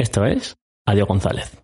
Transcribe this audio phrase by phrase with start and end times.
[0.00, 0.56] Esto es
[0.86, 1.62] Adiós González.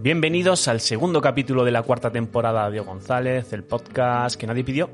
[0.00, 4.64] Bienvenidos al segundo capítulo de la cuarta temporada de Adiós González, el podcast que nadie
[4.64, 4.90] pidió,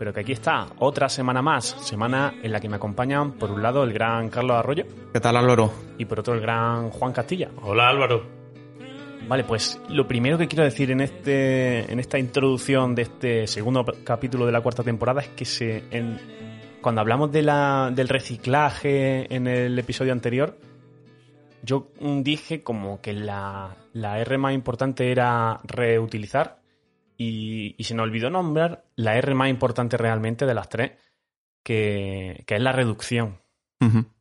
[0.00, 3.62] pero que aquí está, otra semana más, semana en la que me acompañan por un
[3.62, 5.70] lado el gran Carlos Arroyo ¿Qué tal, Álvaro?
[5.96, 7.50] y por otro el gran Juan Castilla.
[7.62, 8.35] Hola Álvaro.
[9.28, 13.84] Vale, pues lo primero que quiero decir en este en esta introducción de este segundo
[14.04, 16.18] capítulo de la cuarta temporada es que se en-
[16.80, 20.56] cuando hablamos de la, del reciclaje en el episodio anterior,
[21.62, 21.88] yo
[22.22, 26.60] dije como que la, la R más importante era reutilizar
[27.16, 30.92] y, y se nos olvidó nombrar la R más importante realmente de las tres,
[31.64, 33.40] que, que es la reducción.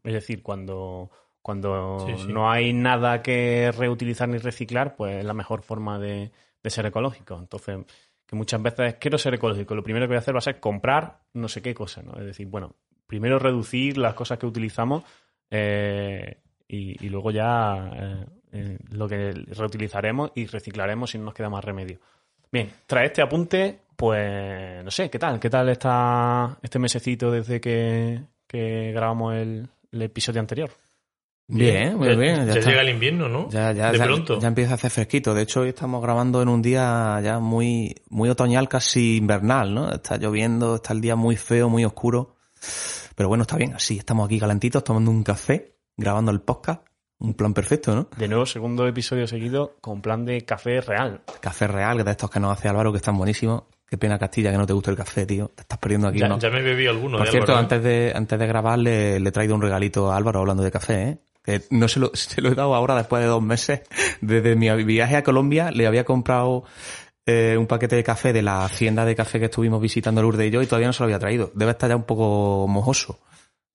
[0.03, 1.11] Es decir, cuando,
[1.45, 2.33] cuando Sí, sí.
[2.33, 6.31] no hay nada que reutilizar ni reciclar, pues es la mejor forma de,
[6.63, 7.37] de ser ecológico.
[7.37, 7.85] Entonces,
[8.25, 10.59] que muchas veces quiero ser ecológico, lo primero que voy a hacer va a ser
[10.59, 12.13] comprar no sé qué cosa, ¿no?
[12.13, 12.73] Es decir, bueno,
[13.05, 15.03] primero reducir las cosas que utilizamos
[15.51, 21.35] eh, y, y luego ya eh, eh, lo que reutilizaremos y reciclaremos si no nos
[21.35, 21.99] queda más remedio.
[22.51, 25.39] Bien, tras este apunte, pues no sé, ¿qué tal?
[25.39, 30.71] ¿Qué tal está este mesecito desde que, que grabamos el, el episodio anterior?
[31.47, 32.47] Bien, muy Ya- bien.
[32.47, 33.49] Ya, llega el invierno, ¿no?
[33.49, 34.39] Ya, ya, de ya- pronto.
[34.39, 35.33] ya empieza a hacer fresquito.
[35.35, 39.91] De hecho, hoy estamos grabando en un día ya muy, muy otoñal, casi invernal, ¿no?
[39.91, 42.35] Está lloviendo, está el día muy feo, muy oscuro.
[43.15, 43.73] Pero bueno, está bien.
[43.75, 46.81] Así estamos aquí calentitos, tomando un café, grabando el podcast.
[47.19, 48.09] Un plan perfecto, ¿no?
[48.17, 51.21] De nuevo, segundo episodio seguido con plan de café real.
[51.39, 53.63] Café real, de estos que nos hace Álvaro, que están buenísimos.
[53.87, 55.47] Qué pena, Castilla, que no te guste el café, tío.
[55.55, 57.63] Te estás perdiendo aquí ya, unos- ya me bebí alguno Por de cierto, Álvaro, ¿eh?
[57.75, 60.71] antes de, antes de grabar le, le he traído un regalito a Álvaro hablando de
[60.71, 61.17] café, ¿eh?
[61.69, 63.81] No se lo, se lo he dado ahora después de dos meses.
[64.21, 66.63] Desde mi viaje a Colombia le había comprado
[67.25, 70.51] eh, un paquete de café de la hacienda de café que estuvimos visitando Lourdes y
[70.51, 71.51] yo y todavía no se lo había traído.
[71.55, 73.19] Debe estar ya un poco mojoso.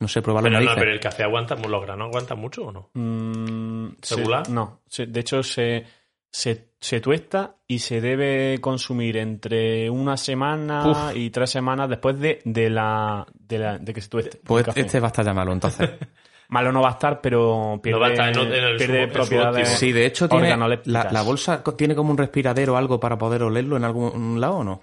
[0.00, 2.88] No sé, probarlo Pero, no, pero el café aguanta, los granos aguantan mucho o no?
[2.94, 4.48] Mm, se- ¿Regular?
[4.48, 5.84] no, se- de hecho se,
[6.32, 11.16] se, se tuesta y se debe consumir entre una semana Uf.
[11.16, 14.38] y tres semanas después de, de, la, de, la- de que se tueste.
[14.38, 14.81] el Pues café.
[14.81, 15.91] este va a estar ya malo, entonces.
[16.50, 19.12] Malo no va a estar, pero pierde, va a estar en- en el pierde su-
[19.12, 19.69] propiedades.
[19.69, 23.43] Sí, de hecho tiene la, la bolsa tiene como un respiradero o algo para poder
[23.44, 24.83] olerlo en algún lado o no.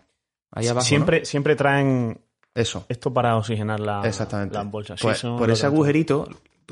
[0.51, 0.83] Ahí abajo.
[0.85, 0.87] ¿no?
[0.87, 2.19] siempre, siempre traen
[2.55, 2.85] Eso.
[2.87, 4.55] esto para oxigenar la, Exactamente.
[4.55, 4.99] las bolsas.
[5.01, 6.27] Pues, Sí, por ese agujerito,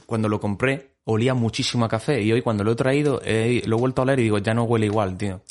[0.05, 2.21] cuando lo compré, olía muchísimo a café.
[2.21, 4.53] Y hoy cuando lo he traído, eh, lo he vuelto a oler y digo, ya
[4.53, 5.41] no huele igual, tío.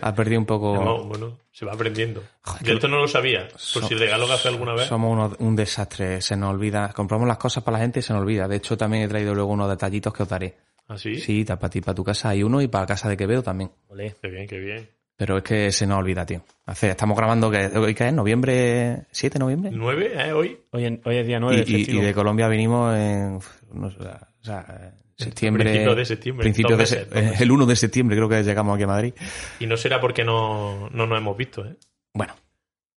[0.00, 0.74] Ha perdido un poco...
[0.74, 2.22] No, bueno, se va aprendiendo.
[2.42, 3.48] Joder, Yo esto no lo sabía.
[3.48, 4.86] Por So- si regalo café alguna vez.
[4.88, 6.92] Somos unos- un desastre, se nos olvida.
[6.92, 8.48] Compramos las cosas para la gente y se nos olvida.
[8.48, 10.56] De hecho, también he traído luego unos detallitos que os daré.
[10.88, 11.16] ¿Así?
[11.20, 13.70] Sí, para ti, para tu casa hay uno y para casa de Quevedo también.
[13.88, 14.16] Olé.
[14.20, 14.90] Qué bien, qué bien.
[15.16, 16.42] Pero es que se nos olvida, tío.
[16.66, 18.12] Hace, estamos grabando, que ¿hoy qué es?
[18.12, 19.06] ¿Noviembre?
[19.12, 19.70] ¿7 de noviembre?
[19.72, 20.58] ¿Nueve, eh, hoy?
[20.72, 22.02] Hoy, en- hoy es día Y, 9 de y- y festivo.
[22.02, 23.38] de Colombia vinimos en
[23.72, 25.64] no sé, o sea, eh, septiembre.
[25.64, 27.40] Principios de septiembre, de meses, se- meses.
[27.40, 29.14] el 1 de septiembre creo que llegamos aquí a Madrid.
[29.60, 31.76] Y no será porque no, no nos hemos visto, ¿eh?
[32.14, 32.34] Bueno,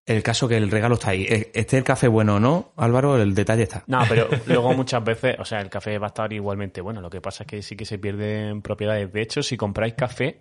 [0.07, 1.23] el caso que el regalo está ahí.
[1.29, 3.85] Eh, Esté el café bueno o no, Álvaro, el detalle está.
[3.87, 7.01] No, pero luego muchas veces, o sea, el café va a estar igualmente bueno.
[7.01, 9.13] Lo que pasa es que sí que se pierden propiedades.
[9.13, 10.41] De hecho, si compráis café,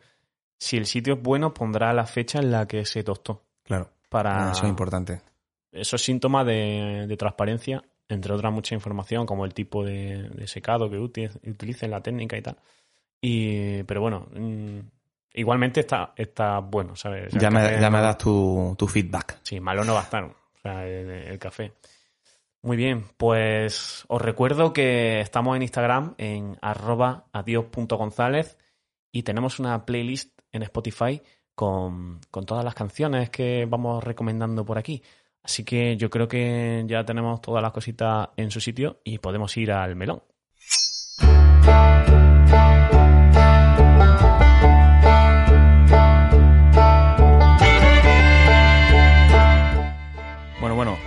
[0.59, 3.43] si el sitio es bueno, pondrá la fecha en la que se tostó.
[3.63, 5.21] Claro, Para Ah, eso es importante.
[5.71, 10.47] eso es síntoma de, de transparencia, entre otras mucha información, como el tipo de, de
[10.47, 12.57] secado que uti- utilicen, la técnica y tal.
[13.21, 14.79] Y, pero bueno, mm,
[15.35, 17.27] igualmente está, está bueno, ¿sabes?
[17.27, 19.39] O sea, Ya me, ya me das tu, tu feedback.
[19.43, 20.23] Sí, malo no va a estar.
[20.25, 21.71] O sea, el, el café.
[22.61, 28.57] Muy bien, pues os recuerdo que estamos en Instagram en arroba adios.gonzález
[29.11, 31.21] y tenemos una playlist en Spotify
[31.55, 35.03] con, con todas las canciones que vamos recomendando por aquí.
[35.43, 39.55] Así que yo creo que ya tenemos todas las cositas en su sitio y podemos
[39.57, 40.21] ir al melón.
[50.59, 50.97] Bueno, bueno,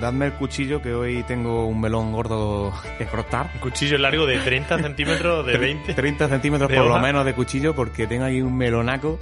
[0.00, 3.50] dadme el cuchillo que hoy tengo un melón gordo que cortar.
[3.54, 5.92] Un cuchillo largo de 30 centímetros, de 20.
[5.94, 9.18] 30 centímetros ¿De por lo menos de cuchillo porque tengo ahí un melonaco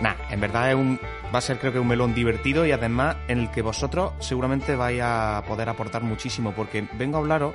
[0.00, 1.00] Nah, en verdad es un,
[1.34, 4.76] va a ser creo que un melón divertido y además en el que vosotros seguramente
[4.76, 7.54] vais a poder aportar muchísimo porque vengo a hablaros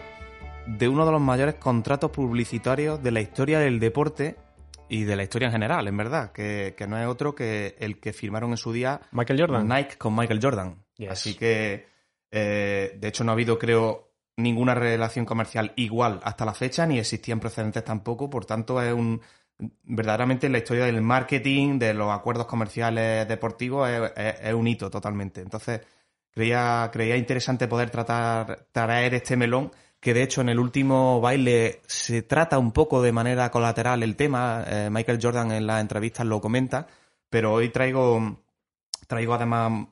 [0.65, 4.35] de uno de los mayores contratos publicitarios de la historia del deporte
[4.89, 7.99] y de la historia en general, en verdad, que, que no es otro que el
[7.99, 9.67] que firmaron en su día Michael Jordan.
[9.67, 10.83] Nike con Michael Jordan.
[10.97, 11.09] Yes.
[11.09, 11.87] Así que,
[12.29, 16.99] eh, de hecho, no ha habido, creo, ninguna relación comercial igual hasta la fecha, ni
[16.99, 18.29] existían precedentes tampoco.
[18.29, 19.21] Por tanto, es un
[19.83, 25.41] verdaderamente la historia del marketing, de los acuerdos comerciales deportivos, es, un hito totalmente.
[25.41, 25.81] Entonces,
[26.31, 31.81] creía, creía interesante poder tratar, traer este melón, que de hecho en el último baile
[31.87, 34.63] se trata un poco de manera colateral el tema.
[34.67, 36.87] eh, Michael Jordan en las entrevistas lo comenta,
[37.29, 38.43] pero hoy traigo,
[39.07, 39.87] traigo además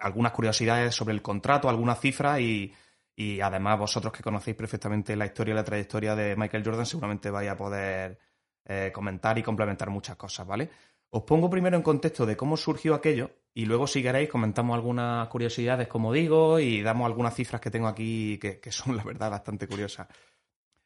[0.00, 2.72] algunas curiosidades sobre el contrato, algunas cifras y,
[3.14, 7.30] y además vosotros que conocéis perfectamente la historia y la trayectoria de Michael Jordan seguramente
[7.30, 8.18] vais a poder
[8.64, 10.70] eh, comentar y complementar muchas cosas, ¿vale?
[11.10, 15.28] Os pongo primero en contexto de cómo surgió aquello y luego si queréis comentamos algunas
[15.28, 19.66] curiosidades, como digo, y damos algunas cifras que tengo aquí que, son, la verdad, bastante
[19.66, 20.08] curiosas.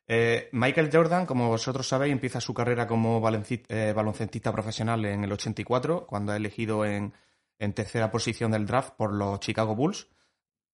[0.08, 5.32] Eh, Michael Jordan, como vosotros sabéis, empieza su carrera como eh, baloncestista profesional en el
[5.32, 7.12] 84, cuando es elegido en,
[7.58, 10.08] en tercera posición del draft por los Chicago Bulls.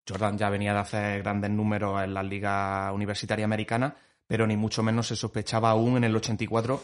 [0.08, 3.94] Jordan ya venía de hacer grandes números en la liga universitaria americana,
[4.32, 6.82] pero ni mucho menos se sospechaba aún en el 84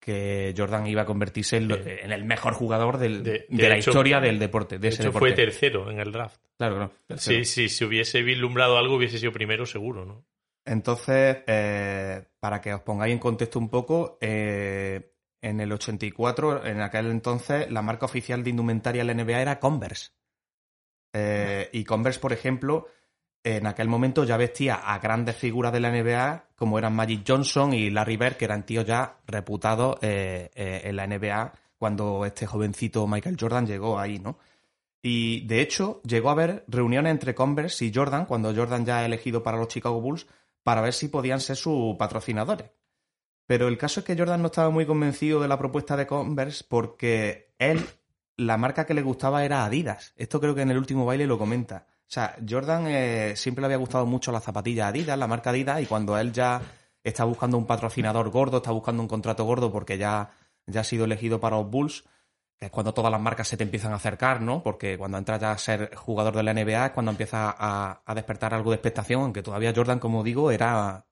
[0.00, 3.90] que Jordan iba a convertirse en, el mejor jugador del- de, De- de la hecho-
[3.90, 5.28] historia del deporte, de, ese hecho, deporte.
[5.28, 6.40] fue tercero en el draft.
[6.56, 7.38] Claro, claro, tercero.
[7.40, 10.24] Sí, sí, si hubiese vislumbrado algo, hubiese sido primero, seguro, ¿no?
[10.64, 15.12] Entonces, eh, para que os pongáis en contexto un poco, eh,
[15.42, 19.60] en el 84, en aquel entonces, la marca oficial de indumentaria de la NBA era
[19.60, 20.12] Converse.
[21.12, 22.86] Eh, y Converse, por ejemplo,
[23.56, 27.72] en aquel momento ya vestía a grandes figuras de la NBA, como eran Magic Johnson
[27.72, 32.46] y Larry Bird, que eran tíos ya reputados eh, eh, en la NBA cuando este
[32.46, 34.38] jovencito Michael Jordan llegó ahí, ¿no?
[35.00, 39.06] Y de hecho, llegó a haber reuniones entre Converse y Jordan, cuando Jordan ya ha
[39.06, 40.26] elegido para los Chicago Bulls,
[40.62, 42.70] para ver si podían ser sus patrocinadores.
[43.46, 46.64] Pero el caso es que Jordan no estaba muy convencido de la propuesta de Converse
[46.68, 47.82] porque él,
[48.36, 50.12] la marca que le gustaba era Adidas.
[50.16, 51.86] Esto creo que en el último baile lo comenta.
[52.08, 55.82] O sea, Jordan eh, siempre le había gustado mucho las zapatillas Adidas, la marca Adidas,
[55.82, 56.62] y cuando él ya
[57.04, 60.30] está buscando un patrocinador gordo, está buscando un contrato gordo porque ya,
[60.66, 62.04] ya ha sido elegido para los Bulls,
[62.58, 64.62] es cuando todas las marcas se te empiezan a acercar, ¿no?
[64.62, 68.14] Porque cuando entras ya a ser jugador de la NBA es cuando empieza a, a
[68.14, 71.04] despertar algo de expectación, aunque todavía Jordan, como digo, era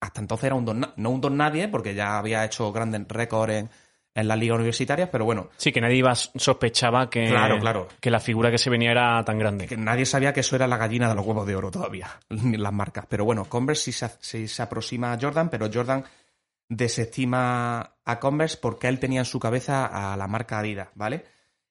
[0.00, 3.54] hasta entonces era un don, no un don nadie, porque ya había hecho grandes récords
[3.54, 3.70] en,
[4.14, 7.88] en las ligas universitarias, pero bueno, Sí, que nadie iba, sospechaba que, Claro, claro.
[8.00, 9.66] que la figura que se venía era tan grande.
[9.66, 12.72] que nadie sabía que eso era la gallina de los huevos de oro todavía, las
[12.72, 13.06] marcas.
[13.08, 16.04] Pero bueno, Converse sí se, sí se aproxima a Jordan, pero Jordan
[16.68, 21.24] desestima a Converse porque él tenía en su cabeza a la marca Adidas, ¿vale?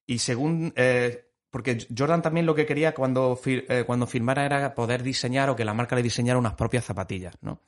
[0.05, 0.73] Y según...
[0.75, 5.51] eh, porque Jordan también lo que quería cuando, fir- eh, cuando firmara era poder diseñar
[5.51, 7.59] o que la marca le diseñara unas propias zapatillas, ¿no?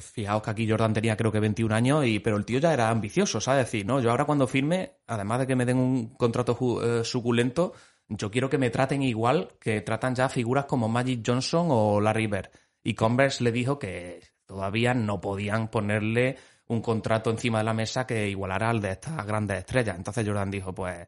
[0.00, 2.88] Fijaos que aquí Jordan tenía creo que 21 años, y, pero el tío ya era
[2.88, 3.66] ambicioso, ¿sabes?
[3.66, 7.74] decir, no, yo ahora cuando firme, además de que me den un contrato eh, suculento,
[8.08, 12.26] yo quiero que me traten igual que tratan ya figuras como Magic Johnson o Larry
[12.26, 12.48] Bird.
[12.82, 16.36] Y Converse le dijo que todavía no podían ponerle
[16.68, 19.96] un contrato encima de la mesa que igualara al de estas grandes estrellas.
[19.96, 21.06] Entonces Jordan dijo, pues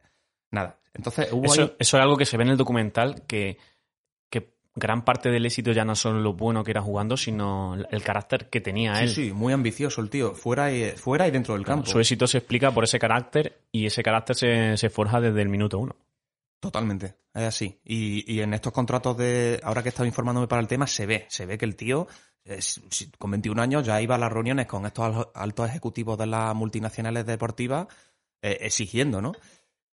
[0.51, 0.79] nada.
[0.93, 3.57] Entonces hubo Eso, ahí- eso es algo que se ve en el documental, que
[4.75, 8.49] gran parte del éxito ya no son lo bueno que era jugando, sino el carácter
[8.49, 9.09] que tenía Sí, él.
[9.09, 11.85] sí, muy ambicioso el tío, fuera y, fuera y dentro del campo.
[11.87, 15.49] Su éxito se explica por ese carácter y ese carácter se, se forja desde el
[15.49, 15.95] minuto uno.
[16.59, 17.79] Totalmente, es así.
[17.83, 21.05] Y, y en estos contratos de, ahora que he estado informándome para el tema, se
[21.05, 22.07] ve, se ve que el tío,
[22.43, 22.59] eh,
[23.19, 26.55] con 21 años, ya iba a las reuniones con estos al- altos ejecutivos de las
[26.55, 27.87] multinacionales deportivas
[28.41, 29.33] eh, exigiendo, ¿no?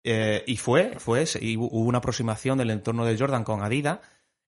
[0.03, 3.99] Eh, y fue, fue, y hubo una aproximación del entorno de Jordan con Adidas.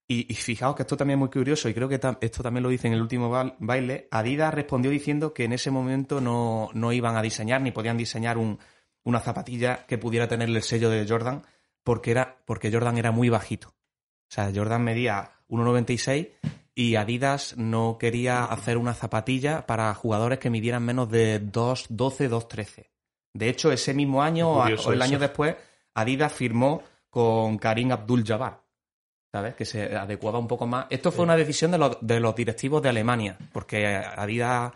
[0.06, 2.62] Y, y fijaos que esto también es muy curioso, y creo que tam- esto también
[2.62, 4.06] lo dice en el último ba- baile.
[4.10, 8.36] Adidas respondió diciendo que en ese momento no, no iban a diseñar ni podían diseñar
[8.36, 8.58] un,
[9.02, 11.42] una zapatilla que pudiera tener el sello de Jordan
[11.82, 13.68] porque, era, porque Jordan era muy bajito.
[13.68, 13.74] O
[14.34, 16.30] sea, Jordan medía 1,96
[16.74, 22.90] y Adidas no quería hacer una zapatilla para jugadores que midieran menos de 2,12, 2,13.
[23.32, 25.56] De hecho, ese mismo año o, el año después,
[25.94, 28.63] Adidas firmó con Karim Abdul-Jabbar.
[29.34, 29.56] ¿Sabes?
[29.56, 30.86] Que se adecuaba un poco más.
[30.90, 34.72] Esto fue una decisión de los, de los directivos de Alemania, porque Adidas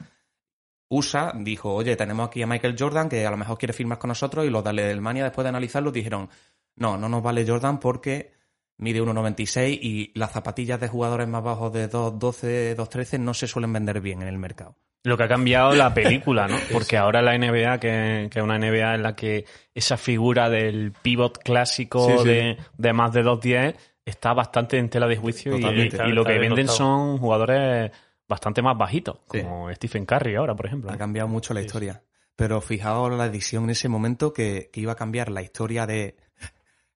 [0.88, 4.08] USA dijo, oye, tenemos aquí a Michael Jordan que a lo mejor quiere firmar con
[4.08, 6.28] nosotros y los de Alemania después de analizarlo dijeron,
[6.74, 8.32] no, no nos vale Jordan porque
[8.78, 13.72] mide 1,96 y las zapatillas de jugadores más bajos de 2,12, 2,13 no se suelen
[13.72, 14.74] vender bien en el mercado.
[15.04, 16.56] Lo que ha cambiado la película, ¿no?
[16.72, 20.90] Porque ahora la NBA, que, que es una NBA en la que esa figura del
[20.90, 22.28] pivot clásico Sí, sí.
[22.28, 23.76] De, de más de 2'10
[24.08, 27.90] está bastante en tela de juicio y, lo que venden son jugadores
[28.28, 29.40] bastante más bajitos, Sí.
[29.42, 30.90] como Stephen Curry ahora, por ejemplo.
[30.90, 32.02] Ha cambiado mucho la historia.
[32.36, 36.16] Pero fijaos la decisión en ese momento que, que iba a cambiar la historia de.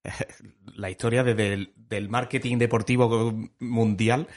[0.75, 4.27] la historia de- del, del marketing deportivo mundial.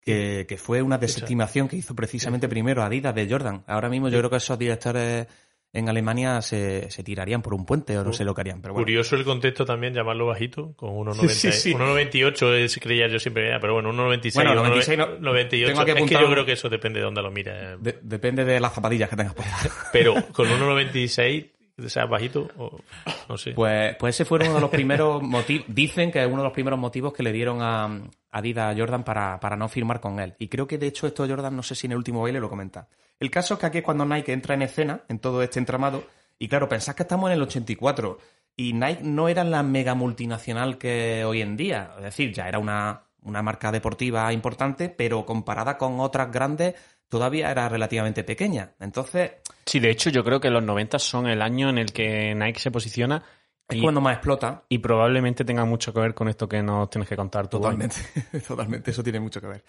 [0.00, 3.62] Que, que fue una desestimación que hizo precisamente primero Adidas de Jordan.
[3.66, 5.26] Ahora mismo yo creo que esos directores
[5.72, 8.62] en Alemania se, se tirarían por un puente o no sé lo que harían.
[8.62, 8.84] Pero bueno.
[8.84, 11.28] Curioso el contexto también, llamarlo bajito, con 1,90.
[11.28, 11.74] Sí, sí.
[11.74, 14.34] 1,98 es, creía yo siempre, era, pero bueno, 1,96.
[14.34, 15.66] Bueno, 1,96, 96 no- 98.
[15.68, 17.82] tengo aquí es que yo creo que eso depende de dónde lo mires.
[17.82, 19.70] De- depende de las zapatillas que tengas puestas.
[19.92, 21.50] Pero con 1,96,
[21.84, 22.80] o sea, bajito, o,
[23.28, 23.52] no sé.
[23.52, 26.52] Pues, pues ese fue uno de los primeros motivos, dicen que es uno de los
[26.52, 27.84] primeros motivos que le dieron a
[28.30, 30.34] a Adidas a Jordan para, para no firmar con él.
[30.38, 32.48] Y creo que de hecho esto Jordan, no sé si en el último baile lo
[32.50, 32.86] comenta.
[33.20, 36.04] El caso es que aquí es cuando Nike entra en escena, en todo este entramado,
[36.38, 38.18] y claro, pensás que estamos en el 84,
[38.56, 42.58] y Nike no era la mega multinacional que hoy en día, es decir, ya era
[42.58, 46.74] una, una marca deportiva importante, pero comparada con otras grandes,
[47.08, 48.74] todavía era relativamente pequeña.
[48.80, 49.32] Entonces,
[49.68, 52.58] Sí, de hecho, yo creo que los 90 son el año en el que Nike
[52.58, 53.22] se posiciona
[53.68, 54.64] es y, cuando más explota.
[54.70, 57.58] y probablemente tenga mucho que ver con esto que nos tienes que contar tú.
[57.58, 57.96] Totalmente,
[58.48, 59.64] totalmente, eso tiene mucho que ver.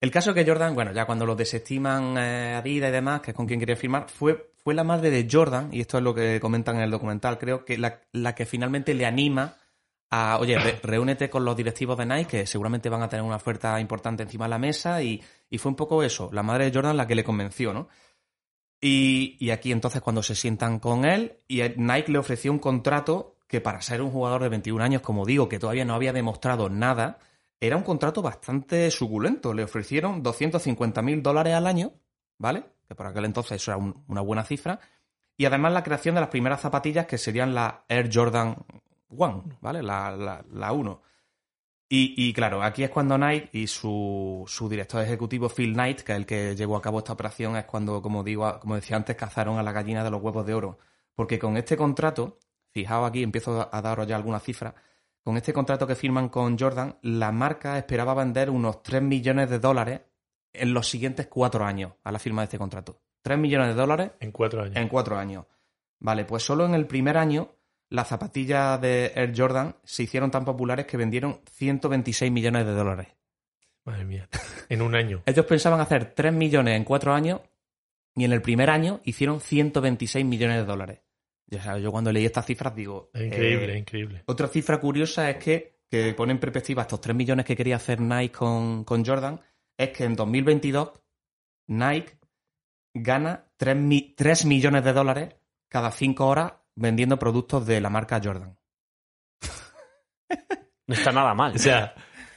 [0.00, 3.36] El caso que Jordan, bueno, ya cuando lo desestiman eh, Adidas y demás, que es
[3.36, 6.40] con quien quería firmar, fue, fue la madre de Jordan, y esto es lo que
[6.40, 9.56] comentan en el documental, creo que la, la que finalmente le anima
[10.10, 13.36] a, oye, re- reúnete con los directivos de Nike, que seguramente van a tener una
[13.36, 16.72] oferta importante encima de la mesa, y, y fue un poco eso, la madre de
[16.74, 17.88] Jordan la que le convenció, ¿no?
[18.80, 23.36] Y, y aquí entonces cuando se sientan con él, y Nike le ofreció un contrato
[23.46, 26.70] que para ser un jugador de 21 años, como digo, que todavía no había demostrado
[26.70, 27.18] nada,
[27.60, 29.52] era un contrato bastante suculento.
[29.54, 31.92] Le ofrecieron 250 mil dólares al año,
[32.38, 32.64] ¿vale?
[32.88, 34.80] Que por aquel entonces eso era un- una buena cifra.
[35.36, 38.56] Y además la creación de las primeras zapatillas que serían la Air Jordan
[39.16, 39.82] One, ¿vale?
[39.82, 41.02] La, la, la 1.
[41.92, 46.12] Y, y claro, aquí es cuando Nike y su, su director ejecutivo Phil Knight, que
[46.12, 49.16] es el que llevó a cabo esta operación, es cuando, como digo, como decía antes,
[49.16, 50.78] cazaron a la gallina de los huevos de oro.
[51.16, 52.38] Porque con este contrato,
[52.70, 54.74] fijaos aquí, empiezo a daros ya algunas cifras,
[55.22, 59.58] con este contrato que firman con Jordan, la marca esperaba vender unos 3 millones de
[59.58, 60.00] dólares
[60.52, 63.00] en los siguientes cuatro años a la firma de este contrato.
[63.22, 64.76] 3 millones de dólares En cuatro años.
[64.76, 65.44] en cuatro años.
[65.98, 67.54] Vale, pues solo en el primer año
[67.90, 73.08] las zapatillas de Air Jordan se hicieron tan populares que vendieron 126 millones de dólares.
[73.84, 74.28] Madre mía.
[74.70, 75.24] En un año.
[75.26, 77.40] Ellos pensaban hacer 3 millones en cuatro años
[78.14, 81.00] y en el primer año hicieron 126 millones de dólares.
[81.50, 83.10] Ya sabes, yo cuando leí estas cifras digo...
[83.12, 84.22] Es increíble, eh, es increíble.
[84.26, 88.00] otra cifra curiosa es que, que pone en perspectiva estos 3 millones que quería hacer
[88.00, 89.40] Nike con, con Jordan,
[89.76, 90.92] es que en 2022
[91.68, 92.18] Nike
[92.94, 95.34] gana 3, mi- 3 millones de dólares
[95.68, 98.56] cada 5 horas vendiendo productos de la marca Jordan.
[100.86, 101.54] No está nada mal.
[101.54, 101.94] O sea,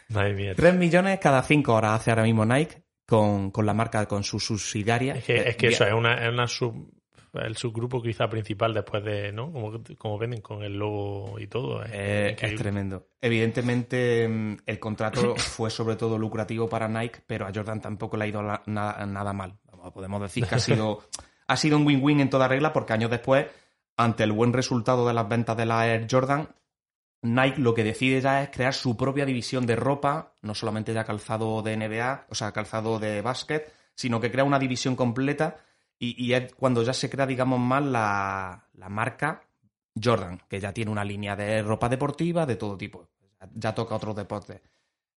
[0.09, 0.53] madre mía.
[0.55, 4.39] 3 millones cada 5 horas hace ahora mismo Nike con, con la marca, con su
[4.39, 5.15] subsidiaria.
[5.15, 6.87] Es que, Eh, es que eso es una, es una sub,
[7.33, 9.51] el subgrupo quizá principal después de, ¿no?
[9.51, 11.83] Como, como venden con el logo y todo.
[11.83, 13.07] Es, Eh, es tremendo.
[13.21, 18.25] Evidentemente, mm, el contrato fue sobre todo lucrativo para Nike, pero a Jordan tampoco le
[18.25, 19.57] ha ido la- na- nada mal.
[19.93, 20.99] Podemos decir que ha sido,
[21.47, 23.47] ha sido un win-win en toda regla, porque años después,
[23.97, 26.47] ante el buen resultado de las ventas de la Air Jordan,
[27.21, 31.03] Nike lo que decide ya es crear su propia división de ropa, no solamente ya
[31.05, 35.57] calzado de NBA, o sea, calzado de básquet, sino que crea una división completa
[36.05, 39.43] y, es cuando ya se crea, digamos, más la, la marca
[40.01, 43.09] Jordan, que ya tiene una línea de ropa deportiva de todo tipo.
[43.55, 44.61] Ya toca otros deportes.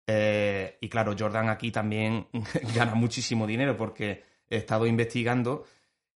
[0.08, 2.27] Eh, y claro, Jordan aquí también
[2.75, 5.65] gana muchísimo dinero porque he estado investigando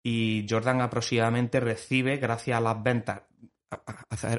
[0.04, 3.24] y Jordan aproximadamente recibe, gracias a las ventas,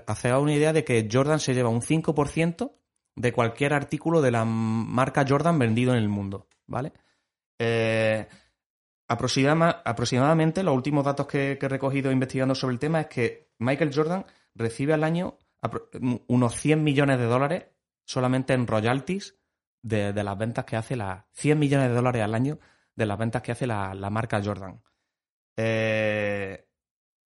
[0.07, 2.73] hacer una idea de que Jordan se lleva un 5%
[3.17, 6.93] de cualquier artículo de la marca Jordan vendido en el mundo, ¿vale?
[7.59, 8.27] Eh,
[9.11, 13.51] aproxima- aproximadamente, los últimos datos que, que he recogido investigando sobre el tema es que
[13.59, 14.25] Michael Jordan
[14.55, 15.37] recibe al año
[16.29, 17.65] unos 100 millones de dólares
[18.07, 19.37] solamente en royalties
[19.83, 21.27] de, de las ventas que hace la...
[21.33, 22.59] 100 millones de dólares al año
[22.97, 24.83] de las ventas que hace la, la marca Jordan.
[25.57, 26.67] Eh,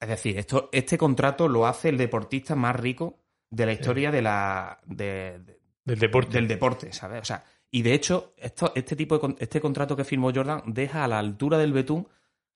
[0.01, 4.23] es decir, esto, este contrato lo hace el deportista más rico de la historia de
[4.23, 6.33] la, de- de- Del deporte.
[6.33, 7.23] del deporte, ¿sabes?
[7.23, 7.45] O sea,
[7.77, 11.19] y de hecho, esto, este tipo de este contrato que firmó Jordan deja a la
[11.19, 12.07] altura del betún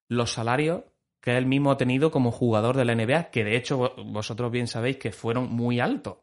[0.08, 0.82] los salarios
[1.20, 4.50] que él mismo ha tenido como jugador de la NBA, que de hecho vo- vosotros
[4.52, 6.18] bien sabéis que fueron muy altos.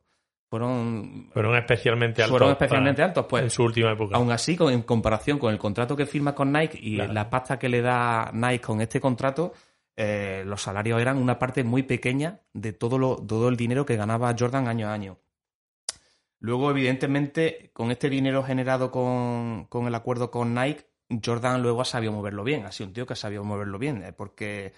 [0.50, 2.30] fueron, Fueron especialmente altos.
[2.38, 3.26] fueron especialmente para- altos.
[3.30, 4.16] Pues en su última época.
[4.16, 7.12] Aún así, con- en comparación con el contrato que firma con Nike y Claro.
[7.14, 9.52] la pasta que le da Nike con este contrato,
[9.98, 13.98] eh, los salarios eran una parte muy pequeña de todo, lo, todo el dinero que
[13.98, 15.18] ganaba Jordan año a año.
[16.40, 20.86] Luego, evidentemente, con este dinero generado con, con el acuerdo con Nike,
[21.24, 22.66] Jordan luego ha sabido moverlo bien.
[22.66, 24.04] Ha sido un tío que ha sabido moverlo bien.
[24.04, 24.74] eh, porque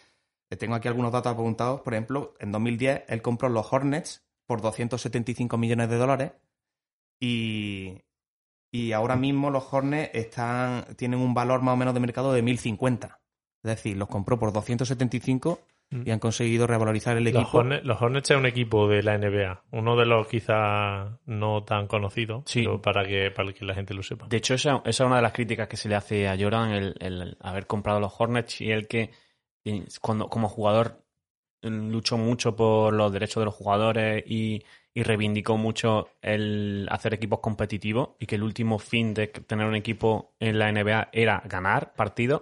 [0.57, 1.81] tengo aquí algunos datos apuntados.
[1.81, 6.31] Por ejemplo, en 2010 él compró los Hornets por 275 millones de dólares.
[7.19, 8.03] Y,
[8.71, 12.41] y ahora mismo los Hornets están, tienen un valor más o menos de mercado de
[12.41, 13.19] 1050.
[13.63, 17.41] Es decir, los compró por 275 y han conseguido revalorizar el equipo.
[17.43, 19.63] Los Hornets, los Hornets es un equipo de la NBA.
[19.71, 22.63] Uno de los quizás no tan conocidos, Sí.
[22.63, 24.27] pero para que, para que la gente lo sepa.
[24.27, 26.71] De hecho, esa, esa es una de las críticas que se le hace a Jordan,
[26.71, 29.11] el, el haber comprado los Hornets y el que
[30.01, 31.03] cuando como jugador
[31.61, 34.63] luchó mucho por los derechos de los jugadores y,
[34.93, 39.75] y reivindicó mucho el hacer equipos competitivos y que el último fin de tener un
[39.75, 42.41] equipo en la NBA era ganar partidos.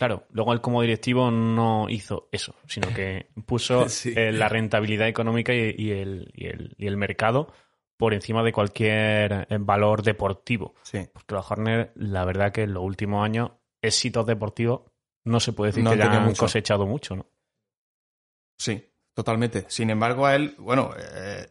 [0.00, 4.14] Claro, luego él como directivo no hizo eso, sino que puso Sí.
[4.16, 7.52] eh, la rentabilidad económica y, y el, y, el, y el mercado
[7.98, 10.74] por encima de cualquier eh, valor deportivo.
[10.84, 11.06] Sí.
[11.12, 13.50] Porque los Hornets, la verdad que en los últimos años,
[13.82, 14.90] éxitos deportivos,
[15.24, 16.44] no se puede decir No que ya tenido han mucho.
[16.44, 17.26] cosechado mucho, ¿no?
[18.56, 19.66] Sí, totalmente.
[19.68, 21.46] Sin embargo, a él, bueno, eh,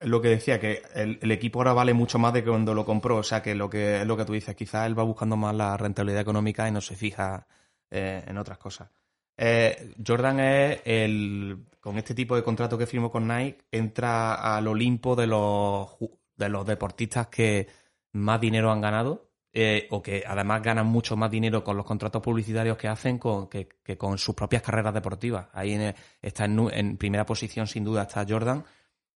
[0.00, 2.84] lo que decía, que el, el equipo ahora vale mucho más de que cuando lo
[2.84, 3.16] compró.
[3.16, 5.54] O sea, que lo que es lo que tú dices, quizás él va buscando más
[5.54, 7.46] la rentabilidad económica y no se fija
[7.90, 8.90] eh, en otras cosas.
[9.36, 11.66] Eh, Jordan es el.
[11.80, 15.90] Con este tipo de contrato que firmó con Nike, entra al Olimpo de los,
[16.36, 17.68] de los deportistas que
[18.12, 19.30] más dinero han ganado.
[19.56, 23.48] eh, o que además ganan mucho más dinero con los contratos publicitarios que hacen con,
[23.48, 25.46] que, con sus propias carreras deportivas.
[25.52, 25.78] Ahí
[26.20, 28.64] está en, primera posición, sin duda, está Jordan.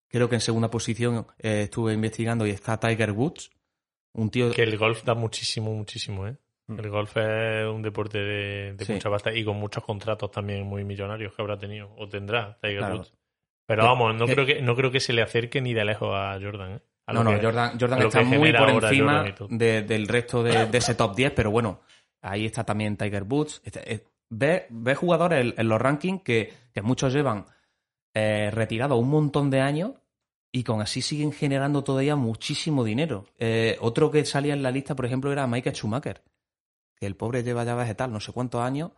[0.06, 3.50] Creo que en segunda posición estuve investigando y está Tiger Woods.
[4.12, 6.37] Un tío Que el golf da muchísimo, muchísimo, ¿eh?
[6.68, 6.78] Mm.
[6.78, 8.92] El golf es un deporte de, de Sí.
[8.92, 12.78] mucha pasta y con muchos contratos también muy millonarios que habrá tenido o tendrá Tiger
[12.78, 12.96] Claro.
[12.98, 13.12] Woods.
[13.66, 16.10] Pero vamos, no que- creo que no creo que se le acerque ni de lejos
[16.14, 16.80] a Jordan, ¿eh?
[17.06, 20.78] A No, no, que- Jordan, Jordan está muy por encima de- del resto de, de
[20.78, 21.80] ese top 10, pero bueno,
[22.20, 23.62] ahí está también Tiger Woods.
[23.64, 27.46] Este- eh, ve, ve jugadores en, en los rankings que, que muchos llevan
[28.14, 29.92] eh, retirados un montón de años
[30.52, 33.26] y con así siguen generando todavía muchísimo dinero.
[33.38, 36.22] Eh, otro que salía en la lista, por ejemplo, era Michael Schumacher,
[36.98, 38.92] que el pobre lleva ya vegetal no sé cuántos años,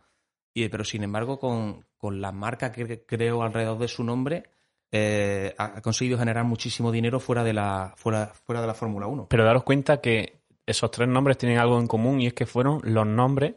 [0.53, 4.43] y, pero sin embargo con, con la marca que creó alrededor de su nombre,
[4.91, 9.27] eh, ha conseguido generar muchísimo dinero fuera de la, fuera, fuera de la Fórmula 1.
[9.29, 12.81] Pero daros cuenta que esos tres nombres tienen algo en común y es que fueron
[12.83, 13.55] los nombres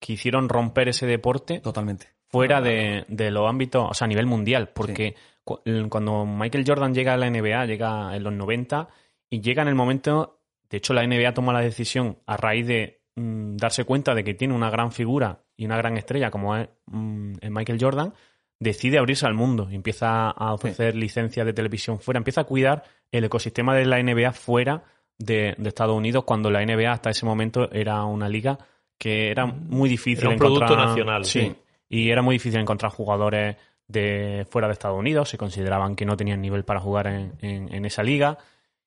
[0.00, 2.08] que hicieron romper ese deporte Totalmente.
[2.28, 6.92] fuera de, de los ámbitos, o sea, a nivel mundial, porque cu- cuando Michael Jordan
[6.94, 8.88] llega a la NBA, llega en los 90
[9.30, 13.02] y llega en el momento, de hecho la NBA toma la decisión a raíz de
[13.16, 16.68] mm, darse cuenta de que tiene una gran figura y una gran estrella como es
[16.86, 18.12] mm, Michael Jordan,
[18.60, 22.84] decide abrirse al mundo y empieza a ofrecer licencias de televisión fuera, empieza a cuidar
[23.12, 24.82] el ecosistema de la NBA fuera
[25.18, 28.58] de, de Estados Unidos, cuando la NBA hasta ese momento era una liga
[28.98, 31.56] que era muy difícil Era un encontrar- producto nacional, sí, sí.
[31.88, 36.16] y era muy difícil encontrar jugadores de fuera de Estados Unidos, se consideraban que no
[36.16, 38.38] tenían nivel para jugar en, en- en esa liga.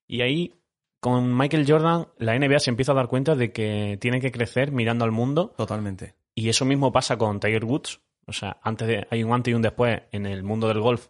[0.08, 0.54] Y ahí,
[1.00, 4.72] con Michael Jordan, la NBA se empieza a dar cuenta de que tiene que crecer
[4.72, 5.54] mirando al mundo.
[5.56, 6.14] Totalmente.
[6.34, 8.00] Y eso mismo pasa con Tiger Woods.
[8.26, 11.08] O sea, antes de, hay un antes y un después en el mundo del golf,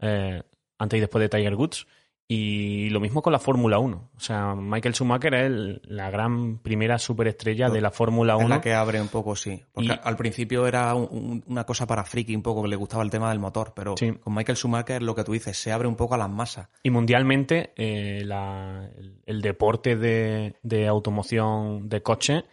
[0.00, 0.42] eh,
[0.78, 1.86] antes y después de Tiger Woods.
[2.30, 4.10] Y lo mismo con la Fórmula 1.
[4.14, 8.48] O sea, Michael Schumacher es el- la gran primera superestrella de la Fórmula Es 1.
[8.50, 9.62] la que abre un poco, sí.
[9.72, 12.76] Porque Y- al principio era un- un- una cosa para friki un poco, que le
[12.76, 14.12] gustaba el tema del motor, pero Sí.
[14.12, 16.68] con Michael Schumacher lo que tú dices, se abre un poco a las masas.
[16.82, 22.44] Y mundialmente, eh, la- el, el deporte de, de automoción de coche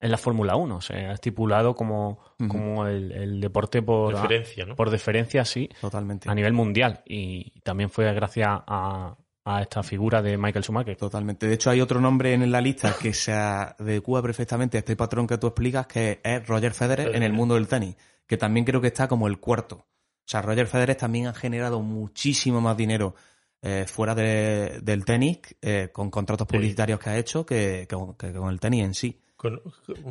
[0.00, 0.76] es la Fórmula 1.
[0.76, 4.74] O sea, estipulado como, como el, el deporte por, Referencia, ¿no?
[4.76, 6.30] por deferencia, sí, Totalmente.
[6.30, 7.02] a nivel mundial.
[7.06, 10.96] Y también fue gracias a, a esta figura de Michael Schumacher.
[10.96, 11.46] Totalmente.
[11.46, 15.26] De hecho, hay otro nombre en la lista que se adecua perfectamente a este patrón
[15.26, 18.80] que tú explicas, que es Roger Federer en el mundo del tenis, que también creo
[18.80, 19.76] que está como el cuarto.
[19.76, 23.14] O sea, Roger Federer también ha generado muchísimo más dinero
[23.62, 26.56] eh, fuera de- del tenis, eh, con contratos Sí.
[26.56, 29.20] publicitarios que ha hecho, que, que con- que con el tenis en sí.
[29.40, 29.62] Con-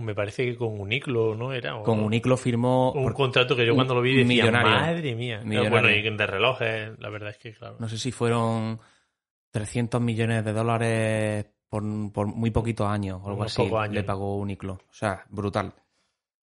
[0.03, 1.53] me parece que con Uniclo, ¿no?
[1.53, 2.93] Era o- Con Uniclo firmó...
[2.93, 4.71] un contrato que yo cuando lo vi decía, millonario.
[4.71, 5.41] madre mía.
[5.43, 5.69] Millonario.
[5.69, 7.75] Bueno, y de relojes, la verdad es que, claro.
[7.77, 8.79] no sé si fueron
[9.51, 13.61] 300 millones de dólares por, por muy poquitos años o algo Unos así.
[13.75, 13.93] años.
[13.93, 14.73] Le pagó Uniclo.
[14.73, 15.73] O sea, brutal.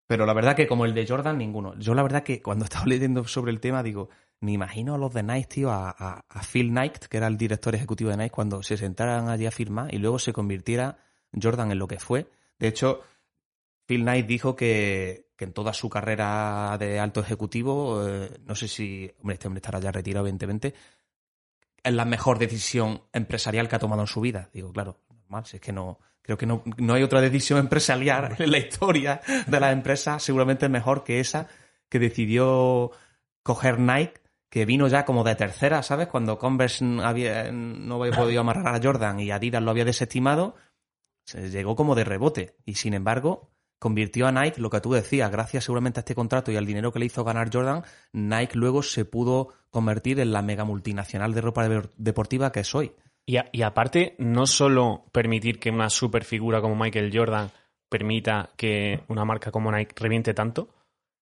[0.06, 1.74] Pero la verdad que como el de Jordan, ninguno.
[1.78, 5.14] Yo la verdad que cuando estaba leyendo sobre el tema digo, me imagino a los
[5.14, 8.30] de Nike, tío, a, a- a Phil Knight, que era el director ejecutivo de Nike,
[8.30, 10.98] cuando se sentaran allí a firmar y luego se convirtiera
[11.40, 12.26] Jordan en lo que fue.
[12.58, 13.00] De hecho,
[13.86, 18.68] Phil Knight dijo que, que en toda su carrera de alto ejecutivo, eh, no sé
[18.68, 20.74] si, hombre, este hombre estará ya retirado, evidentemente,
[21.82, 24.48] es la mejor decisión empresarial que ha tomado en su vida.
[24.52, 28.36] Digo, claro, normal, si es que no, creo que no, no hay otra decisión empresarial
[28.38, 31.48] en la historia de las empresas seguramente mejor que esa
[31.88, 32.90] que decidió
[33.42, 36.08] coger Nike, que vino ya como de tercera, ¿sabes?
[36.08, 40.56] Cuando Converse había, no había podido amarrar a Jordan y Adidas lo había desestimado,
[41.24, 42.56] se llegó como de rebote.
[42.64, 46.52] Y sin embargo, convirtió a Nike, lo que tú decías, gracias seguramente a este contrato
[46.52, 47.82] y al dinero que le hizo ganar Jordan,
[48.12, 52.74] Nike luego se pudo convertir en la mega multinacional de ropa de- deportiva que es
[52.74, 52.92] hoy.
[53.26, 57.50] Y, aparte, no solo permitir que una superfigura como Michael Jordan
[57.88, 60.68] permita que una marca como Nike reviente tanto,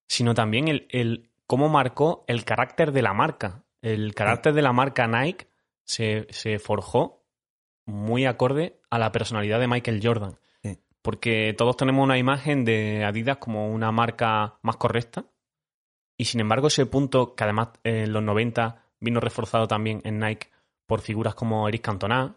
[0.08, 3.64] sino también el, cómo marcó el carácter de la marca.
[3.82, 5.46] El carácter de la marca Nike
[5.84, 7.21] se forjó
[7.86, 10.36] muy acorde a la personalidad de Michael Jordan.
[10.62, 10.78] Sí.
[11.02, 15.24] Porque todos tenemos una imagen de Adidas como una marca más correcta.
[16.16, 20.48] Y sin embargo, ese punto, que además en los 90 vino reforzado también en Nike
[20.86, 22.36] por figuras como Eric Cantona.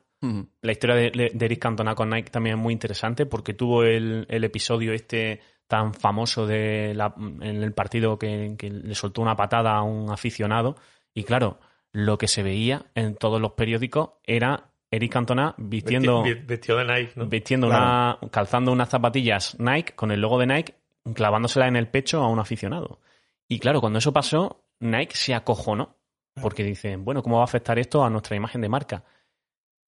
[0.62, 4.26] La historia de, de Eric Cantona con Nike también es muy interesante porque tuvo el,
[4.30, 9.36] el episodio este tan famoso de la- en el partido que, que le soltó una
[9.36, 10.78] patada a un aficionado.
[11.14, 11.60] Y claro,
[11.92, 16.86] lo que se veía en todos los periódicos era Eric Cantona vistiendo, Vesti- Vestido de
[16.86, 17.26] Nike, ¿no?
[17.28, 20.76] vistiendo una, calzando unas zapatillas Nike con el logo de Nike,
[21.14, 23.00] clavándosela en el pecho a un aficionado.
[23.48, 25.96] Y claro, cuando eso pasó, Nike se acojonó.
[26.42, 29.04] Porque dicen, bueno, ¿cómo va a afectar esto a nuestra imagen de marca?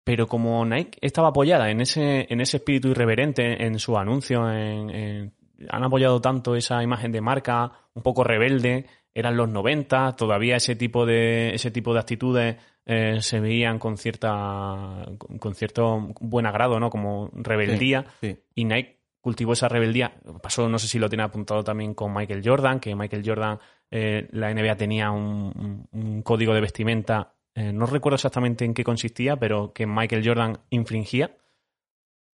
[0.05, 4.91] Pero como Nike estaba apoyada en ese, en ese espíritu irreverente, en su anuncio, en,
[4.91, 5.35] en-
[5.71, 10.75] han apoyado tanto esa imagen de marca, un poco rebelde, eran los 90, todavía ese
[10.75, 15.07] tipo de, ese tipo de actitudes eh, se veían con cierta
[15.39, 16.91] con, cierto buen agrado, ¿no?
[16.91, 18.07] Como rebeldía.
[18.21, 18.37] Sí.
[18.55, 20.13] Y Nike cultivó esa rebeldía.
[20.43, 23.59] Pasó, no sé si lo tiene apuntado también con Michael Jordan, que Michael Jordan,
[23.91, 29.37] eh, la NBA tenía un, código de vestimenta, eh, no recuerdo exactamente en qué consistía,
[29.37, 31.37] pero que Michael Jordan infringía.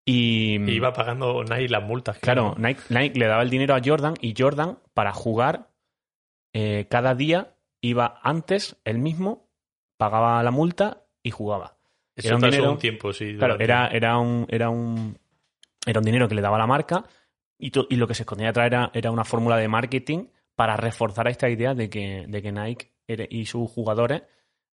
[0.05, 2.19] Y, Y iba pagando Nike las multas.
[2.21, 2.55] claro.
[2.57, 5.71] Nike, Nike le daba el dinero a Jordan y Jordan, para jugar,
[6.53, 9.46] eh, cada día iba antes, él mismo,
[9.97, 11.77] pagaba la multa y jugaba.
[12.15, 13.35] Eso era un pasó dinero- un tiempo, sí.
[13.37, 15.19] Claro, era, era, un, era, un,
[15.87, 17.05] era un dinero que le daba la marca
[17.59, 20.77] y, to- y lo que se escondía detrás era, era una fórmula de marketing para
[20.77, 22.93] reforzar esta idea de que, de que Nike
[23.31, 24.23] y sus jugadores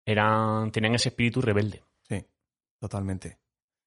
[0.06, 1.84] eran, tenían ese espíritu rebelde.
[2.08, 2.26] Sí,
[2.80, 3.38] totalmente.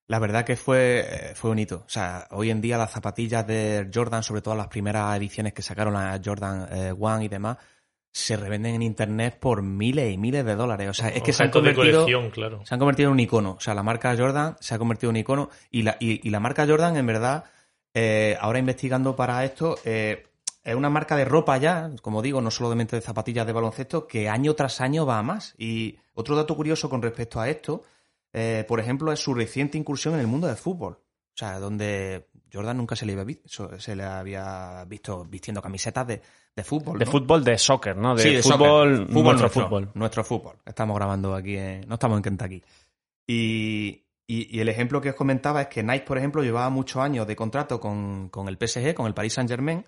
[0.08, 1.82] La verdad que fue, eh, fue bonito.
[1.84, 5.62] O sea, hoy en día las zapatillas de Jordan, sobre todo las primeras ediciones que
[5.62, 7.56] sacaron, la Jordan eh, One y demás,
[8.16, 10.88] se revenden en internet por miles y miles de dólares.
[10.88, 12.64] O sea, es que se han convertido, claro.
[12.64, 13.56] se han convertido en un icono.
[13.58, 15.50] O sea, la marca Jordan se ha convertido en un icono.
[15.70, 17.44] Y la, y, y la marca Jordan, en verdad,
[17.92, 20.28] eh, ahora investigando para esto, eh,
[20.64, 24.30] es una marca de ropa ya, como digo, no solamente de zapatillas de baloncesto, que
[24.30, 25.54] año tras año va a más.
[25.58, 27.82] Y otro dato curioso con respecto a esto,
[28.32, 30.94] eh, por ejemplo, es su reciente incursión en el mundo del fútbol.
[30.94, 36.06] O sea, donde Jordan nunca se le había visto, se le había visto vistiendo camisetas
[36.06, 36.22] de,
[36.56, 36.98] de fútbol.
[36.98, 38.14] De fútbol, de soccer, ¿no?
[38.16, 39.06] De, Sí, de fútbol, soccer.
[39.12, 39.90] Fútbol nuestro fútbol.
[39.94, 40.56] Nuestro fútbol.
[40.64, 42.62] Estamos grabando aquí, en- no estamos en Kentucky.
[43.26, 47.02] Y, y- y el ejemplo que os comentaba es que Nike, por ejemplo, llevaba muchos
[47.02, 49.84] años de contrato con, con el PSG, con el Paris Saint Germain,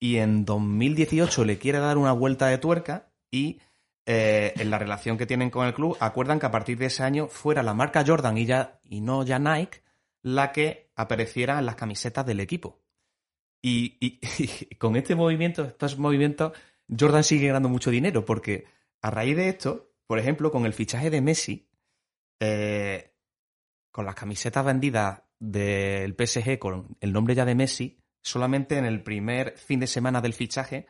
[0.00, 3.60] y en 2018 le quiere dar una vuelta de tuerca y
[4.06, 7.02] eh, en la relación que tienen con el club acuerdan que a partir de ese
[7.04, 9.82] año fuera la marca Jordan y, ya, y no ya Nike
[10.22, 12.79] la que apareciera en las camisetas del equipo.
[13.62, 14.18] Y, y-
[14.70, 16.52] y con este movimiento, estos movimientos,
[16.98, 18.64] Jordan sigue ganando mucho dinero porque
[19.02, 21.68] a raíz de esto, por ejemplo, con el fichaje de Messi,
[22.40, 23.14] eh,
[23.92, 29.02] con las camisetas vendidas del PSG con el nombre ya de Messi, solamente en el
[29.02, 30.86] primer fin de semana del fichaje,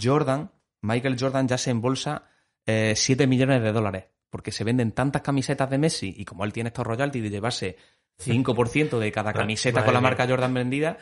[0.00, 0.50] Jordan,
[0.82, 2.28] Michael Jordan ya se embolsa
[2.66, 4.04] eh, 7 millones de dólares.
[4.30, 7.76] Porque se venden tantas camisetas de Messi y como él tiene estos royalties de llevarse
[8.18, 10.98] 5% de cada camiseta con la marca Jordan vendida,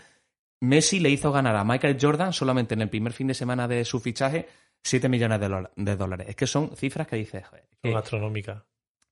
[0.63, 3.85] Messi le hizo ganar a Michael Jordan solamente en el primer fin de semana de
[3.85, 4.49] su fichaje
[4.85, 6.29] 7 millones de, dólares.
[6.29, 8.63] Es que son cifras que dices, joder, es, que Son astronómicas.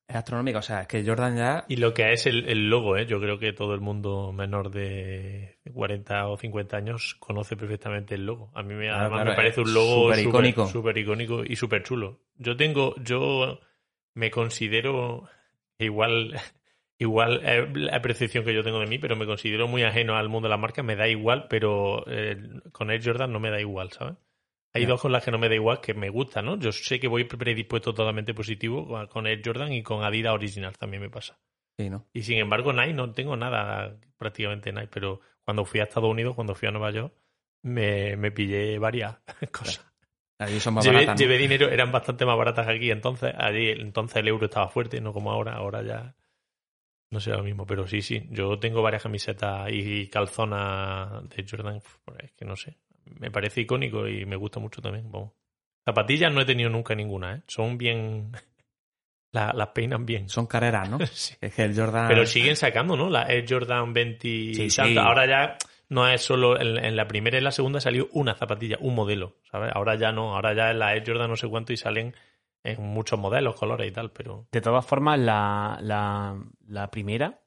[0.06, 0.58] es astronómica.
[0.60, 1.64] O sea, es que Jordan ya.
[1.68, 3.04] Y lo que es el, el logo, ¿eh?
[3.06, 8.26] yo creo que todo el mundo menor de 40 o 50 años conoce perfectamente el
[8.26, 8.52] logo.
[8.54, 10.66] A mí me, Claro, además claro, me parece un logo súper icónico.
[10.68, 12.20] súper icónico y súper chulo.
[12.36, 13.58] Yo tengo, yo
[14.14, 15.28] me considero
[15.78, 16.40] igual,
[17.00, 20.28] igual eh, la percepción que yo tengo de mí, pero me considero muy ajeno al
[20.28, 20.84] mundo de la marca.
[20.84, 22.36] Me da igual, pero eh,
[22.70, 24.14] con Air Jordan no me da igual, ¿sabes?
[24.72, 26.56] Hay dos con las que no me da igual, que me gusta, ¿no?
[26.56, 30.78] Yo sé que voy predispuesto totalmente positivo con- con Air Jordan y con Adidas Original
[30.78, 31.40] también me pasa.
[31.76, 32.06] Sí, ¿no?
[32.12, 36.36] Y sin embargo, Nike no tengo nada prácticamente Nike, pero cuando fui a Estados Unidos,
[36.36, 37.12] cuando fui a Nueva York,
[37.62, 39.16] me, me pillé varias
[39.50, 39.84] cosas.
[40.38, 41.16] Allí son más Llevé, baratas.
[41.16, 41.20] ¿no?
[41.20, 45.12] llevé dinero, eran bastante más baratas aquí, entonces allí entonces el euro estaba fuerte, no
[45.12, 46.14] como ahora, ahora ya
[47.10, 51.76] no sé lo mismo, pero sí, sí, yo tengo varias camisetas y calzonas de Jordan,
[52.22, 52.76] es que no sé,
[53.18, 55.32] me parece icónico y me gusta mucho también, vamos.
[55.84, 57.42] Zapatillas no he tenido nunca ninguna, ¿eh?
[57.46, 58.30] son bien,
[59.32, 60.28] la- las peinan bien.
[60.28, 60.98] Son carreras, ¿no?
[61.06, 61.34] Sí.
[61.40, 62.08] Es que el Jordan...
[62.08, 63.08] Pero siguen sacando, ¿no?
[63.10, 64.76] La Air Jordan 20 y Sí, sí.
[64.76, 65.00] tanto.
[65.00, 65.56] Ahora ya
[65.88, 69.38] no es solo en, en la primera y la segunda salió una zapatilla, un modelo,
[69.50, 69.72] ¿sabes?
[69.74, 72.14] Ahora ya no, ahora ya en la Air Jordan no sé cuánto y salen
[72.62, 76.36] en muchos modelos, colores y tal, pero De todas formas, la, la,
[76.70, 77.40] la primera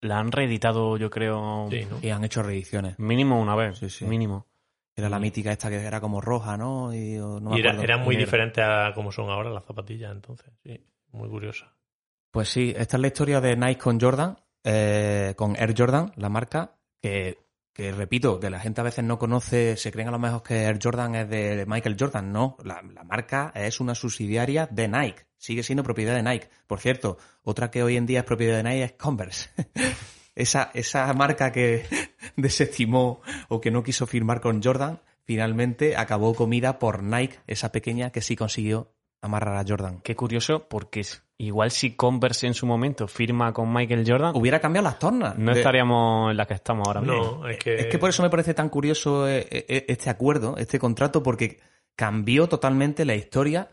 [0.00, 1.98] la han reeditado, yo creo, sí, ¿no?
[2.00, 2.98] Y han hecho reediciones.
[2.98, 3.78] mínimo una vez.
[3.78, 4.04] Sí, sí.
[4.06, 4.46] Mínimo.
[4.94, 5.22] Era la Mm.
[5.22, 6.92] mítica esta que era como roja, ¿no?
[6.94, 10.52] Y, no me y era- eran muy diferentes a como son ahora las zapatillas, entonces,
[10.62, 10.80] sí,
[11.12, 11.72] muy curiosa.
[12.30, 16.28] Pues sí, esta es la historia de Nike con Jordan, eh, con Air Jordan, la
[16.28, 17.38] marca, que,
[17.78, 20.64] que repito, que la gente a veces no conoce, se creen a lo mejor que
[20.64, 22.32] Air Jordan es de Michael Jordan.
[22.32, 26.48] No, la, la marca es una subsidiaria de Nike, sigue siendo propiedad de Nike.
[26.66, 29.50] Por cierto, otra que hoy en día es propiedad de Nike es Converse.
[30.34, 31.86] esa, esa marca que
[32.36, 38.10] desestimó o que no quiso firmar con Jordan, finalmente acabó comida por Nike, esa pequeña
[38.10, 40.00] que sí consiguió amarrar a Jordan.
[40.02, 44.60] Qué curioso, porque es- igual si Converse en su momento firma con Michael Jordan, Hubiera
[44.60, 45.36] cambiado las tornas.
[45.38, 47.40] no De- estaríamos en la que estamos ahora mismo.
[47.42, 50.56] No, es que, Es que por eso me parece tan curioso eh, eh, este acuerdo,
[50.56, 51.58] este contrato, porque
[51.96, 53.68] cambió totalmente la historia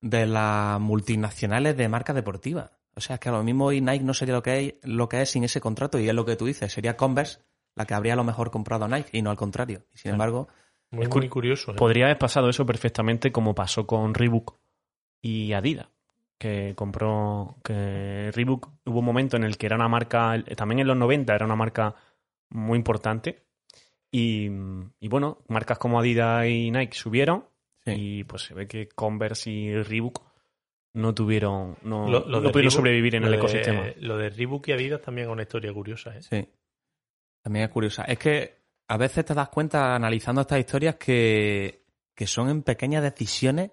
[0.00, 2.70] de las multinacionales de marcas deportivas.
[2.94, 5.08] O sea, es que a lo mismo hoy Nike no sería lo que, hay, lo
[5.08, 7.38] que es sin ese contrato, y es lo que tú dices, sería Converse
[7.76, 9.84] la que habría a lo mejor comprado a Nike, y no al contrario.
[9.94, 10.48] Y sin embargo,
[10.90, 11.70] muy, es muy cu- curioso.
[11.72, 11.74] ¿eh?
[11.76, 14.56] Podría haber pasado eso perfectamente como pasó con Reebok
[15.20, 15.88] y Adidas,
[16.38, 20.86] que compró que Reebok hubo un momento en el que era una marca, también en
[20.86, 21.94] los 90 era una marca
[22.50, 23.44] muy importante
[24.10, 24.48] y,
[25.00, 27.44] y bueno, marcas como Adidas y Nike subieron
[27.84, 27.92] Sí.
[27.96, 30.22] y pues se ve que Converse y Reebok
[30.94, 33.84] no tuvieron, no, Lo- lo no pudieron Reebok- sobrevivir en lo el de- ecosistema.
[34.00, 36.22] Lo de Reebok y Adidas también es una historia curiosa, ¿eh?
[36.22, 36.48] sí,
[37.42, 38.04] también es curiosa.
[38.04, 43.02] Es que a veces te das cuenta analizando estas historias que, que son en pequeñas
[43.02, 43.70] decisiones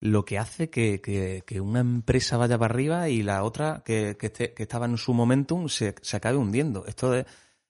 [0.00, 4.26] lo que hace que, que- una empresa vaya para arriba y la otra que, que,
[4.32, 6.86] esté- que estaba en su momentum se, se acabe hundiendo.
[6.86, 7.26] Esto de,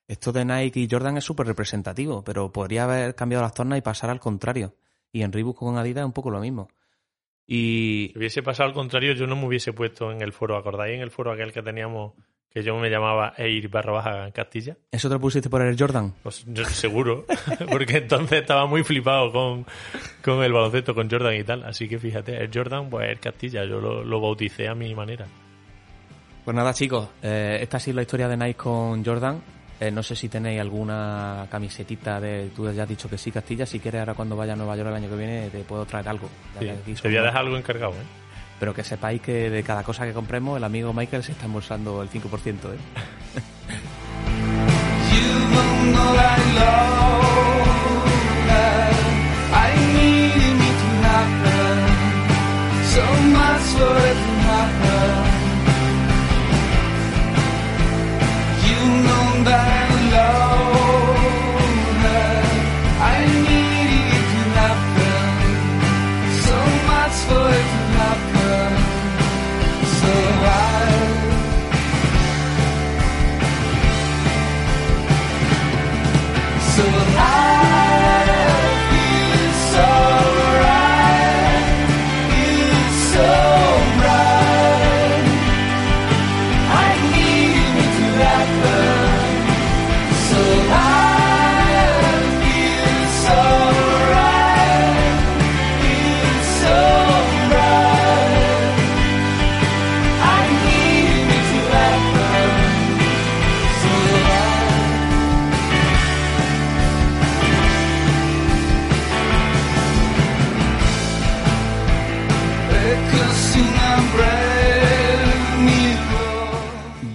[0.06, 3.82] esto de Nike y Jordan es súper representativo, pero podría haber cambiado las tornas y
[3.82, 4.74] pasar al contrario.
[5.10, 6.68] Y en Reebok con Adidas es un poco lo mismo.
[7.46, 10.96] Y Si hubiese pasado al contrario, yo no me hubiese puesto en el foro, ¿acordáis?
[10.96, 12.12] En el foro aquel que teníamos,
[12.58, 14.76] que yo me llamaba Eir barra baja Castilla.
[14.90, 16.14] eso te lo pusiste por el Jordan.
[16.22, 17.24] Pues seguro,
[17.70, 19.64] porque entonces estaba muy flipado con,
[20.24, 21.64] con el baloncesto, con Jordan y tal.
[21.64, 25.26] Así que fíjate, el Jordan, pues el Castilla, yo lo, lo bauticé a mi manera.
[26.44, 29.40] Pues nada, chicos, eh, esta ha sido la historia de Nike con Jordan.
[29.80, 32.50] Eh, no sé si tenéis alguna camisetita de.
[32.56, 33.64] Tú ya has dicho que sí, Castilla.
[33.64, 36.08] Si quieres, ahora cuando vaya a Nueva York el año que viene, te puedo traer
[36.08, 36.28] algo.
[36.58, 38.27] Sí, te voy a dejar algo encargado, ¿eh?
[38.58, 42.02] Pero que sepáis que de cada cosa que compremos, el amigo Michael se está embolsando
[42.02, 42.74] el 5%.
[42.74, 42.78] ¿eh?
[58.68, 60.57] You know that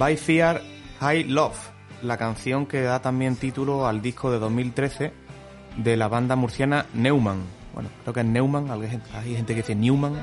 [0.04, 0.62] By Fear,
[1.00, 1.56] High Love,
[2.02, 5.14] la canción que da también título al disco de 2013
[5.78, 7.44] de la banda murciana Neumann.
[7.74, 10.16] Bueno, creo que es Neumann, hay gente- que dice Newman,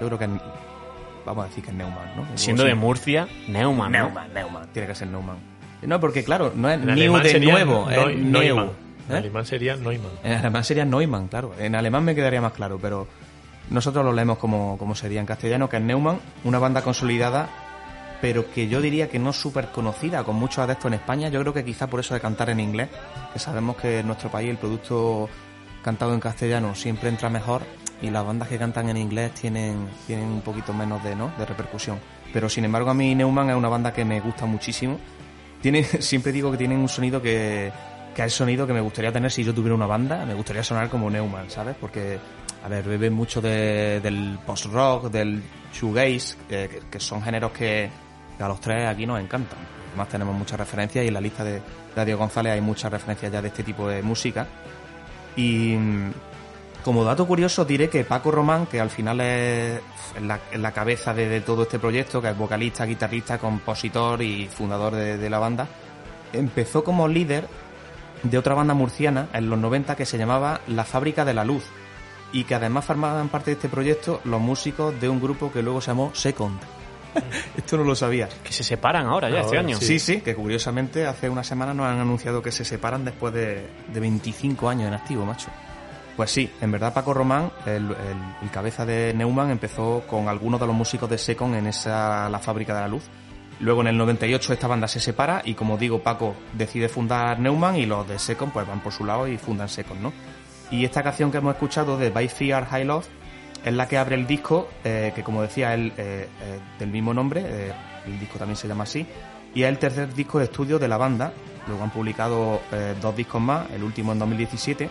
[0.00, 0.30] yo creo que es,
[1.24, 2.26] vamos a decir que es Neumann, ¿no?
[2.34, 3.92] Siendo de Murcia, Neumann.
[3.92, 3.98] ¿no?
[4.06, 5.36] Neumann, Neumann, tiene que ser Neumann.
[5.82, 8.16] No, porque claro, no es new de nuevo, es.
[8.18, 8.70] Neumann.
[9.08, 9.18] En ¿Eh?
[9.18, 10.10] alemán sería Neumann.
[10.24, 11.54] En alemán sería Neumann, claro.
[11.60, 13.06] En alemán me quedaría más claro, pero
[13.70, 17.48] nosotros lo leemos como, como sería en castellano, que es Neumann, una banda consolidada,
[18.20, 21.28] pero que yo diría que no súper conocida, con muchos adeptos en España.
[21.28, 22.88] Yo creo que quizá por eso de cantar en inglés,
[23.32, 25.28] que sabemos que en nuestro país el producto
[25.82, 27.62] cantado en castellano siempre entra mejor
[28.02, 31.32] y las bandas que cantan en inglés tienen, tienen un poquito menos de, ¿no?
[31.38, 31.98] de repercusión.
[32.32, 34.98] Pero sin embargo a mí Neumann es una banda que me gusta muchísimo.
[35.62, 37.70] Tiene, siempre digo que tienen un sonido que,
[38.14, 40.24] que es sonido que me gustaría tener si yo tuviera una banda.
[40.26, 41.76] Me gustaría sonar como Neumann, ¿sabes?
[41.80, 42.18] Porque,
[42.64, 47.88] a ver, beben mucho de- del post-rock, del shoegaze, eh, que, son géneros que
[48.42, 49.58] a los tres aquí nos encantan.
[49.88, 51.60] Además tenemos muchas referencias y en la lista de,
[52.04, 54.46] Diego González hay muchas referencias ya de este tipo de música.
[55.36, 56.12] Y mm,
[56.84, 59.80] como dato curioso diré que Paco Román, que al final es
[60.22, 64.94] la, la cabeza de, de todo este proyecto, que es vocalista, guitarrista, compositor y fundador
[64.94, 65.66] de, de la banda,
[66.32, 67.48] empezó como líder
[68.22, 71.64] de otra banda murciana en los 90 que se llamaba La Fábrica de la Luz
[72.32, 75.80] y que además formaban parte de este proyecto los músicos de un grupo que luego
[75.80, 76.77] se llamó Second.
[77.56, 78.32] Esto no lo sabías.
[78.42, 79.76] Que se separan ahora ya este Ahora, año.
[79.78, 83.66] Sí, sí, que curiosamente hace una semana nos han anunciado que se separan después de,
[83.92, 85.48] de 25 años en activo, macho.
[86.16, 87.92] Pues sí, en verdad Paco Román, el, el-
[88.42, 92.38] el cabeza de Neumann, empezó con algunos de los músicos de Secon en esa La
[92.40, 93.04] Fábrica de la Luz.
[93.60, 97.76] Luego en el 98 esta banda se separa y como digo, Paco decide fundar Neumann
[97.76, 100.12] y los de Secon pues van por su lado y fundan Secon, ¿no?
[100.70, 103.06] Y esta canción que hemos escuchado de By Fear High Love
[103.64, 107.12] es la que abre el disco, eh, que como decía él, eh, eh, del mismo
[107.12, 107.72] nombre,
[108.06, 109.06] el disco también se llama así,
[109.54, 111.32] y es el tercer disco de estudio de la banda.
[111.66, 112.62] Luego han publicado
[113.02, 114.88] dos discos más, el último en 2017.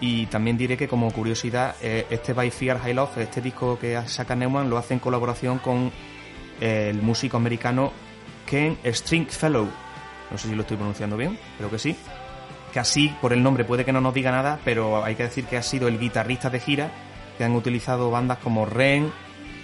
[0.00, 4.34] Y también diré que como curiosidad, este By Fear High Love, este disco que saca
[4.34, 5.92] Neumann, lo hace en colaboración con
[6.60, 7.92] el músico americano
[8.46, 9.68] Ken Stringfellow.
[10.30, 11.96] No sé si lo estoy pronunciando bien, creo que sí.
[12.72, 15.44] Que así, por el nombre, puede que no nos diga nada, pero hay que decir
[15.44, 16.90] que ha sido el guitarrista de gira
[17.36, 19.10] que han utilizado bandas como Ren,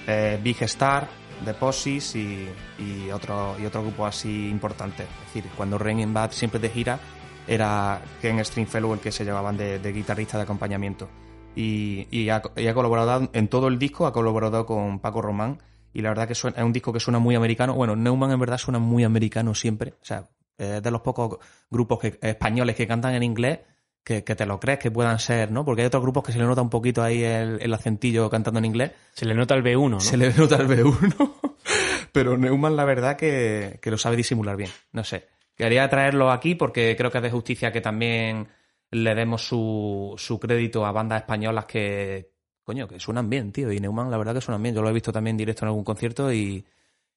[0.07, 1.09] eh, Big Star,
[1.45, 5.05] The Possis y, y otro y otro grupo así importante.
[5.05, 6.99] Es decir, cuando Ren en Bad siempre de gira
[7.47, 11.09] era Ken Stringfellow el que se llevaban de, de guitarrista de acompañamiento.
[11.57, 15.59] Y, y ha, y ha colaborado en todo el disco, ha colaborado con Paco Román
[15.93, 17.75] y la verdad que suena- es un disco que suena muy americano.
[17.75, 19.95] Bueno, Neumann en verdad suena muy americano siempre.
[20.01, 21.39] O sea, es de los pocos
[21.71, 23.61] grupos que, españoles que cantan en inglés
[24.09, 25.67] que, que te lo crees que puedan ser, ¿no?
[25.67, 28.57] Porque hay otros grupos que se le nota un poquito ahí el, el acentillo cantando
[28.57, 28.93] en inglés.
[29.13, 30.01] Se le nota el B1, ¿no?
[30.01, 31.35] Se le nota el B1.
[32.13, 34.71] Pero Neumann, la verdad, que, que lo sabe disimular bien.
[34.93, 35.29] No sé.
[35.55, 38.49] Quería traerlo aquí porque creo que es de justicia que también
[38.91, 42.31] le demos su, su crédito a bandas españolas que,
[42.65, 43.71] coño, que suenan bien, tío.
[43.71, 44.75] Y Neumann, la verdad, que suenan bien.
[44.75, 46.65] Yo lo he visto también en directo en algún concierto y,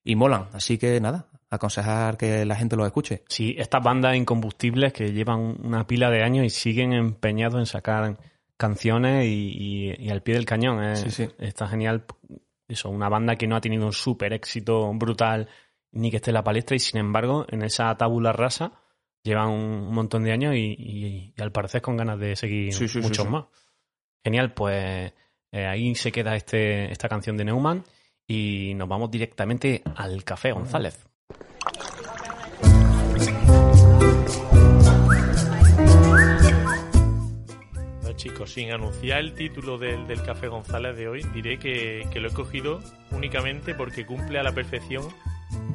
[0.04, 0.49] y molan.
[0.51, 3.24] Así que nada, aconsejar que la gente los escuche.
[3.28, 8.18] Sí, estas bandas incombustibles que llevan una pila de años y siguen empeñados en sacar
[8.58, 9.52] canciones y,
[9.90, 10.84] y- y al pie del cañón.
[10.84, 10.96] ¿eh?
[10.96, 11.28] Sí, sí.
[11.38, 12.06] Está genial.
[12.68, 15.50] Eso, una banda que no ha tenido un súper éxito brutal
[15.92, 18.72] ni que esté en la palestra y sin embargo en esa tabula rasa
[19.24, 20.76] llevan un montón de años y,
[21.38, 23.46] y- al parecer con ganas de seguir Sí, muchos más.
[24.24, 25.12] Genial, pues
[25.52, 27.84] eh, ahí se queda este, esta canción de Neumann
[28.26, 31.06] y nos vamos directamente al Café González.
[38.21, 42.30] Chicos, sin anunciar el título del, del Café González de hoy, diré que, que lo
[42.30, 45.08] he cogido únicamente porque cumple a la perfección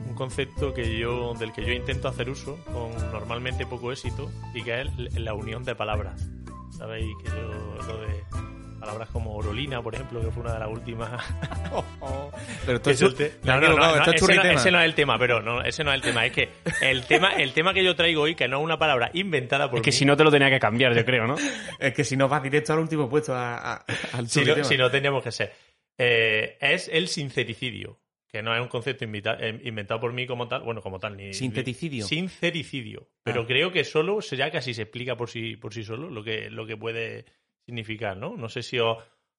[0.07, 4.63] un concepto que yo, del que yo intento hacer uso con normalmente poco éxito y
[4.63, 6.25] que es la unión de palabras.
[6.71, 7.13] ¿Sabéis?
[7.25, 11.11] Que lo de palabras como orolina, por ejemplo, que fue una de las últimas
[12.67, 13.71] Pero es el te- me No, ese,
[14.07, 14.53] no, churritema.
[14.53, 16.27] ese no es el tema, pero no, ese no es el tema.
[16.27, 16.49] Es que
[16.83, 19.79] el tema, el tema que yo traigo hoy, que no es una palabra inventada por
[19.79, 21.37] Es que mí, si no te lo tenía que cambiar, yo creo, ¿no?
[21.79, 24.77] Es que si no vas directo al último puesto, a- a- al si no, si
[24.77, 25.53] no tendríamos que ser.
[25.99, 30.47] Eh, es el sincericidio, que no es un concepto invita- eh, inventado por mí como
[30.49, 31.33] tal, bueno, como tal, ni...
[31.33, 32.07] Sinteticidio.
[32.07, 33.09] Sincericidio.
[33.23, 33.47] Pero Ah.
[33.47, 36.67] creo que solo, ya casi se explica por sí, por sí solo lo que, lo
[36.67, 37.25] que puede
[37.67, 38.37] significar, ¿no?
[38.37, 38.97] No sé si os...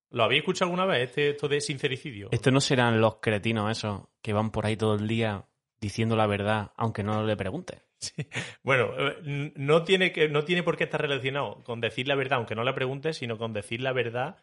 [0.09, 2.29] ¿Lo habéis escuchado alguna vez, este, esto de sincericidio?
[2.31, 5.45] Estos no serán los cretinos esos que van por ahí todo el día
[5.81, 7.83] diciendo la verdad, aunque no le preguntes.
[8.63, 12.37] Bueno, eh, no tiene, que, no tiene por qué estar relacionado con decir la verdad,
[12.37, 14.37] aunque no la preguntes, sino con decir la verdad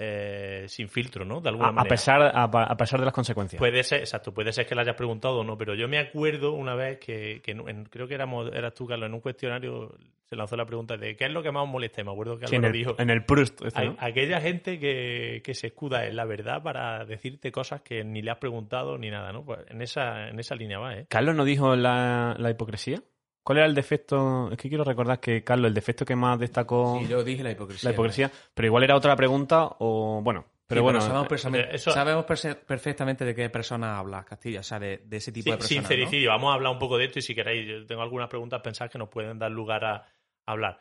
[0.00, 1.40] eh, sin filtro, ¿no?
[1.40, 3.58] De alguna A, pesar, a, a pesar de las consecuencias.
[3.58, 6.52] Puede ser, exacto, puede ser que la hayas preguntado o no, pero yo me acuerdo
[6.52, 9.94] una vez que, que en- creo que éramos, eras tú, Carlos, en un cuestionario
[10.24, 12.04] se lanzó la pregunta de ¿qué es lo que más os molesta?
[12.04, 13.62] Me acuerdo que Sí, Álvaro en, el, dijo, en el Proust.
[13.64, 13.96] este, "Hay- ¿no?
[13.98, 18.30] aquella gente que, que se escuda en la verdad para decirte cosas que ni le
[18.30, 19.42] has preguntado ni nada, ¿no?
[19.44, 21.06] Pues en esa, en esa línea va, ¿eh?
[21.08, 23.02] Carlos no dijo la, la hipocresía
[23.48, 24.50] ¿Cuál era el defecto?
[24.52, 27.52] Es que quiero recordar que, Carlos, el defecto que más destacó Sí, yo dije la
[27.52, 27.88] hipocresía.
[27.88, 31.74] la hipocresía, pero igual era otra pregunta o, bueno, pero Sí, bueno, sabemos, eh, perfectamente,
[31.74, 35.50] eso- sabemos perfectamente de qué persona hablas, Castilla, o sea, de, de ese tipo Sí,
[35.52, 35.82] de personas.
[35.84, 35.88] ¿no?
[35.88, 36.28] sincericidio.
[36.28, 38.92] Vamos a hablar un poco de esto y si queréis, yo tengo algunas preguntas pensadas
[38.92, 40.04] que nos pueden dar lugar a, a
[40.44, 40.78] hablar.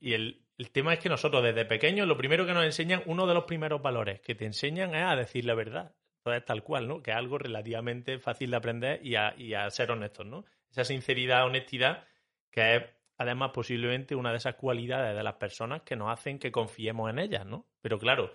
[0.00, 3.26] Y el, el tema es que nosotros desde pequeños lo primero que nos enseñan, uno
[3.26, 5.94] de los primeros valores que te enseñan es a decir la verdad.
[6.18, 7.02] Entonces, tal cual, ¿no?
[7.02, 10.44] Que es algo relativamente fácil de aprender y a, y a ser honestos, ¿no?
[10.74, 12.04] Esa sinceridad, honestidad,
[12.50, 12.82] que es
[13.16, 17.20] además posiblemente una de esas cualidades de las personas que nos hacen que confiemos en
[17.20, 17.68] ellas, ¿no?
[17.80, 18.34] Pero claro,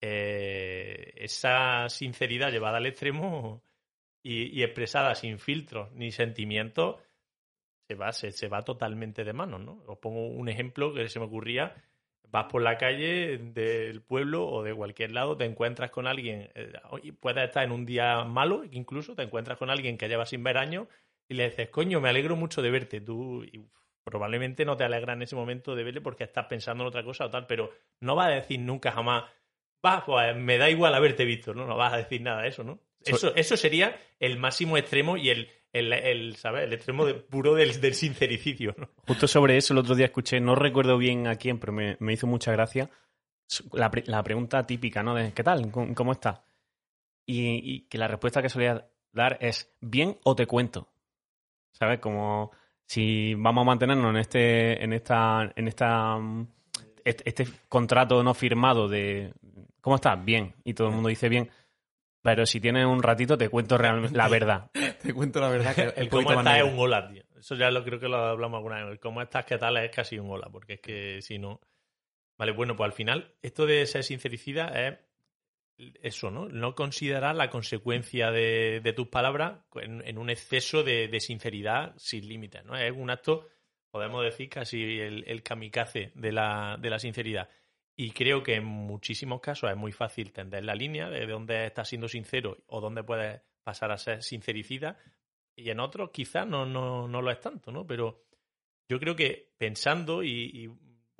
[0.00, 3.64] eh, esa sinceridad llevada al extremo
[4.22, 7.00] y, expresada sin filtros ni sentimientos,
[7.88, 9.82] se va, se, se va totalmente de manos, ¿no?
[9.88, 11.74] Os pongo un ejemplo que se me ocurría.
[12.28, 16.72] Vas por la calle del pueblo o de cualquier lado, te encuentras con alguien, eh,
[17.18, 20.56] puedes estar en un día malo, incluso te encuentras con alguien que lleva sin ver
[20.56, 20.86] años
[21.30, 23.00] y le dices, coño, me alegro mucho de verte.
[23.00, 23.64] Tú y,
[24.04, 27.26] probablemente no te alegra en ese momento de verle porque estás pensando en otra cosa
[27.26, 27.70] o tal, pero
[28.00, 29.24] no vas a decir nunca jamás,
[29.86, 31.64] va, pues me da igual haberte visto, ¿no?
[31.66, 32.80] No vas a decir nada de eso, ¿no?
[33.04, 36.64] Eso, eso sería el máximo extremo y el, el, el, ¿sabes?
[36.64, 38.90] El extremo de- puro del, del sincericidio, ¿no?
[39.06, 42.12] justo sobre eso el otro día escuché, no recuerdo bien a quién, pero me, me
[42.12, 42.90] hizo mucha gracia,
[43.72, 45.14] la, pre- la pregunta típica, ¿no?
[45.14, 45.70] De, ¿qué tal?
[45.70, 46.40] ¿Cómo, cómo estás?
[47.26, 50.88] Y, y que la respuesta que solía dar es, ¿bien o te cuento?
[51.72, 52.00] ¿Sabes?
[52.00, 52.50] Como
[52.86, 56.48] si vamos a mantenernos en este, en esta, en esta, mm,
[57.04, 59.32] este, este contrato no firmado de,
[59.80, 60.22] ¿cómo estás?
[60.24, 60.54] Bien.
[60.64, 61.50] Y todo el mundo dice bien.
[62.22, 64.70] Pero si tienes un ratito, te cuento realmente la verdad.
[65.02, 67.22] Te cuento la verdad que El cómo estás es un hola, tío.
[67.38, 68.92] Eso ya lo creo que lo hablamos alguna vez.
[68.92, 71.60] El cómo estás, qué tal es casi un hola, porque es que si no.
[72.38, 74.98] Vale, bueno, pues al final, esto de ser sincericida es
[76.02, 76.48] eso, ¿no?
[76.48, 82.64] No considerar la consecuencia de, de tus palabras en, un exceso de, sinceridad sin límites,
[82.64, 82.76] ¿no?
[82.76, 83.48] Es un acto,
[83.90, 87.48] podemos decir, casi el, kamikaze de la, de la sinceridad.
[87.96, 91.88] Y creo que en muchísimos casos es muy fácil tender la línea de dónde estás
[91.88, 94.98] siendo sincero o dónde puedes pasar a ser sincericida.
[95.54, 97.86] Y en otros quizás no, no, no lo es tanto, ¿no?
[97.86, 98.24] Pero
[98.88, 100.70] yo creo que pensando y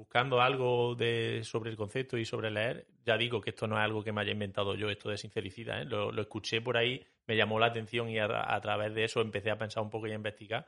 [0.00, 3.84] buscando algo de, sobre el concepto y sobre leer, ya digo que esto no es
[3.84, 5.84] algo que me haya inventado yo, esto de sincericida, ¿eh?
[5.84, 9.58] lo, escuché por ahí, me llamó la atención y a, través de eso empecé a
[9.58, 10.66] pensar un poco y a investigar.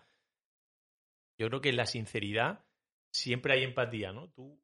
[1.38, 2.62] Yo creo que en la sinceridad
[3.10, 4.28] siempre hay empatía, ¿no?
[4.28, 4.60] Tú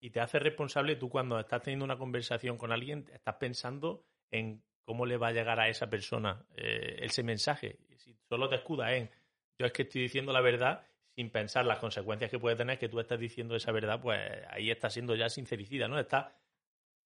[0.00, 4.60] y te hace responsable tú cuando estás teniendo una conversación con alguien, estás pensando en
[4.84, 7.78] cómo le va a llegar a esa persona eh, ese mensaje.
[7.96, 9.08] Si solo te escudas en
[9.56, 10.84] yo es que estoy diciendo la verdad
[11.14, 14.70] sin pensar las consecuencias que puede tener que tú estás diciendo esa verdad, pues ahí
[14.70, 15.98] está siendo ya sincericida, ¿no?
[15.98, 16.36] Está,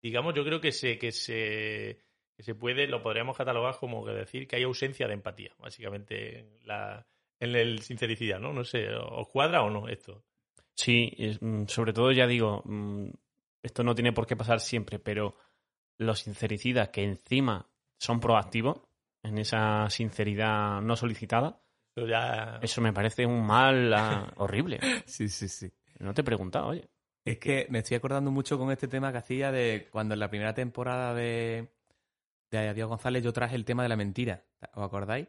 [0.03, 2.01] digamos, yo creo que se, que se,
[2.35, 6.39] que se puede, lo podríamos catalogar como que decir que hay ausencia de empatía, básicamente,
[6.39, 7.07] en, la,
[7.39, 8.53] en el sincericida, ¿no?
[8.53, 10.25] No sé, ¿os cuadra o no esto?
[10.75, 13.11] Sí, mm, sobre todo ya digo, mm,
[13.63, 15.37] esto no tiene por qué pasar siempre, pero
[15.99, 18.81] los sincericidas que encima son proactivos
[19.23, 21.61] en esa sinceridad no solicitada,
[22.07, 22.59] ya...
[22.63, 24.81] eso me parece un mal ah, horrible.
[25.07, 25.71] Sí, sí, sí.
[25.99, 26.89] No te he preguntado, oye.
[27.25, 30.31] Es que me estoy acordando mucho con este tema que hacía de cuando en la
[30.31, 31.69] primera temporada de,
[32.51, 34.45] de Adiós González yo traje el tema de la mentira.
[34.75, 35.29] ¿Os acordáis?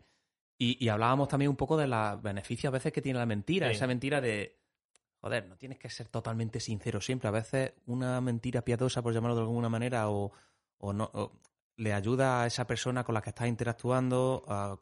[0.58, 3.68] Y, y hablábamos también un poco de los beneficios a veces que tiene la mentira.
[3.68, 3.76] Sí.
[3.76, 4.60] Esa mentira de,
[5.22, 7.28] joder, no tienes que ser totalmente sincero siempre.
[7.28, 10.32] A veces una mentira piadosa, por llamarlo de alguna manera, o,
[10.78, 11.32] o no, o
[11.78, 14.78] le ayuda a esa persona con la que estás interactuando, a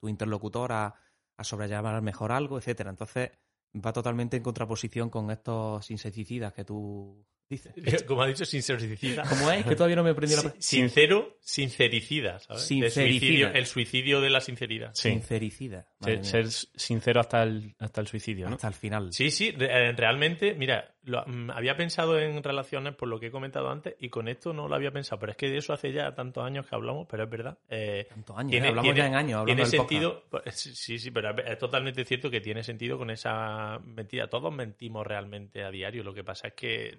[0.00, 0.94] tu interlocutor, a,
[1.40, 2.90] a sobrellevar mejor algo, etcétera.
[2.90, 3.30] Entonces
[3.74, 8.02] va totalmente en contraposición con estos insecticidas que tú dices.
[8.04, 9.24] Como ha dicho, sincericida.
[9.28, 9.64] ¿Cómo es?
[9.66, 12.62] Que todavía no me he aprendido la Si- Sincero, sincericida, ¿sabes?
[12.62, 13.18] De Sincericida.
[13.20, 14.90] suicidio, el suicidio de la sinceridad.
[14.94, 15.10] Sí.
[15.10, 15.86] Sincericida.
[16.22, 18.54] Ser, sincero hasta el, hasta el suicidio, ¿no?
[18.54, 19.12] Hasta el final.
[19.12, 23.30] Sí, sí, eh, realmente, mira, lo- mm, había pensado en relaciones por lo que he
[23.30, 25.92] comentado antes y con esto no lo había pensado, pero es que de eso hace
[25.92, 27.58] ya tantos años que hablamos, pero es verdad.
[27.68, 28.70] eh, Tantos años, tiene- ¿eh?
[28.70, 29.40] Hablamos tiene- ya en años.
[29.40, 33.78] hablando tiene sentido, pues, sí, sí, pero es totalmente cierto que tiene sentido con esa
[33.84, 34.28] mentira.
[34.28, 36.98] Todos mentimos realmente a diario, lo que pasa es que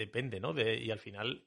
[0.00, 0.52] depende, ¿no?
[0.52, 1.44] De- y al final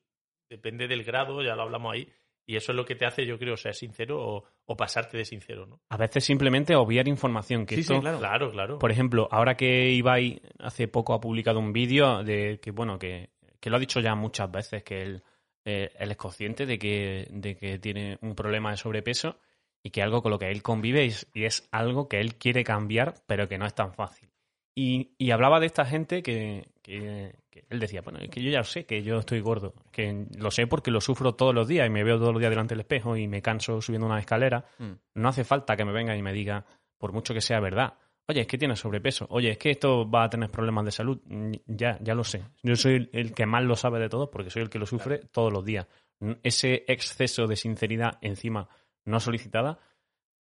[0.50, 2.08] depende del grado, ya lo hablamos ahí,
[2.46, 5.26] y eso es lo que te hace, yo creo, ser sincero o, o pasarte de
[5.26, 5.82] sincero, ¿no?
[5.90, 7.66] A veces simplemente obviar información.
[7.66, 8.20] Que Sí, esto, sí, claro.
[8.20, 8.80] Claro, claro.
[8.80, 13.30] Por ejemplo, ahora que Ibai hace poco ha publicado un vídeo de que, bueno, que,
[13.60, 15.24] que lo ha dicho ya muchas veces, que él,
[15.66, 19.40] eh, él es consciente de que, de que tiene un problema de sobrepeso
[19.82, 22.64] y que algo con lo que él convive es- y es algo que él quiere
[22.64, 24.30] cambiar, pero que no es tan fácil.
[24.76, 28.50] Y, y hablaba de esta gente que, que- que él decía, bueno, es que yo
[28.50, 31.86] ya sé que yo estoy gordo, que lo sé porque lo sufro todos los días
[31.88, 34.66] y me veo todos los días delante del espejo y me canso subiendo una escalera.
[34.80, 34.92] Mm.
[35.16, 36.66] No hace falta que me venga y me diga,
[36.98, 37.94] por mucho que sea verdad,
[38.26, 39.28] Oye, es que tienes sobrepeso.
[39.32, 41.20] Oye, es que esto va a tener problemas de salud.
[41.66, 42.42] Ya, ya lo sé.
[42.62, 45.18] Yo soy el- que más lo sabe de todos porque soy el que lo sufre
[45.34, 45.88] todos los días.
[46.42, 48.70] Ese exceso de sinceridad encima
[49.04, 49.78] no solicitada,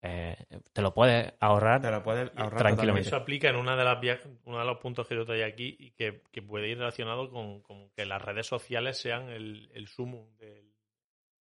[0.02, 0.38] eh,
[0.74, 1.82] te lo puedes ahorrar.
[1.82, 3.08] Te lo puedes ahorrar Tranquilamente.
[3.10, 4.00] Eso aplica en una de las
[4.45, 7.62] uno de los puntos que yo traía aquí y que, que puede ir relacionado con,
[7.62, 10.70] con que las redes sociales sean el, el sumo del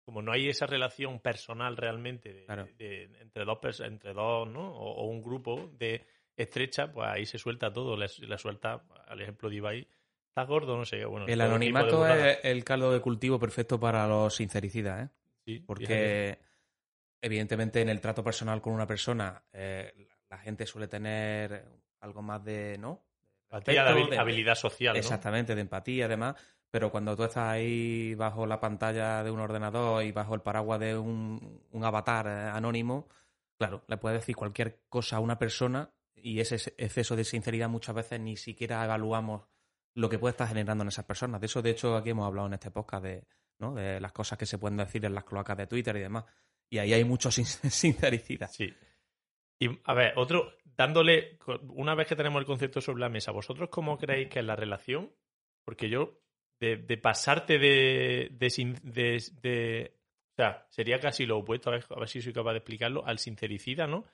[0.05, 2.67] como no hay esa relación personal realmente de- Claro.
[2.79, 4.73] de- entre dos entre dos ¿no?
[4.75, 9.21] o, o un grupo de estrecha pues ahí se suelta todo le, le suelta al
[9.21, 9.89] ejemplo de Ibai
[10.29, 14.35] estás gordo no sé bueno El anonimato es el caldo de cultivo perfecto para los
[14.35, 15.11] sincericidas, ¿eh?
[15.45, 15.67] Sí, fíjate.
[15.67, 16.39] Porque
[17.21, 21.65] evidentemente en el trato personal con una persona eh, la gente suele tener
[22.01, 23.05] algo más de, ¿no?
[23.51, 24.99] Empatía, de respeto, habil- de- habilidad social ¿no?
[24.99, 26.37] Exactamente, de empatía además,
[26.71, 30.81] pero cuando tú estás ahí bajo la pantalla de un ordenador y bajo el paraguas
[30.81, 33.09] de un, un avatar eh, anónimo,
[33.59, 37.95] claro, le puedes decir cualquier cosa a una persona y ese exceso de sinceridad muchas
[37.95, 39.47] veces ni siquiera evaluamos
[39.95, 41.41] lo que puede estar generando en esas personas.
[41.41, 43.25] De eso, de hecho, aquí hemos hablado en este podcast de,
[43.59, 43.75] ¿no?
[43.75, 46.25] de las cosas que se pueden decir en las cloacas de Twitter y demás.
[46.71, 48.51] Y ahí hay mucho sin- sinceridad.
[48.51, 48.73] Sí.
[49.61, 51.39] Y a ver, otro, dándole,
[51.71, 54.55] una vez que tenemos el concepto sobre la mesa, ¿vosotros cómo creéis que es la
[54.57, 55.13] relación?
[55.65, 56.21] Porque yo,
[56.61, 59.93] de, de pasarte de, de- de-
[60.33, 63.05] O sea, sería casi lo opuesto, a ver, a ver si soy capaz de explicarlo,
[63.07, 64.05] al sincericida, ¿no?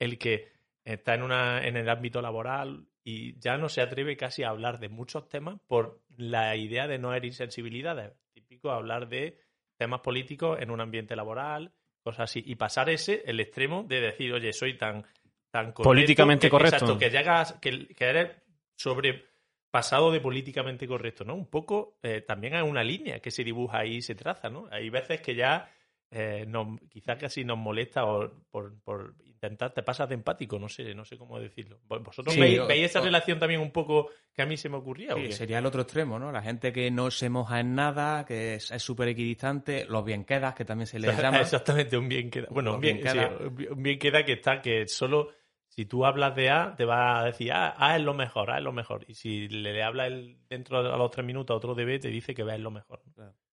[0.00, 0.48] El que
[0.84, 4.80] está en, una, en el ámbito laboral y ya no se atreve casi a hablar
[4.80, 8.12] de muchos temas por la idea de no herir sensibilidades.
[8.32, 9.38] Típico hablar de
[9.76, 11.72] temas políticos en un ambiente laboral,
[12.08, 12.42] cosas así.
[12.46, 15.02] Y pasar ese, el extremo de decir, oye, soy tan,
[15.50, 16.76] tan correcto Políticamente que- correcto.
[16.76, 18.30] Exacto, que llegas, que, que eres
[18.76, 21.34] sobrepasado de políticamente correcto, ¿no?
[21.34, 24.66] Un poco eh, también hay una línea que se dibuja ahí y se traza, ¿no?
[24.70, 25.70] Hay veces que ya
[26.10, 30.68] eh, nos, quizás casi nos molesta o por, por intentar, te pasas de empático, no
[30.68, 31.78] sé, no sé cómo decirlo.
[31.86, 34.68] ¿Vosotros Sí, veis, o- veis esa o- relación también un poco que a mí se
[34.68, 35.14] me ocurría?
[35.14, 36.32] o Sí, sería el otro extremo, ¿no?
[36.32, 40.54] La gente que no se moja en nada, que es súper equidistante, los bien quedas,
[40.54, 41.40] que también se les llama.
[41.40, 42.48] Exactamente, un bien queda.
[42.50, 43.28] Bueno, un Un bien, bien queda.
[43.38, 45.28] sí, un bien- un bien queda que está que solo
[45.68, 48.58] si tú hablas de A, te va a decir A, A es lo mejor, A
[48.58, 49.04] es lo mejor.
[49.06, 51.84] Y si le, le habla el, dentro de a los tres minutos a otro de
[51.84, 53.00] B, te dice que B es lo mejor.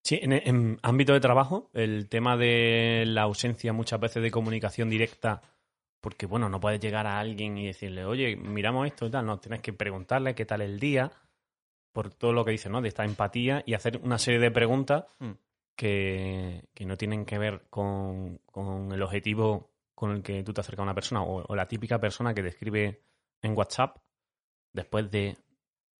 [0.02, 4.88] Sí, en, en ámbito de trabajo, el tema de la ausencia muchas veces de comunicación
[4.88, 5.40] directa,
[6.00, 9.38] porque bueno, no puedes llegar a alguien y decirle, oye, miramos esto y tal, no,
[9.38, 11.10] tienes que preguntarle qué tal el día,
[11.92, 12.82] por todo lo que dice, ¿no?
[12.82, 15.32] De esta empatía y hacer una serie de preguntas Mm.
[15.76, 20.60] que, que no tienen que ver con, con el objetivo con el que tú te
[20.60, 23.00] acercas a una persona o, o la típica persona que te escribe
[23.40, 23.96] en WhatsApp
[24.74, 25.38] después de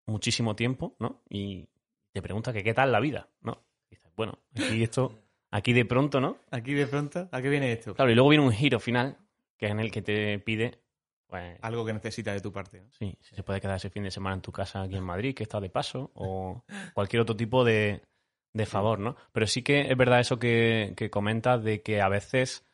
[0.06, 1.22] muchísimo tiempo, ¿no?
[1.28, 1.66] Y
[2.12, 3.64] te pregunta que qué tal la vida, ¿no?
[3.90, 5.18] Y dices, bueno, aquí esto,
[5.50, 6.38] aquí de pronto, ¿no?
[6.50, 7.94] Aquí de pronto, ¿a qué viene esto?
[7.94, 9.16] Claro, y luego viene un giro final,
[9.56, 10.80] que es en el que te pide,
[11.26, 12.82] pues, Algo que necesita de tu parte.
[12.82, 12.90] ¿no?
[12.92, 15.34] sí, si se puede quedar ese fin de semana en tu casa aquí en Madrid,
[15.34, 18.02] que está de paso, o cualquier otro tipo de,
[18.52, 19.16] de favor, ¿no?
[19.32, 22.64] Pero sí que es verdad eso que, que comentas de que a veces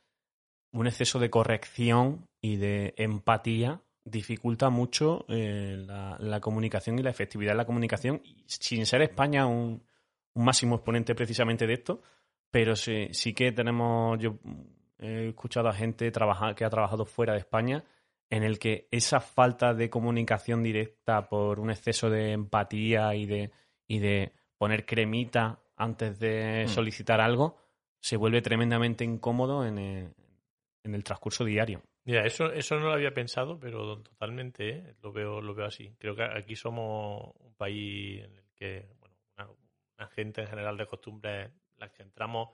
[0.72, 7.11] un exceso de corrección y de empatía dificulta mucho eh, la, la comunicación y la
[7.11, 9.83] efectividad de la comunicación, sin ser España un,
[10.35, 12.03] un máximo exponente precisamente de esto,
[12.51, 14.39] pero sí, sí que tenemos, yo
[15.03, 17.84] he escuchado a gente trabajar, que ha trabajado fuera de España
[18.30, 23.50] en el que esa falta de comunicación directa por un exceso de empatía y de,
[23.86, 26.68] y de poner cremita antes de Mm.
[26.68, 27.59] solicitar algo
[28.00, 30.14] se vuelve tremendamente incómodo en el,
[30.82, 31.82] en el transcurso diario.
[32.05, 34.94] Mira, eso, eso no lo había pensado, pero totalmente ¿eh?
[35.03, 35.94] lo veo lo veo así.
[35.98, 39.48] Creo que aquí somos un país en el que, bueno, una,
[39.98, 42.48] una gente en general de costumbres, las que entramos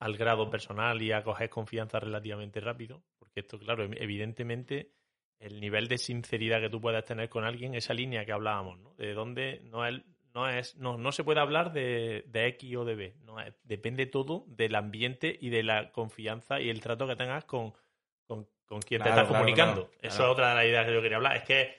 [0.00, 4.90] al grado personal y a coger confianza relativamente rápido, porque esto, claro, ev- evidentemente
[5.38, 8.94] el nivel de sinceridad que tú puedas tener con alguien, esa línea que hablábamos, ¿no?
[8.94, 10.02] De dónde no es,
[10.34, 13.54] no es, no, no se puede hablar de, de X o de B, no es-
[13.64, 17.72] depende todo del ambiente y de la confianza y el trato que tengas con,
[18.26, 19.90] con, con quien te estás claro, comunicando.
[19.90, 21.36] claro, Eso es otra de las ideas que yo quería hablar.
[21.36, 21.74] Es que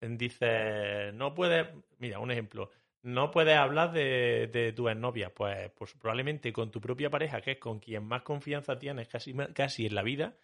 [0.00, 1.66] dices, no puedes,
[1.98, 2.70] mira, un ejemplo,
[3.02, 7.52] no puedes hablar de, de tu exnovia, pues, pues probablemente con tu propia pareja, que
[7.52, 10.36] es con quien más confianza tienes casi, casi en la vida,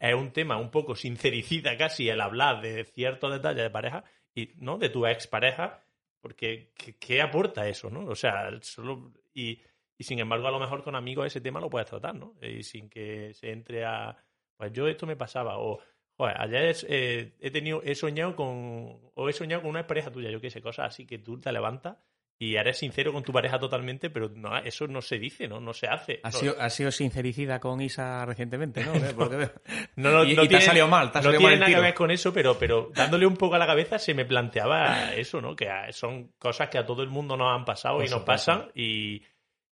[0.00, 4.52] es un tema un poco sincericida casi el hablar de ciertos detalles de pareja y
[4.56, 5.84] no de tu expareja,
[6.20, 8.06] porque ¿qué, aporta eso, no?
[8.06, 9.60] O sea, solo y,
[9.98, 12.34] y sin embargo a lo mejor con amigos ese tema lo puedes tratar, ¿no?
[12.40, 14.16] Y sin que se entre a
[14.56, 15.80] pues yo esto me pasaba o
[16.16, 20.30] joder, ayer eh, he tenido he soñado con o he soñado con una pareja tuya,
[20.30, 21.96] yo qué sé, cosas así que tú te levantas
[22.38, 25.60] y eres sincero con tu pareja totalmente, pero no, eso no se dice, ¿no?
[25.60, 26.18] No se hace.
[26.24, 28.92] ¿Has No- sido, has sido sincericida con Isa recientemente, ¿no?
[29.16, 29.52] Porque veo-
[29.94, 31.52] No, no, y, no y te tiene- ha salido mal, te ha no salido tiene
[31.52, 34.12] mal nada que ver con eso, pero, pero dándole un poco a la cabeza se
[34.14, 35.54] me planteaba eso, ¿no?
[35.54, 38.70] Que son cosas que a todo el mundo nos han pasado Por y nos pasan
[38.74, 39.22] y,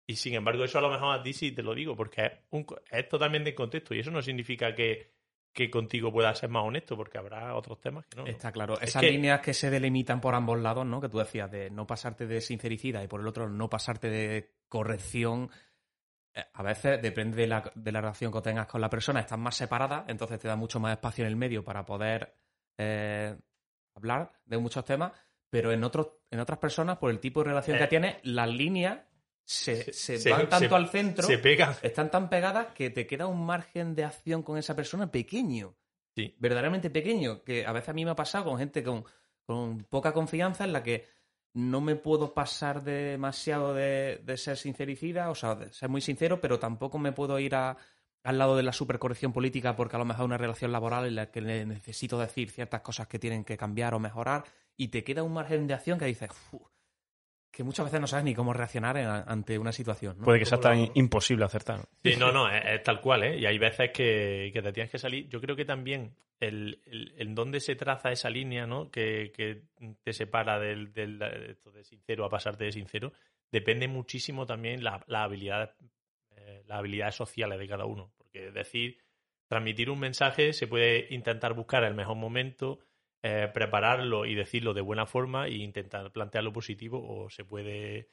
[0.07, 2.33] y sin embargo eso a lo mejor a ti sí te lo digo porque es,
[2.51, 5.11] un es totalmente en contexto y eso no significa que,
[5.53, 8.23] que contigo pueda ser más honesto porque habrá otros temas que no.
[8.25, 8.29] ¿no?
[8.31, 8.75] Está claro.
[8.75, 11.01] Es Esas líneas que se delimitan por ambos lados, ¿no?
[11.01, 14.55] Que tú decías, de no pasarte de sincericida y por el otro no pasarte de
[14.69, 15.51] corrección.
[16.35, 19.39] eh, A veces, depende de la, de la relación que tengas con la persona, estás
[19.39, 22.33] más separada, entonces te da mucho más espacio en el medio para poder
[22.79, 23.37] eh,
[23.97, 25.13] hablar de muchos temas,
[25.51, 27.81] pero en, otros, en otras personas, por el tipo de relación Eh.
[27.81, 29.01] que tienes, las líneas
[29.53, 31.75] se, Se- se se- van tanto se- al centro, Se pegan.
[31.83, 35.75] están tan pegadas que te queda un margen de acción con esa persona pequeño
[36.15, 36.37] Sí.
[36.39, 39.05] verdaderamente pequeño, que a veces a mí me ha pasado con gente con,
[39.47, 41.05] con poca confianza en la que
[41.53, 46.41] no me puedo pasar demasiado de, de ser sincericida, o sea, de ser muy sincero,
[46.41, 47.77] pero tampoco me puedo ir a-
[48.23, 51.31] al lado de la supercorrección política porque a lo mejor una relación laboral en la
[51.33, 54.45] que necesito decir ciertas cosas que tienen que cambiar o mejorar
[54.77, 56.29] y te queda un margen de acción que dices,
[57.61, 60.17] que muchas veces no sabes ni cómo reaccionar en- ante una situación.
[60.19, 60.25] ¿no?
[60.25, 61.81] Puede que sea ¿Cómo lo- tan imposible acertar.
[62.03, 63.39] Sí, no, no, es, es tal cual, ¿eh?
[63.39, 65.29] Y hay veces que, que te tienes que salir.
[65.29, 68.91] Yo creo que también el, el, el dónde se traza esa línea, ¿no?
[68.91, 69.63] Que, que
[70.03, 73.13] te separa del, del de esto de sincero a pasarte de sincero,
[73.53, 75.71] depende muchísimo también la- las habilidades,
[76.37, 78.13] eh, las habilidades sociales de cada uno.
[78.17, 78.99] Porque decir,
[79.49, 82.79] transmitir un mensaje se puede intentar buscar el mejor momento,
[83.23, 88.09] eh, prepararlo y decirlo de buena forma e intentar plantearlo positivo o se puede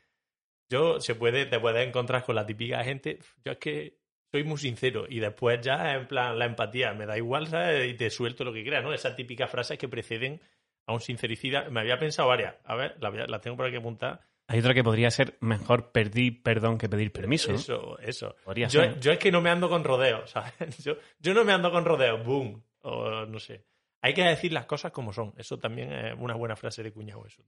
[0.69, 3.97] yo se puede te puedes encontrar con la típica gente yo es que
[4.31, 7.89] soy muy sincero y después ya en plan la empatía me da igual ¿sabes?
[7.89, 10.41] y te suelto lo que creas no esas típicas frases que preceden
[10.85, 14.19] a un sincericida me había pensado varias a ver las la tengo por aquí apuntadas
[14.47, 17.49] Hay otra que podría ser mejor pedir perdón que pedir permiso.
[17.53, 17.55] ¿no?
[17.57, 18.99] eso eso Podría yo, ser.
[18.99, 20.83] yo es que no me ando con rodeos ¿sabes?
[20.83, 23.63] yo, yo no me ando con rodeos boom o no sé
[24.07, 27.25] hay que decir las cosas como son eso también es una buena frase de cuñado
[27.25, 27.43] eso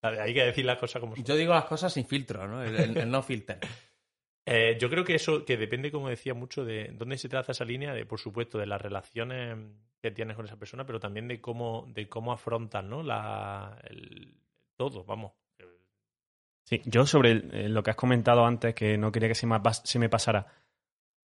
[0.00, 2.62] también hay que decir las cosas como son Yo digo las cosas sin filtro, ¿no?
[2.62, 3.58] El, el- el no filter.
[4.46, 7.64] Eh, yo creo que eso que depende, como decía, mucho de dónde se traza esa
[7.64, 9.56] línea, de por supuesto, de las relaciones
[10.02, 13.02] que tienes con esa persona, pero también de cómo, de cómo afrontas, ¿no?
[13.02, 14.34] La, el-
[14.76, 15.32] todo, vamos.
[16.64, 19.46] Sí, yo sobre el- eh, lo que has comentado antes, que no quería que se
[19.46, 20.46] me, pas- se me pasara,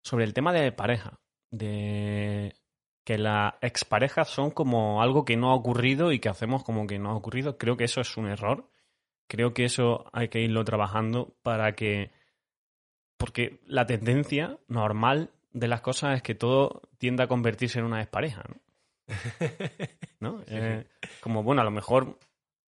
[0.05, 1.19] sobre el tema de pareja,
[1.51, 2.55] de
[3.09, 6.99] que las exparejas son como algo que no ha ocurrido y que hacemos como que
[6.99, 8.69] no ha ocurrido, creo que eso es un error.
[9.27, 12.11] Creo que eso hay que irlo trabajando para que...
[13.17, 18.03] Porque la tendencia normal de las cosas es que todo tiende a convertirse en una
[18.03, 18.61] expareja, ¿no?
[20.21, 20.43] ¿no?
[20.47, 20.87] Eh,
[21.23, 22.19] como, bueno, a lo mejor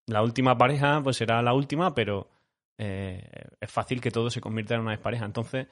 [0.07, 2.30] la última pareja pues será la última, pero
[2.78, 3.30] eh,
[3.61, 5.26] es fácil que todo se convierta en una expareja.
[5.26, 5.66] Entonces,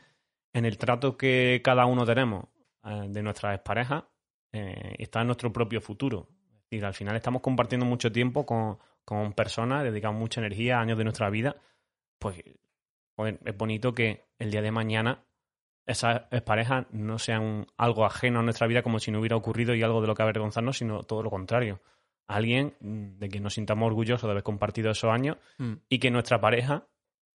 [0.52, 2.44] en el trato que cada uno tenemos
[2.84, 4.04] eh, de nuestras exparejas,
[4.52, 6.28] eh, está en nuestro propio futuro.
[6.64, 10.98] Es decir, al final estamos compartiendo mucho tiempo con, con personas, dedicamos mucha energía, años
[10.98, 11.56] de nuestra vida,
[12.18, 12.42] pues,
[13.14, 15.24] pues es bonito que el día de mañana
[15.86, 19.82] esas parejas no sean algo ajeno a nuestra vida como si no hubiera ocurrido y
[19.82, 21.80] algo de lo que avergonzarnos, sino todo lo contrario.
[22.26, 25.72] Alguien mm, de que nos sintamos orgullosos de haber compartido esos años Mm.
[25.88, 26.86] y que nuestra pareja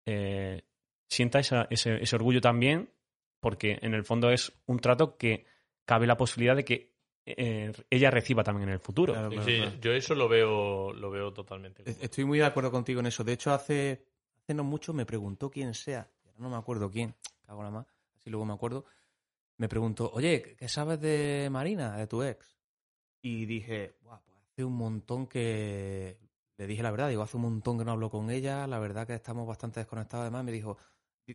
[0.06, 0.62] eh,
[1.10, 2.92] sienta esa- ese, ese orgullo también,
[3.40, 5.46] porque en el fondo es un trato que
[5.86, 6.93] cabe la posibilidad de que
[7.26, 9.14] eh, ella reciba también en el futuro.
[9.14, 9.76] Claro, claro, Sí, claro.
[9.80, 11.84] yo eso lo veo, lo veo totalmente.
[12.02, 13.24] Estoy muy de acuerdo contigo en eso.
[13.24, 14.06] De hecho, hace,
[14.42, 16.10] hace no mucho me preguntó quién sea.
[16.38, 17.16] No me acuerdo quién.
[17.46, 17.88] Cago en la más.
[18.18, 18.86] Así luego me acuerdo.
[19.58, 22.58] Me preguntó, oye, ¿qué sabes de Marina, de tu ex?
[23.22, 26.18] Y dije, "Buah, pues hace un montón que...
[26.58, 28.68] Le dije la verdad, digo, hace un montón que no hablo con ella.
[28.68, 30.24] La verdad que estamos bastante desconectados.
[30.24, 30.78] Además, me dijo,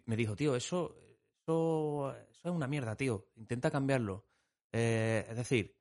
[0.06, 0.94] me dijo, tío, eso,
[1.42, 3.28] eso, eso es una mierda, tío.
[3.36, 4.24] Intenta cambiarlo.
[4.72, 5.76] Eh, es decir,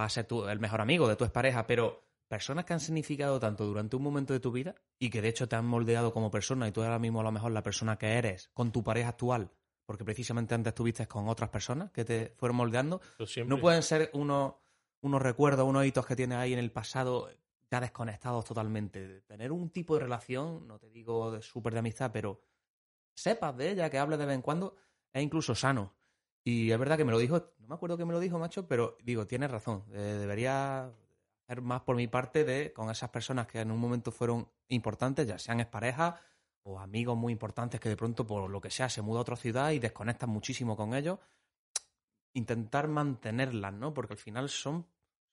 [0.00, 3.40] vas a ser tú el mejor amigo de tu expareja, pero personas que han significado
[3.40, 6.30] tanto durante un momento de tu vida y que de hecho te han moldeado como
[6.30, 9.10] persona y tú ahora mismo a lo mejor la persona que eres con tu pareja
[9.10, 9.50] actual,
[9.84, 13.00] porque precisamente antes estuviste con otras personas que te fueron moldeando,
[13.46, 14.54] no pueden ser unos,
[15.00, 17.28] unos recuerdos, unos hitos que tienes ahí en el pasado
[17.70, 19.22] ya desconectados totalmente.
[19.22, 22.42] Tener un tipo de relación, no te digo de súper de amistad, pero
[23.14, 24.76] sepas de ella, que hables de vez en cuando,
[25.12, 25.94] es incluso sano.
[26.44, 28.66] Y es verdad que me lo dijo, no me acuerdo que me lo dijo, macho,
[28.66, 29.84] pero digo, tienes razón.
[29.92, 30.90] eh, debería
[31.44, 35.26] hacer más por mi parte de con esas personas que en un momento fueron importantes,
[35.26, 36.14] ya sean exparejas
[36.62, 39.36] o amigos muy importantes que de pronto, por lo que sea, se muda a otra
[39.36, 41.18] ciudad y desconectas muchísimo con ellos.
[42.32, 43.92] Intentar mantenerlas, ¿no?
[43.92, 44.86] Porque al final son,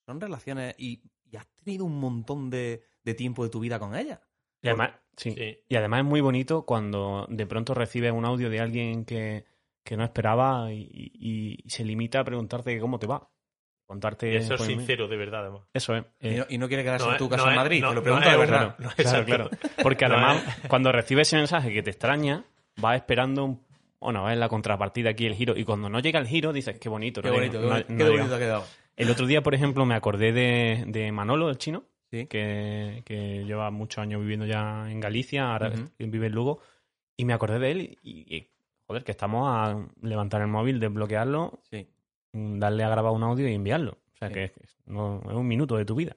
[0.06, 3.96] son relaciones y, y has tenido un montón de, de tiempo de tu vida con
[3.96, 4.20] ellas.
[4.62, 5.32] Y además, Sí.
[5.32, 5.64] Sí.
[5.68, 9.46] Y además es muy bonito cuando de pronto recibes un audio de alguien que,
[9.88, 13.30] que no esperaba y, y- y se limita a preguntarte cómo te va.
[13.86, 14.34] Contarte.
[14.34, 15.62] Y eso es pues, sincero, de verdad, además.
[15.74, 16.04] Eso es.
[16.20, 17.90] Y Eh, no, y no quiere quedarse No en tu casa no en Madrid, no-
[17.90, 18.76] te lo pregunto de verdad.
[18.78, 19.26] Claro, exacto.
[19.26, 19.50] claro.
[19.82, 22.44] Porque además, cuando recibes ese mensaje que te extraña,
[22.82, 23.66] vas esperando un.
[24.02, 25.56] Bueno, es la contrapartida aquí el giro.
[25.58, 27.22] Y cuando no llega el giro, dices, qué bonito.
[27.22, 28.66] Qué bonito, qué, no- bonito, bonito ha quedado.
[28.98, 32.26] El otro día, por ejemplo, me acordé de, de Manolo, el chino, Sí.
[32.28, 36.60] que, que lleva muchos años viviendo ya en Galicia, ahora vive en Lugo,
[37.18, 38.48] y me acordé de él y, y,
[38.88, 41.88] joder, que estamos a levantar el móvil, desbloquearlo, Sí.
[42.34, 43.98] mm, darle a grabar un audio y enviarlo.
[44.14, 44.34] O sea, Sí.
[44.34, 44.54] que es,
[44.86, 46.16] no, es un minuto de tu vida.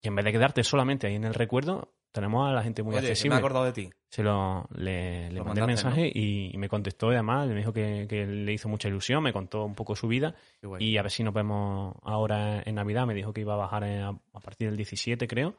[0.00, 2.92] Y en vez de quedarte solamente ahí en el recuerdo, tenemos a la gente muy
[2.94, 3.34] Oye, que me accesible.
[3.36, 3.90] he acordado de ti.
[4.08, 7.56] Se lo, le, le Lo mandé el mensaje y, y me contestó y además me
[7.56, 10.34] dijo que, que le hizo mucha ilusión, me contó un poco su vida
[10.78, 13.06] y a ver si nos vemos ahora en Navidad.
[13.06, 15.54] Me dijo que iba a bajar a partir del 17, creo.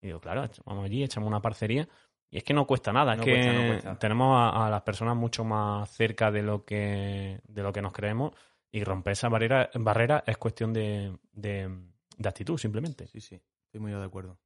[0.00, 1.88] Y digo, claro, vamos allí, echamos una parcería.
[2.32, 3.98] Y es que no cuesta nada, No es que cuesta, no cuesta.
[3.98, 7.92] tenemos a, a las personas mucho más cerca de lo que, de lo que nos
[7.92, 8.32] creemos
[8.72, 11.68] y romper esa barrera, barrera es cuestión de, de,
[12.16, 13.06] de actitud, simplemente.
[13.06, 14.38] Sí, sí, estoy muy de acuerdo.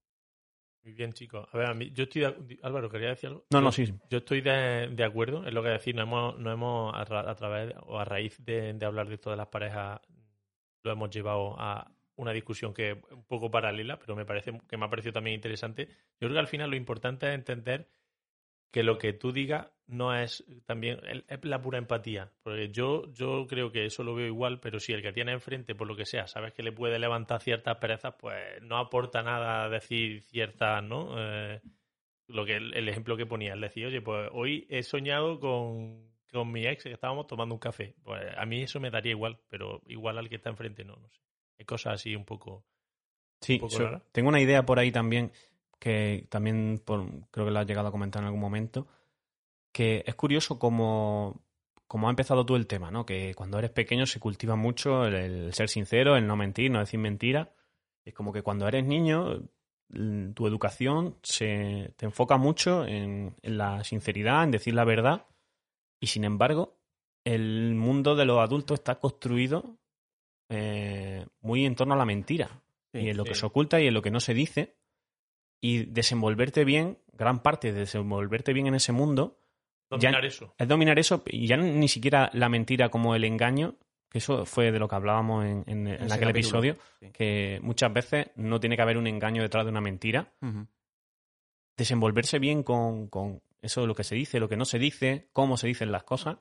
[0.82, 1.48] Muy bien, chicos.
[1.52, 3.44] A ver, a mí, yo estoy de- Álvaro, ¿quería decir algo?
[3.50, 3.94] No, Yo- no, sí.
[4.10, 7.30] Yo estoy de, de acuerdo, es lo que decir, no hemos, no hemos a, ra-
[7.30, 10.00] a través o a raíz de, de hablar de esto de las parejas,
[10.82, 14.86] lo hemos llevado a una discusión que un poco paralela, pero me parece que me
[14.86, 15.88] ha parecido también interesante.
[16.20, 17.88] Yo creo que al final lo importante es entender
[18.70, 22.32] que lo que tú digas no es también es la pura empatía.
[22.42, 25.74] Porque yo, yo creo que eso lo veo igual, pero si el que tiene enfrente,
[25.74, 29.68] por lo que sea, sabes que le puede levantar ciertas perezas, pues no aporta nada
[29.68, 31.14] decir ciertas, ¿no?
[31.18, 31.60] Eh,
[32.28, 36.10] lo que el, el ejemplo que ponía, es decir, oye, pues hoy he soñado con,
[36.32, 37.94] con mi ex que estábamos tomando un café.
[38.02, 41.08] Pues a mí eso me daría igual, pero igual al que está enfrente no, no
[41.08, 41.25] sé.
[41.58, 42.64] Hay cosas así un poco.
[43.40, 43.76] Sí, un poco
[44.12, 45.32] tengo una idea por ahí también
[45.78, 48.86] que también por- creo que la has llegado a comentar en algún momento,
[49.72, 51.42] que es curioso como,
[51.86, 53.04] como ha empezado tú el tema, ¿no?
[53.04, 56.78] Que cuando eres pequeño se cultiva mucho el, el ser sincero, el no mentir, no
[56.80, 57.48] decir mentiras.
[58.04, 59.42] Es como que cuando eres niño,
[60.34, 65.26] tu educación se te enfoca mucho en, en la sinceridad, en decir la verdad,
[66.00, 66.78] y sin embargo,
[67.24, 69.76] el mundo de los adultos está construido
[70.48, 73.86] eh, muy en torno a la mentira Sí, y en lo que se oculta y
[73.88, 74.76] en lo que no se dice.
[75.60, 79.38] Y desenvolverte bien, gran parte de desenvolverte bien en ese mundo,
[79.90, 80.54] Dominar eso.
[80.58, 83.76] es dominar eso y ya ni siquiera la mentira como el engaño,
[84.10, 87.10] que eso fue de lo que hablábamos en, en- aquel capítulo, episodio, sí.
[87.12, 90.32] que muchas veces no tiene que haber un engaño detrás de una mentira.
[91.76, 95.28] Desenvolverse bien con, con eso de lo que se dice, lo que no se dice,
[95.32, 96.38] cómo se dicen las cosas,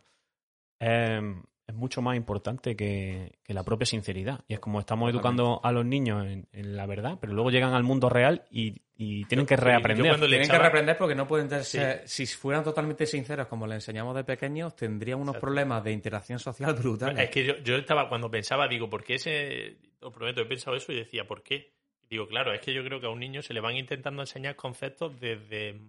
[0.79, 1.21] eh,
[1.67, 4.41] es mucho más importante que, que la propia sinceridad.
[4.47, 7.73] Y es como estamos educando a los niños en, en la verdad, pero luego llegan
[7.73, 10.15] al mundo real y, y tienen que Yo- yo reaprender.
[10.19, 14.15] Tienen echaba- que reprender porque no pueden ser, si fueran totalmente sinceros como le enseñamos
[14.15, 15.45] de pequeños, tendrían unos Exacto.
[15.45, 17.19] problemas de interacción social brutales.
[17.19, 19.77] Es que yo, yo estaba, cuando pensaba, digo, ¿por qué ese.?
[20.01, 21.73] Os prometo, he pensado eso y decía, ¿por qué?
[22.07, 24.55] Digo, claro, es que yo creo que a un niño se le van intentando enseñar
[24.55, 25.79] conceptos desde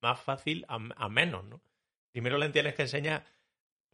[0.00, 1.60] más fácil a, a menos, ¿no?
[2.12, 3.24] Primero le tienes que enseñar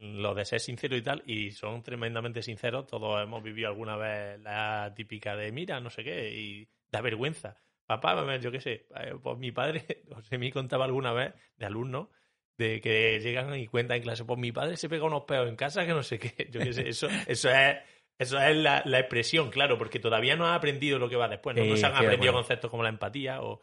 [0.05, 2.87] lo de ser sincero y tal, y son tremendamente sinceros.
[2.87, 7.57] Todos hemos vivido alguna vez la típica de, mira, no sé qué, y da vergüenza.
[7.87, 9.85] Papá, mamá, yo qué sé, eh, pues mi padre,
[10.15, 12.09] o se me contaba alguna vez de alumnos
[12.57, 15.57] de que llegan y cuentan en clase, pues mi padre se pega unos peos en
[15.57, 16.49] casa que no sé qué.
[16.51, 17.77] Yo qué sé, eso, eso es,
[18.19, 21.57] eso es la, la expresión, claro, porque todavía no ha aprendido lo que va después,
[21.57, 21.77] ¿no?
[21.77, 22.47] Se han qué aprendido bueno.
[22.47, 23.61] conceptos como la empatía o,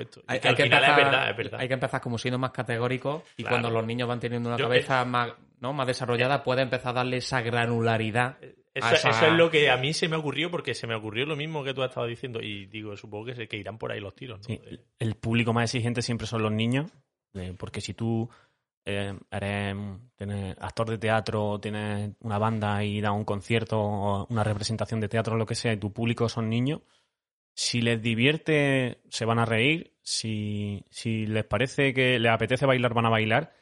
[0.00, 1.60] Y Hay, que hay al que final empezar, es verdad, es verdad.
[1.60, 3.54] hay que empezar como siendo más categóricos y Claro.
[3.54, 5.72] cuando los niños van teniendo una Yo- cabeza más, ¿no?
[5.72, 8.36] más desarrollada, puede empezar a darle esa granularidad.
[8.74, 11.24] Eso, esa- eso es lo que a mí se me ocurrió, porque se me ocurrió
[11.24, 14.00] lo mismo que tú estabas diciendo, y digo, supongo que, se, que irán por ahí
[14.00, 14.44] los tiros, ¿no?
[14.44, 16.90] Sí, De- el público más exigente siempre son los niños,
[17.34, 18.28] eh, porque si tú
[18.88, 19.76] eh, eres
[20.14, 25.08] tienes actor de teatro, tienes una banda y das un concierto o una representación de
[25.08, 26.82] teatro o lo que sea, y tu público son niños,
[27.58, 32.92] si les divierte, se van a reír, si, si les parece que les apetece bailar,
[32.92, 33.54] van a bailar,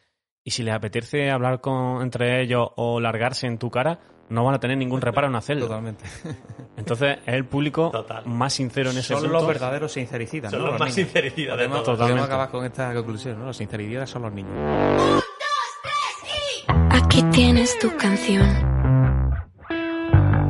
[0.43, 4.57] y si les apetece hablar con, entre ellos o largarse en tu cara, no van
[4.57, 5.69] a tener ningún reparo en hacerlo.
[5.69, 6.05] Totalmente.
[6.77, 8.27] Entonces es el público Total.
[8.27, 9.33] más sincero en ese Son punto.
[9.33, 10.51] los verdaderos sincericidas.
[10.51, 10.67] Son ¿no?
[10.73, 11.13] los más niños.
[11.13, 11.85] sinceridad de todos.
[11.85, 12.25] Totalmente.
[12.25, 13.47] acabar con esta conclusión, ¿no?
[13.47, 14.53] Los sinceridades son los niños.
[16.91, 18.43] Aquí tienes tu canción.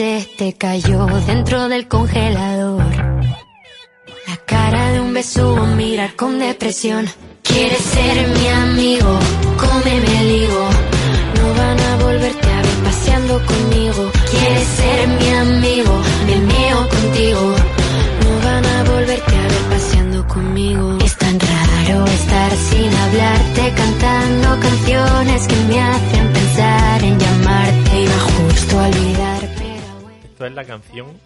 [0.00, 2.82] Te cayó dentro del congelador.
[4.26, 7.06] La cara de un besugo, mirar con depresión.
[7.42, 9.18] Quieres ser mi amigo,
[9.58, 10.68] cómeme el higo.
[11.36, 14.10] No van a volverte a ver paseando conmigo.
[14.30, 15.92] Quieres ser mi amigo,
[16.26, 17.54] me meo contigo.
[18.22, 20.98] No van a volverte a ver paseando conmigo.
[21.04, 28.00] Es tan raro estar sin hablarte, cantando canciones que me hacen pensar en llamarte.
[28.00, 29.29] Iba justo a olvidar.
[30.46, 31.18] Es la canción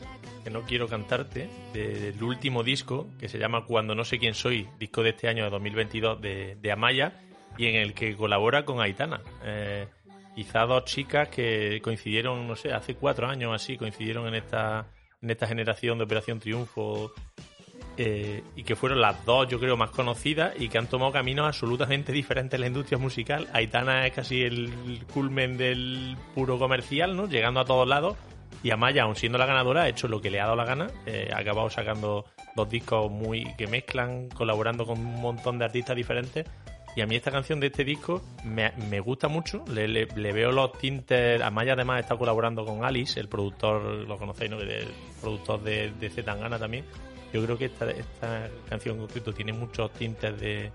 [0.43, 4.35] que no quiero cantarte de- del último disco que se llama Cuando no sé quién
[4.35, 7.21] soy, disco de este año de 2022 de, de Amaya
[7.57, 9.21] y en el que colabora con Aitana.
[9.45, 9.87] Eh,
[10.35, 14.87] quizá dos chicas que coincidieron, no sé, hace cuatro años así, coincidieron en esta,
[15.23, 17.12] en esta generación de Operación Triunfo
[17.97, 21.47] eh, y que fueron las dos, yo creo, más conocidas y que han tomado caminos
[21.47, 23.49] absolutamente diferentes en la industria musical.
[23.53, 27.29] Aitana es casi el culmen del puro comercial, ¿no?
[27.29, 28.17] Llegando a todos lados.
[28.62, 30.86] Y Amaya, aun siendo la ganadora, ha hecho lo que le ha dado la gana.
[31.07, 32.24] Eh, ha acabado sacando
[32.55, 36.46] dos discos muy que mezclan, colaborando con un montón de artistas diferentes.
[36.96, 39.64] Y a mí esta canción de este disco me, gusta mucho.
[39.66, 41.42] Le, veo los tintes.
[41.42, 44.61] Amaya además está colaborando con Alice, el productor, lo conocéis, ¿no?
[44.61, 44.86] El
[45.20, 46.84] productor de, de Z Tangana también.
[47.32, 47.88] Yo creo que esta,
[48.68, 50.70] canción tiene muchos tintes de,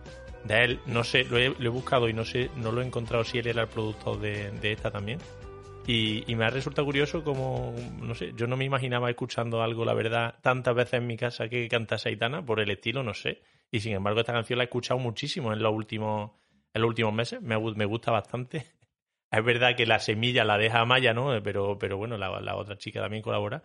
[0.49, 0.79] él.
[0.87, 3.39] No sé, lo he, lo he buscado y no sé, no lo he encontrado si
[3.39, 5.19] él era el productor de, de esta también.
[5.91, 9.85] Y, y me ha resultado curioso como, no sé, yo no me imaginaba escuchando algo,
[9.85, 13.41] la verdad, tantas veces en mi casa que cantase Aitana, por el estilo, no sé.
[13.71, 16.29] Y sin embargo, esta canción la he escuchado muchísimo en los últimos,
[16.75, 17.41] en los últimos meses.
[17.41, 18.65] Me, me gusta bastante.
[19.31, 21.41] Es verdad que la semilla la deja Maya, ¿no?
[21.43, 23.63] Pero, pero bueno, la, la otra chica también colabora.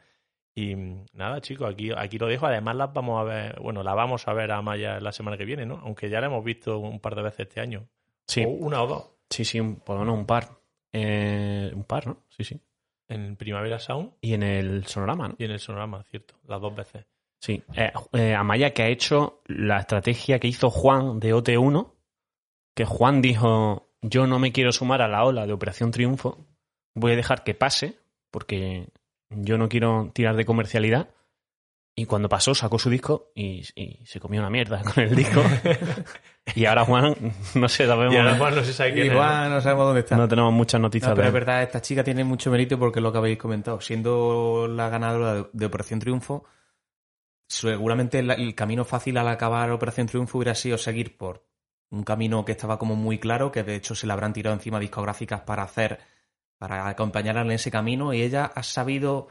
[0.54, 2.46] Y mm, nada, chicos, aquí, aquí lo dejo.
[2.46, 5.44] Además, las vamos a ver, bueno, la vamos a ver a Maya la semana que
[5.44, 5.78] viene, ¿no?
[5.82, 7.86] Aunque ya la hemos visto un par de veces este año.
[8.26, 9.10] Sí, O una o dos.
[9.30, 10.48] sí, sí, un, por lo menos un par.
[10.96, 12.18] Eh, un par, ¿no?
[12.28, 12.60] Sí, sí.
[13.08, 15.34] En Primavera Sound Y en el sonorama, ¿no?
[15.36, 16.36] y en el Sonorama, cierto.
[16.46, 17.04] Las dos veces.
[17.40, 17.62] Sí.
[17.74, 21.92] Eh, eh, Amaya que ha hecho la estrategia que hizo Juan de OT1,
[22.74, 26.46] que Juan dijo, yo no me quiero sumar a la ola de Operación Triunfo,
[26.94, 27.98] voy a dejar que pase,
[28.30, 28.88] porque
[29.30, 31.08] yo no quiero tirar de comercialidad.
[31.96, 35.42] Y cuando pasó, sacó su disco y, y se comió una mierda con el disco.
[36.54, 37.14] y ahora Juan,
[37.54, 39.06] no sé, sabemos, Y ahora Juan no se sabe quién.
[39.06, 40.16] Igual no sabemos dónde está.
[40.16, 42.98] no tenemos muchas noticias No, pero de es verdad, esta chica tiene mucho mérito porque
[42.98, 43.80] es lo que habéis comentado.
[43.80, 46.44] Siendo la ganadora de, de Operación Triunfo,
[47.46, 51.46] seguramente el, el camino fácil al acabar Operación Triunfo hubiera sido seguir por
[51.90, 54.80] un camino que estaba como muy claro, que de hecho se le habrán tirado encima
[54.80, 56.00] discográficas para hacer,
[56.58, 59.28] para acompañarla en ese camino, y ella ha sabido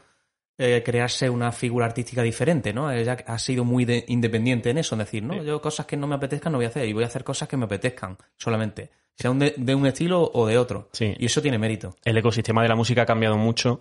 [0.58, 2.90] eh, crearse una figura artística diferente, ¿no?
[2.90, 5.34] Ella ha sido muy de- independiente en eso, es decir, ¿no?
[5.34, 5.44] Sí.
[5.46, 7.48] Yo cosas que no me apetezcan no voy a hacer, y voy a hacer cosas
[7.48, 10.88] que me apetezcan solamente, sea un de, de un estilo o de otro.
[10.92, 11.14] Sí.
[11.18, 11.96] Y eso tiene mérito.
[12.04, 13.80] el ecosistema de la música ha cambiado mucho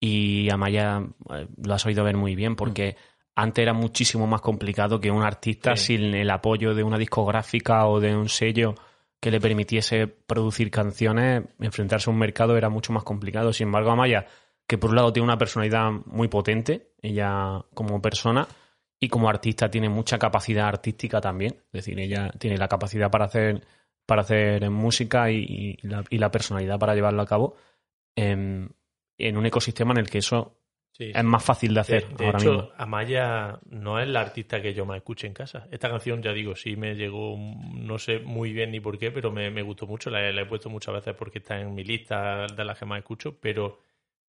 [0.00, 2.96] y Amaya eh, lo has oído ver muy bien porque
[3.34, 5.96] antes era muchísimo más complicado que un artista Sí.
[5.98, 8.74] sin el apoyo de una discográfica o de un sello
[9.20, 13.52] que le permitiese producir canciones, enfrentarse a un mercado era mucho más complicado.
[13.52, 14.26] Sin embargo, Amaya,
[14.68, 18.46] que por un lado tiene una personalidad muy potente, ella como persona,
[19.00, 21.54] y como artista tiene mucha capacidad artística también.
[21.72, 23.66] Es decir, ella tiene la capacidad para hacer,
[24.06, 27.56] para hacer música y, y la, y la personalidad para llevarlo a cabo
[28.14, 28.74] en,
[29.16, 30.58] en un ecosistema en el que eso
[30.98, 32.70] Sí, es más fácil de hacer De, de ahora hecho, mismo.
[32.76, 35.68] Amaya no es la artista que yo más escuche en casa.
[35.70, 39.30] Esta canción, ya digo, sí me llegó, no sé muy bien ni por qué, pero
[39.30, 40.10] me, me gustó mucho.
[40.10, 42.98] La, la he puesto muchas veces porque está en mi lista de las que más
[42.98, 43.78] escucho, pero,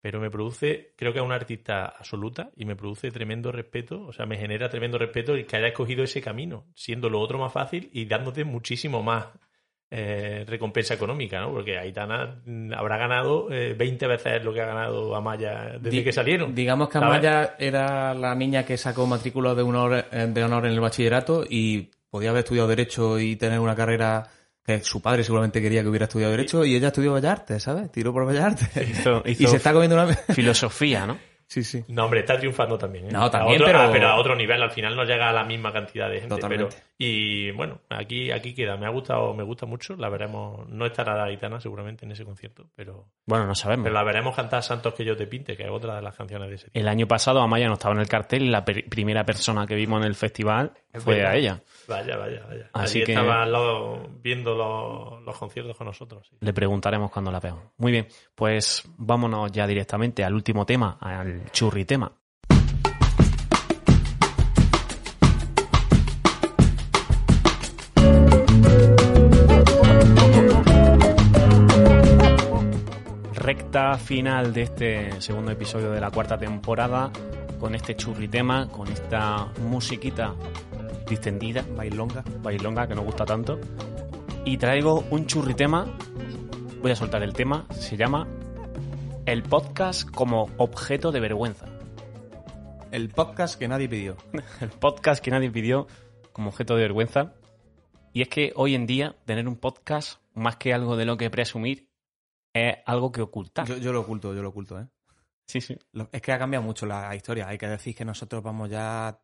[0.01, 4.13] pero me produce, creo que es una artista absoluta y me produce tremendo respeto, o
[4.13, 7.51] sea, me genera tremendo respeto el que haya escogido ese camino, siendo lo otro más
[7.51, 9.27] fácil y dándote muchísimo más
[9.91, 11.51] eh, recompensa económica, ¿no?
[11.51, 16.03] Porque Aitana mm, habrá ganado eh, 20 veces lo que ha ganado Amaya desde Di-
[16.03, 16.53] que salieron.
[16.53, 17.09] Digamos que ¿sabes?
[17.09, 21.43] Amaya era la niña que sacó matrícula de honor, eh, de honor en el bachillerato
[21.49, 24.27] y podía haber estudiado Derecho y tener una carrera
[24.83, 27.91] su padre seguramente quería que hubiera estudiado Derecho y ella estudió Bellas Artes, ¿sabes?
[27.91, 28.69] Tiró por Bellas Artes.
[28.89, 30.07] Hizo- y se está comiendo una...
[30.15, 31.17] filosofía, ¿no?
[31.49, 31.83] sí, sí.
[31.87, 33.05] No, hombre, está triunfando también.
[33.07, 33.09] ¿eh?
[33.11, 35.33] No, A también, otro- pero- ah, pero a otro nivel, al final no llega a
[35.33, 36.35] la misma cantidad de gente.
[36.35, 36.75] Totalmente.
[36.75, 38.75] Pero, y bueno, aquí, aquí queda.
[38.77, 39.95] Me ha gustado, me gusta mucho.
[39.95, 40.67] La veremos.
[40.69, 43.83] No estará la Aitana seguramente en ese concierto, pero, Bueno, no sabemos.
[43.85, 46.49] pero la veremos cantar Santos que yo te pinte, que es otra de las canciones
[46.49, 46.77] de ese tipo.
[46.79, 49.75] El año pasado Amaya no estaba en el cartel y la per- primera persona que
[49.75, 51.31] vimos en el festival Es fue verdad.
[51.31, 51.61] a ella.
[51.89, 52.69] Vaya, vaya, vaya.
[52.73, 56.27] Así Allí que- estaba al lado viendo los, los conciertos con nosotros.
[56.29, 56.37] sí.
[56.39, 57.63] Le preguntaremos cuando la veamos.
[57.77, 62.11] Muy bien, pues vámonos ya directamente al último tema, al churri tema.
[73.35, 77.11] recta final de este segundo episodio de la cuarta temporada,
[77.59, 80.33] con este churritema, con esta musiquita
[81.09, 82.23] distendida, Bailonga.
[82.41, 83.59] bailonga que nos gusta tanto.
[84.45, 85.85] Y traigo un churritema,
[86.81, 88.27] voy a soltar el tema, se llama
[89.25, 91.65] El podcast como objeto de vergüenza.
[92.91, 94.15] El podcast que nadie pidió.
[94.61, 95.87] El podcast que nadie pidió
[96.31, 97.33] como objeto de vergüenza.
[98.13, 101.29] Y es que hoy en día tener un podcast, más que algo de lo que
[101.29, 101.89] presumir,
[102.53, 103.67] es algo que ocultar.
[103.67, 104.87] Yo, yo lo oculto, yo lo oculto, ¿eh?
[105.49, 105.75] Sí, sí.
[106.11, 107.47] Es que ha cambiado mucho la historia.
[107.47, 109.19] Hay que decir que nosotros vamos ya.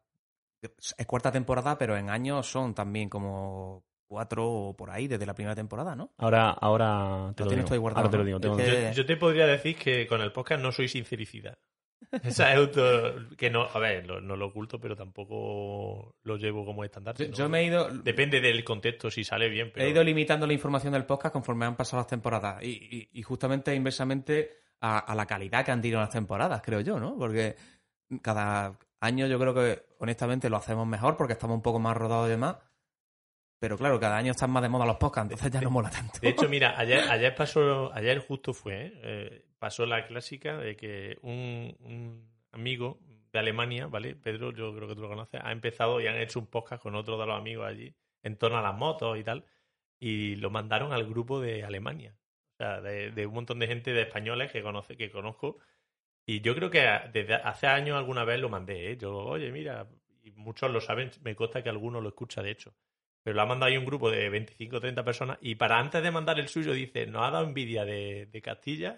[0.97, 5.33] Es cuarta temporada, pero en años son también como cuatro o por ahí desde la
[5.33, 6.11] primera temporada, ¿no?
[6.17, 7.67] Ahora, ahora te Lo lo, tienes digo.
[7.67, 8.27] tú ahí guardado, Ahora te lo ¿no?
[8.27, 8.39] digo.
[8.39, 11.57] tengo- Es que- Yo, yo te podría decir que con el podcast no soy sincericida.
[12.23, 12.81] Esa es auto
[13.35, 17.15] que no, a ver, lo- no lo oculto, pero tampoco lo llevo como estándar.
[17.17, 17.33] Yo, ¿no?
[17.33, 17.89] yo me he ido.
[17.89, 19.71] Depende del contexto, si sale bien.
[19.73, 19.85] Pero...
[19.85, 22.61] He ido limitando la información del podcast conforme han pasado las temporadas.
[22.63, 24.51] Y, y- y justamente inversamente
[24.81, 27.17] a, a la calidad que han tenido las temporadas, creo yo, ¿no?
[27.17, 27.55] Porque
[28.21, 32.27] cada año yo creo que, honestamente, lo hacemos mejor porque estamos un poco más rodados
[32.27, 32.57] y demás.
[33.59, 36.19] Pero claro, cada año están más de moda los podcasts, entonces ya no mola tanto.
[36.21, 38.93] De hecho, mira, ayer, ayer pasó, ayer justo fue, ¿eh?
[39.03, 42.99] Eh, pasó la clásica de que un, un amigo
[43.31, 44.15] de Alemania, ¿vale?
[44.15, 46.95] Pedro, yo creo que tú lo conoces, ha empezado y han hecho un podcast con
[46.95, 49.45] otro de los amigos allí en torno a las motos y tal,
[49.99, 52.17] y lo mandaron al grupo de Alemania,
[52.53, 55.59] o sea, de, de un montón de gente de españoles que conoce, que conozco,
[56.25, 58.97] y yo creo que desde hace años alguna vez lo mandé, ¿eh?
[58.97, 59.87] Yo, oye, mira,
[60.23, 62.73] y muchos lo saben, me consta que alguno lo escucha de hecho.
[63.23, 66.01] Pero lo ha mandado ahí un grupo de 25 o 30 personas y para antes
[66.01, 68.97] de mandar el suyo dice, nos ha dado envidia de, de Castilla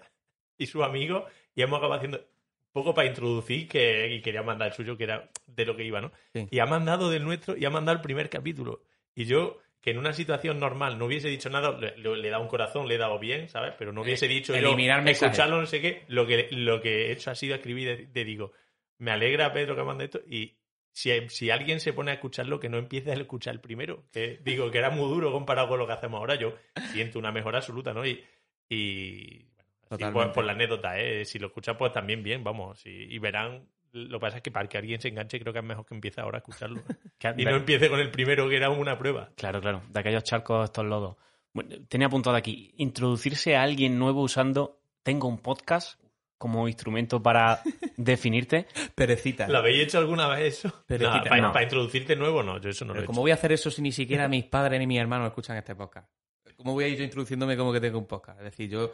[0.56, 1.24] y sus amigos
[1.54, 5.04] y hemos acabado haciendo un poco para introducir que y quería mandar el suyo que
[5.04, 6.12] era de lo que iba, ¿no?
[6.34, 6.46] Sí.
[6.50, 8.82] Y ha mandado del nuestro y ha mandado el primer capítulo.
[9.14, 12.48] Y yo, que en una situación normal no hubiese dicho nada, le, le- dado un
[12.48, 13.74] corazón, le he dado bien, ¿sabes?
[13.78, 15.22] Pero no hubiese dicho yo, eliminar mensajes.
[15.30, 16.04] escucharlo, no sé qué.
[16.08, 18.52] Lo que, lo que he hecho ha sido escribir, de, de digo,
[18.98, 20.56] me alegra Pedro que manda esto y
[20.90, 24.04] si, si alguien se pone a escucharlo, que no empiece a escuchar primero.
[24.12, 26.34] Que digo que era muy duro comparado con lo que hacemos ahora.
[26.34, 26.56] Yo
[26.92, 28.04] siento una mejora absoluta, ¿no?
[28.04, 28.24] Y,
[28.68, 30.24] y bueno, Totalmente.
[30.24, 31.24] por, por la anécdota, ¿eh?
[31.24, 32.84] Si lo escuchas, pues también bien, vamos.
[32.84, 33.68] Y, y verán.
[33.92, 35.94] Lo que pasa es que para que alguien se enganche, creo que es mejor que
[35.94, 36.82] empiece ahora a escucharlo.
[37.18, 39.30] que- y no empiece con el primero, que era una prueba.
[39.36, 41.16] Claro, claro, de aquellos charcos estos lodos.
[41.52, 45.98] Bueno, tenía apuntado aquí, introducirse a alguien nuevo usando tengo un podcast
[46.36, 47.60] como instrumento para
[47.96, 48.66] definirte.
[48.94, 49.48] Perecita.
[49.48, 50.84] ¿Lo habéis hecho alguna vez eso?
[50.86, 51.52] Pero No, para, no.
[51.52, 52.60] para introducirte nuevo, no.
[52.60, 53.22] Yo eso no Pero lo he ¿Cómo hecho.
[53.22, 56.08] voy a hacer eso si ni siquiera mis padres ni mis hermanos escuchan este podcast?
[56.56, 58.38] ¿Cómo voy a ir yo introduciéndome como que tengo un podcast?
[58.38, 58.92] Es decir, yo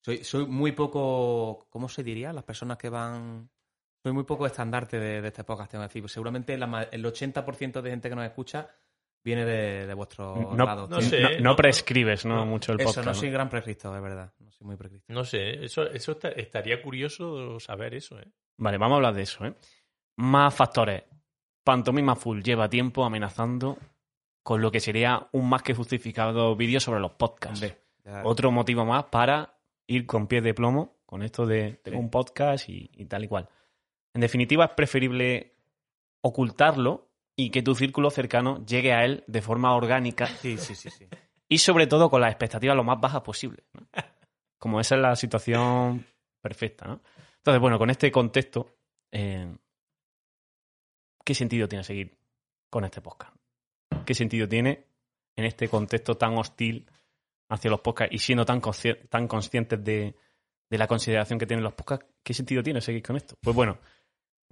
[0.00, 2.32] soy, soy muy poco, ¿cómo se diría?
[2.32, 3.48] Las personas que van...
[4.02, 6.02] Soy muy poco estandarte de, de este podcast, tengo que decir.
[6.02, 8.68] Pues seguramente la el 80% de gente que nos escucha
[9.24, 10.88] viene de, de vuestro No, lado.
[10.88, 11.08] no tío.
[11.08, 11.20] sé.
[11.22, 12.36] no, no no- prescribes ¿no?
[12.36, 12.46] no.
[12.46, 13.06] mucho el Eso, podcast.
[13.06, 13.18] no ¿no?
[13.18, 14.32] soy gran precristo, de verdad.
[14.40, 15.12] No soy muy precristo.
[15.12, 18.26] No sé, eso, eso esta- estaría curioso saber eso, ¿eh?
[18.58, 19.44] Vale, vamos a hablar de eso.
[19.46, 19.54] ¿eh?
[20.16, 21.04] Más factores.
[21.62, 23.78] Pantomima Full lleva tiempo amenazando
[24.42, 27.60] con lo que sería un más que justificado vídeo sobre los podcasts.
[28.04, 29.54] Ya- Otro motivo más para
[29.86, 32.04] ir con pies de plomo con esto de tengo Sí.
[32.04, 33.48] un podcast y, y tal y cual.
[34.14, 35.54] En definitiva, es preferible
[36.22, 40.90] ocultarlo y que tu círculo cercano llegue a él de forma orgánica Sí, sí, sí,
[40.90, 41.06] sí.
[41.48, 43.64] y sobre todo con las expectativas lo más bajas posible.
[43.72, 43.86] ¿no?
[44.58, 46.06] Como esa es la situación
[46.40, 46.86] perfecta.
[46.86, 47.00] ¿no?
[47.38, 48.76] Entonces, bueno, con este contexto,
[49.10, 49.52] eh,
[51.24, 52.16] ¿qué sentido tiene seguir
[52.70, 53.34] con este podcast?
[54.04, 54.86] ¿Qué sentido tiene
[55.36, 56.86] en este contexto tan hostil
[57.48, 60.14] hacia los podcasts y siendo tan, consci- tan conscientes de,
[60.70, 62.06] de la consideración que tienen los podcasts?
[62.22, 63.36] ¿Qué sentido tiene seguir con esto?
[63.40, 63.78] Pues bueno,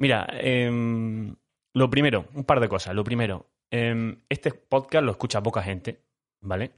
[0.01, 1.35] mira, em,
[1.75, 2.95] lo primero, un par de cosas.
[2.95, 6.01] Lo primero, em, este podcast lo escucha poca gente,
[6.41, 6.73] ¿vale?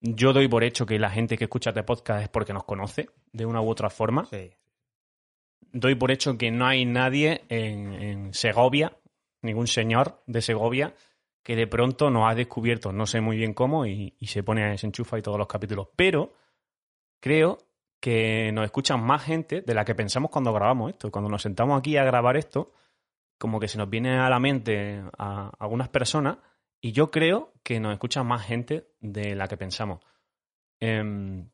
[0.00, 3.08] Yo doy por hecho que la gente que escucha este podcast es porque nos conoce
[3.32, 4.26] de una u otra forma.
[4.26, 4.50] Sí.
[5.72, 8.96] Doy por hecho que no hay nadie en, en Segovia,
[9.42, 10.94] ningún señor de Segovia,
[11.42, 14.64] que de pronto nos ha descubierto, no sé muy bien cómo, y, y se pone
[14.64, 15.88] a se enchufa y todos los capítulos.
[15.94, 16.34] Pero
[17.20, 17.58] creo
[18.06, 21.10] que nos escuchan más gente de la que pensamos cuando grabamos esto.
[21.10, 22.72] Cuando nos sentamos aquí a grabar esto,
[23.36, 26.38] como que se nos viene a la mente a algunas personas
[26.80, 29.98] y yo creo que nos escucha más gente de la que pensamos.
[30.78, 31.50] Em,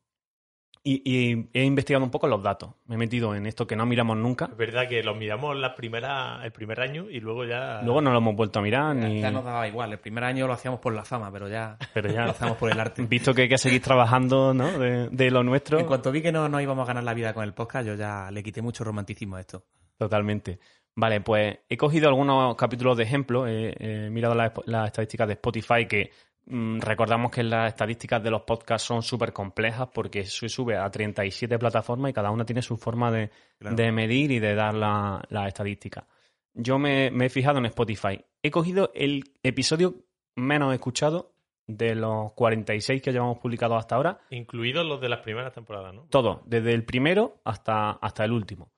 [0.85, 2.71] y, y he investigado un poco los datos.
[2.87, 4.45] Me he metido en esto que no miramos nunca.
[4.51, 7.81] Es verdad que los miramos las primeras, el primer año y luego ya.
[7.83, 9.21] Luego no lo hemos vuelto a mirar, Ya, ni...
[9.21, 9.93] ya nos daba igual.
[9.93, 12.71] El primer año lo hacíamos por la fama, pero ya pero lo ya, hacemos por
[12.71, 13.01] el arte.
[13.03, 14.77] visto que hay que seguir trabajando ¿no?
[14.77, 17.33] de, de lo nuestro, En cuanto vi que no, no íbamos a ganar la vida
[17.33, 19.63] con el podcast, yo ya le quité mucho romanticismo a esto.
[19.97, 20.59] totalmente.
[20.95, 23.47] Vale, pues he cogido algunos capítulos de ejemplo.
[23.47, 26.11] He, he mirado las estadísticas de Spotify que
[26.45, 31.57] Recordamos que las estadísticas de los podcasts son súper complejas porque se sube a 37
[31.57, 33.29] plataformas y cada una tiene su forma de,
[33.59, 33.75] Claro.
[33.75, 36.05] de medir y de dar la, la estadística.
[36.53, 38.23] Yo me, me he fijado en Spotify.
[38.41, 39.95] He cogido el episodio
[40.35, 41.33] menos escuchado
[41.65, 44.19] de los 46 que llevamos publicados hasta ahora.
[44.29, 46.03] Incluidos los de las primeras temporadas, ¿no?
[46.09, 48.69] Todo, desde el primero hasta, hasta el último.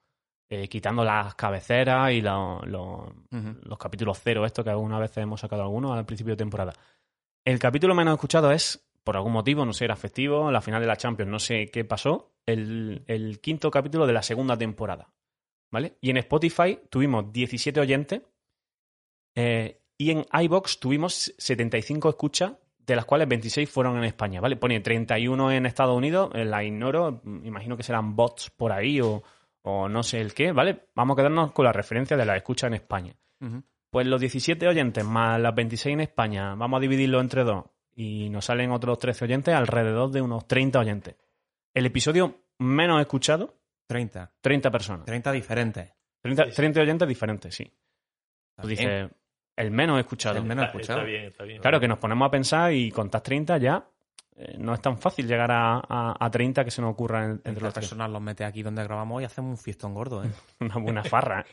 [0.48, 3.56] Eh, quitando las cabeceras y la- lo- Ujú.
[3.62, 6.72] los capítulos cero, esto que algunas veces hemos sacado algunos al principio de temporada.
[7.46, 10.88] El capítulo menos escuchado es, por algún motivo, no sé, era festivo, la final de
[10.88, 15.14] la Champions, no sé qué pasó, el, quinto capítulo de la segunda temporada.
[15.70, 15.96] ¿Vale?
[16.00, 18.22] Y en Spotify tuvimos 17 oyentes
[19.36, 24.56] eh, y en iBox tuvimos 75 escuchas, de las cuales 26 fueron en España, ¿vale?
[24.56, 29.22] Pone 31 en Estados Unidos, eh, la ignoro, imagino que serán bots por ahí o,
[29.62, 30.88] o no sé el qué, ¿vale?
[30.96, 33.14] Vamos a quedarnos con la referencia de la escucha en España.
[33.90, 37.64] Pues los 17 oyentes más las 26 en España, vamos a dividirlo entre dos
[37.94, 41.14] y nos salen otros 13 oyentes, alrededor de unos 30 oyentes.
[41.72, 43.54] El episodio menos escuchado,
[43.86, 44.32] 30.
[44.40, 45.06] 30 personas.
[45.06, 45.92] 30 diferentes.
[46.20, 46.56] 30, Sí, sí.
[46.56, 47.64] 30 oyentes diferentes, sí.
[48.60, 48.78] Tú Bien.
[48.78, 49.10] dices,
[49.56, 50.36] el menos escuchado.
[50.38, 50.98] El menos Está, escuchado.
[51.00, 51.60] está bien, está bien.
[51.62, 53.86] Claro que nos ponemos a pensar y contar 30 ya
[54.38, 57.30] eh, no es tan fácil llegar a, a- a 30 que se nos ocurra en-
[57.44, 57.72] entre tres.
[57.72, 60.28] personas los mete aquí donde grabamos y hacemos un fiestón gordo, ¿eh?
[60.60, 61.40] Una buena farra.
[61.40, 61.44] ¿eh?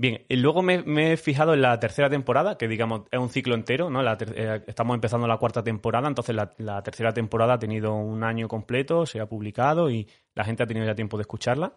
[0.00, 3.30] Bien, y luego me, me he fijado en la tercera temporada, que digamos es un
[3.30, 4.00] ciclo entero, ¿no?
[4.00, 8.22] La eh, estamos empezando la cuarta temporada, entonces la, la tercera temporada ha tenido un
[8.22, 11.72] año completo, se ha publicado y la gente ha tenido ya tiempo de escucharla.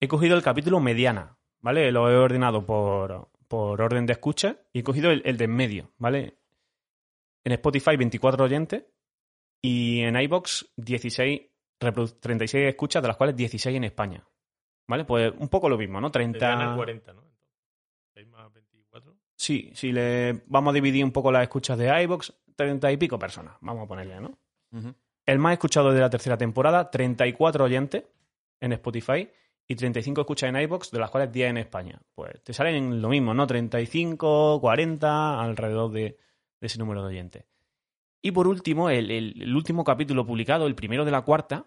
[0.00, 1.92] He cogido el capítulo mediana, ¿vale?
[1.92, 5.54] Lo he ordenado por, por orden de escucha y he cogido el, el de en
[5.54, 6.38] medio, ¿vale?
[7.44, 8.84] En Spotify 24 oyentes
[9.60, 11.42] y en iBox 16,
[11.80, 14.26] reprodu- 36 escuchas, de las cuales 16 en España.
[14.88, 15.04] ¿Vale?
[15.04, 16.10] Pues un poco lo mismo, ¿no?
[16.10, 16.76] Te dan el 30.
[16.76, 17.31] 40, ¿no?
[19.42, 19.72] 6 más 24.
[19.72, 23.18] Sí, si le vamos a dividir un poco las escuchas de iBox, 30 y pico
[23.18, 24.38] personas, vamos a ponerle, ¿no?
[25.26, 28.04] El más escuchado de la tercera temporada, 34 oyentes
[28.60, 29.28] en Spotify
[29.68, 32.00] y 35 escuchas en iBox, de las cuales 10 en España.
[32.14, 33.46] Pues te salen lo mismo, ¿no?
[33.46, 36.00] 35, 40, alrededor de,
[36.60, 37.44] de ese número de oyentes.
[38.22, 41.66] Y por último, el, el- el último capítulo publicado, el primero de la cuarta,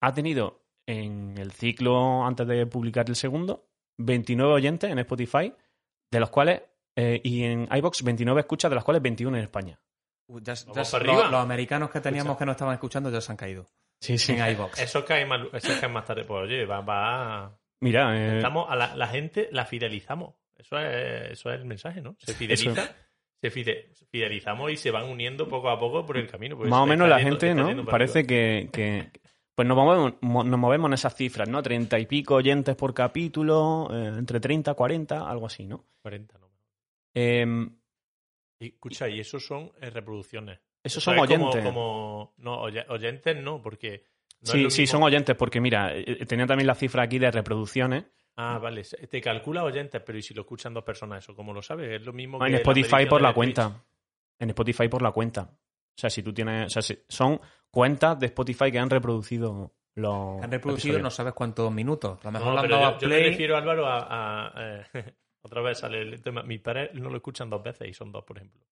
[0.00, 5.52] ha tenido en el ciclo antes de publicar el segundo 29 oyentes en Spotify,
[6.10, 6.62] de los cuales,
[6.96, 9.78] eh, y en iBox 29 escuchas, de las cuales 21 en España.
[10.28, 11.28] Uh, ya- ya- los, arriba.
[11.28, 13.66] los americanos que teníamos que no estaban escuchando ya se han caído.
[14.00, 14.32] Sí, sí.
[14.32, 14.78] En iVox.
[14.80, 16.24] Eso cae más, eso cae más tarde.
[16.24, 17.56] Pues oye, va, va.
[17.80, 20.34] Mira, eh, Estamos a la, la gente la fidelizamos.
[20.56, 22.16] Eso es, eso es el mensaje, ¿no?
[22.18, 22.94] Se fideliza.
[23.40, 26.56] Se fide- fidelizamos y se van uniendo poco a poco por el camino.
[26.56, 27.84] pues más o menos la yendo- gente, ¿no?
[27.84, 29.10] Parece que, que-
[29.56, 31.60] pues nos movemos, mo- nos movemos en esas cifras, ¿no?
[31.62, 35.84] Treinta y pico oyentes por capítulo, eh, entre 30, 40, algo así, ¿no?
[36.02, 36.51] 40, ¿no?
[37.14, 37.46] Eh,
[38.60, 40.60] Y, escucha, y esos son eh, reproducciones.
[40.84, 41.64] esos Eso son como- oyentes.
[41.64, 44.04] Como, no, oye- oyentes no, porque.
[44.42, 48.04] no sí, sí, son oyentes, porque mira, eh, tenía también la cifra aquí de reproducciones.
[48.36, 48.82] Ah, vale.
[48.84, 51.22] se- Te calcula oyentes, pero ¿y si lo escuchan dos personas?
[51.24, 52.00] ¿Eso cómo lo sabes?
[52.00, 52.46] Es lo mismo que.
[52.46, 53.84] en Spotify por la cuenta.
[54.38, 55.42] En Spotify por la cuenta.
[55.42, 56.66] O sea, si tú tienes.
[56.66, 57.40] O sea, si- son
[57.70, 60.42] cuentas de Spotify que han reproducido los.
[60.42, 61.02] Han reproducido episodios.
[61.02, 62.18] no sabes cuántos minutos.
[62.22, 63.30] A lo mejor No, pero yo, a yo me play.
[63.30, 64.46] refiero, Álvaro, a.
[64.48, 66.42] a, eh, otra vez sale el tema.
[66.42, 68.62] Mis padres no lo escuchan dos veces y son dos, por ejemplo.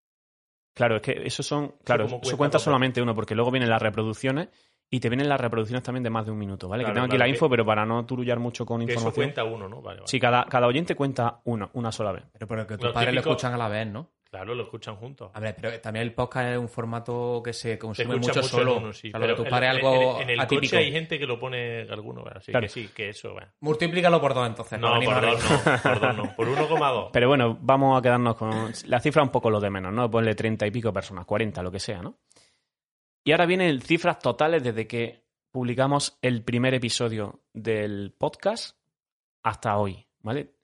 [0.74, 1.74] Claro, es que eso son.
[1.84, 4.48] Claro, eso cuenta cuenta solamente uno, porque luego vienen las reproducciones
[4.88, 6.82] y te vienen las reproducciones también de más de un minuto, ¿vale?
[6.82, 8.84] Claro, que tengo aquí claro, la que- info, pero para no turullar mucho con Que
[8.86, 9.24] eso información.
[9.26, 9.82] cuenta uno, ¿no?
[9.82, 10.08] Vale, vale.
[10.08, 12.24] Sí, cada, cada oyente cuenta uno, una sola vez.
[12.32, 14.10] Pero, pero que tus padres lo escuchan a la vez, ¿no?
[14.30, 15.28] Claro, lo escuchan juntos.
[15.34, 18.76] A ver, pero también el podcast es un formato que se consume mucho, mucho solo.
[18.76, 19.10] en uno, sí.
[19.10, 20.70] Claro, pero en- padres en- algo en, en el atípico.
[20.70, 22.64] coche hay gente que lo pone alguno, así Claro.
[22.64, 23.48] que sí, que eso, bueno.
[23.60, 24.78] Multiplícalo por dos entonces.
[24.78, 26.36] No, por dos no, por dos no.
[26.36, 27.10] Por 1,2.
[27.12, 28.72] Pero bueno, vamos a quedarnos con.
[28.86, 30.08] La cifra un poco lo de menos, ¿no?
[30.08, 32.18] Ponle treinta y pico personas, 40, lo que sea, ¿no?
[33.24, 38.76] Y ahora vienen cifras totales desde que publicamos el primer episodio del podcast
[39.42, 40.54] hasta hoy, ¿vale?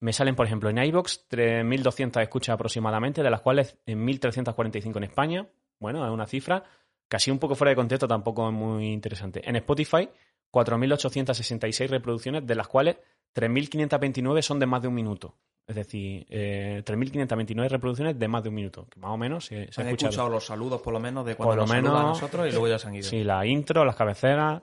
[0.00, 5.04] Me salen, por ejemplo, en iBox 3.200 escuchas aproximadamente, de las cuales en 1.345 en
[5.04, 5.46] España.
[5.78, 6.62] Bueno, es una cifra
[7.08, 9.40] casi un poco fuera de contexto, tampoco es muy interesante.
[9.48, 10.08] En Spotify,
[10.52, 12.96] 4.866 reproducciones, de las cuales
[13.34, 15.34] 3.529 son de más de un minuto.
[15.66, 19.72] Es decir, eh, 3.529 reproducciones de más de un minuto, que más o menos se,
[19.72, 20.10] se ha Han escuchado.
[20.10, 22.46] escuchado los saludos por lo menos de cuando Por lo nos saludan a menos- nosotros
[22.46, 23.02] y luego ya se han ido.
[23.08, 24.62] Sí, la intro, las cabeceras.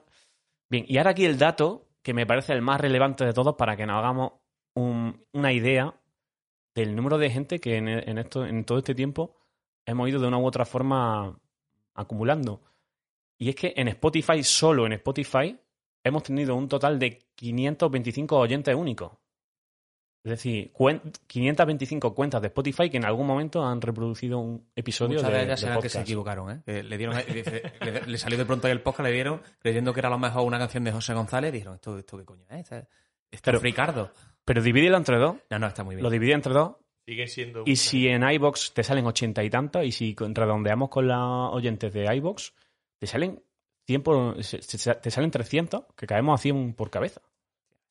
[0.70, 3.76] Bien, y ahora aquí el dato que me parece el más relevante de todos para
[3.76, 4.32] que nos hagamos
[4.74, 5.94] un- una idea
[6.74, 9.36] del número de gente que en, en esto, en todo este tiempo
[9.86, 11.38] hemos ido de una u otra forma
[11.94, 12.60] acumulando.
[13.38, 15.56] Y es que en Spotify, solo en Spotify,
[16.02, 19.12] hemos tenido un total de 525 oyentes únicos.
[20.24, 25.18] Es decir, cuen- 525 cuentas de Spotify que en algún momento han reproducido un episodio
[25.18, 26.62] Muchas de, de ellas de serán que se equivocaron, ¿eh?
[26.64, 30.00] Que le, dieron, le, le salió de pronto ahí el podcast, le dieron creyendo que
[30.00, 32.60] era a lo mejor una canción de José González dijeron, ¿esto, esto qué coño es?
[32.60, 32.76] Este,
[33.30, 34.10] este Pero- es Ricardo.
[34.44, 35.36] Pero divídelo entre dos.
[35.50, 36.02] No, no, está muy bien.
[36.02, 36.76] Lo divide entre dos.
[37.06, 37.62] Siguen siendo.
[37.66, 41.92] Y si en iBox te salen 80 y tantos, y si redondeamos con los oyentes
[41.92, 42.54] de iBox,
[42.98, 43.42] te salen
[43.86, 47.20] 100 por- se- se- te salen 300, que caemos a 100 por cabeza.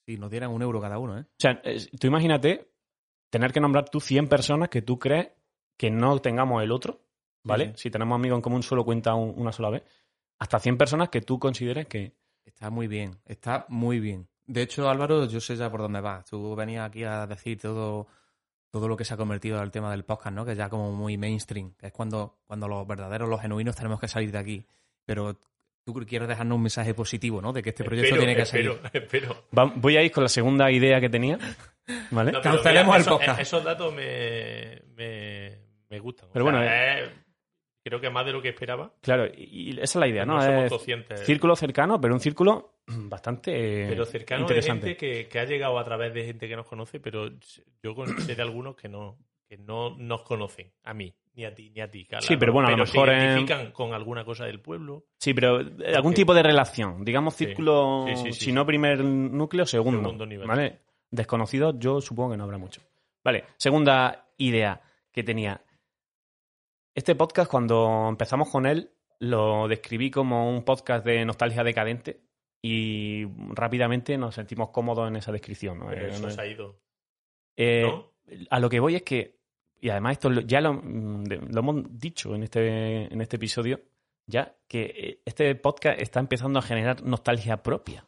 [0.07, 1.21] Si nos dieran un euro cada uno, ¿eh?
[1.21, 1.61] O sea,
[1.99, 2.71] tú imagínate
[3.30, 5.30] tener que nombrar tú 100 personas que tú crees
[5.77, 7.01] que no tengamos el otro,
[7.43, 7.67] ¿vale?
[7.75, 9.84] Sí, Si tenemos amigos en común, solo cuenta un- una sola vez.
[10.39, 12.13] Hasta 100 personas que tú consideres que...
[12.45, 14.27] Está muy bien, está muy bien.
[14.45, 16.26] De hecho, Álvaro, yo sé ya por dónde vas.
[16.26, 18.07] Tú venías aquí a decir todo,
[18.70, 20.45] todo lo que se ha convertido al tema del podcast, ¿no?
[20.45, 24.07] Que ya como muy mainstream, que es cuando, cuando los verdaderos, los genuinos tenemos que
[24.07, 24.65] salir de aquí.
[25.06, 25.40] Pero
[25.86, 27.53] tú quieres dejarnos un mensaje positivo, ¿no?
[27.53, 29.45] De que este proyecto Espero, tiene que espero.
[29.57, 31.38] Va- voy a ir con la segunda idea que tenía,
[32.11, 32.32] ¿vale?
[32.32, 33.40] No, Cancelemos mira, el podcast.
[33.41, 35.57] Esos datos me, me,
[35.90, 36.30] me gustan.
[36.34, 37.10] Pero O sea, bueno, es-
[37.84, 38.93] creo que más de lo que esperaba.
[39.01, 40.35] Claro, y esa es la idea, ¿no?
[40.35, 41.19] No somos Es conscientes.
[41.22, 44.88] círculo cercano, pero un círculo bastante Pero cercano de interesante.
[44.88, 47.30] gente que, que ha llegado a través de gente que nos conoce, pero
[47.84, 47.95] yo
[48.26, 50.72] sé de algunos que no, que no nos conocen.
[50.84, 52.07] A mí, ni a ti, ni a ti.
[52.19, 55.05] Sí, pero bueno, a lo se mejor en- identifican con alguna cosa del pueblo.
[55.19, 55.60] Sí, pero
[55.95, 57.03] algún tipo de relación.
[57.03, 58.45] Digamos círculo, Sí, sí, sí.
[58.45, 60.01] si no primer núcleo, segundo.
[60.01, 60.47] Segundo nivel.
[60.47, 60.80] ¿Vale?
[61.11, 62.81] Desconocidos, yo supongo que no habrá mucho.
[63.23, 64.81] Vale, segunda idea
[65.11, 65.61] que tenía.
[66.95, 72.22] Este podcast, cuando empezamos con él, lo describí como un podcast de nostalgia decadente
[72.61, 75.80] y rápidamente nos sentimos cómodos en esa descripción.
[75.80, 75.88] ¿no?
[75.88, 76.80] Pero Eh, eso se ha ido.
[77.57, 78.14] eh, ¿no?
[78.49, 79.40] a lo que voy es que,
[79.82, 83.82] y además esto ya lo, mm, lo hemos dicho en este, en este episodio,
[84.28, 88.07] ya que eh, este podcast está empezando a generar nostalgia propia.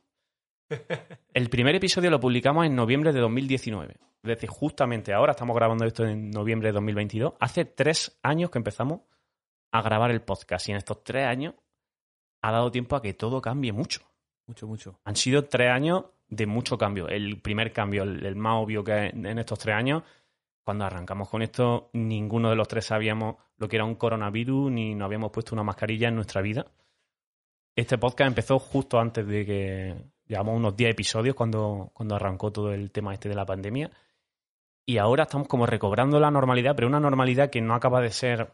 [1.33, 3.93] El primer episodio lo publicamos en noviembre de 2019.
[3.93, 7.33] Es decir, justamente ahora estamos grabando esto en noviembre de 2022.
[7.39, 9.01] Hace tres años que empezamos
[9.71, 11.53] a grabar el podcast y en estos tres años
[12.41, 14.01] ha dado tiempo a que todo cambie mucho
[14.47, 14.99] Mucho, mucho.
[15.03, 17.07] han sido tres años de mucho cambio.
[17.07, 20.03] El primer cambio, el, el más obvio que en estos tres años,
[20.63, 24.95] cuando arrancamos con esto, ninguno de los tres sabíamos lo que era un coronavirus ni
[24.95, 26.65] nos habíamos puesto una mascarilla en nuestra vida.
[27.75, 29.95] Este podcast empezó justo antes de que
[30.27, 33.91] llevamos unos 10 episodios cuando, cuando arrancó todo el tema este de la pandemia.
[34.85, 38.51] Y ahora estamos como recobrando la normalidad, pero una normalidad que no acaba de ser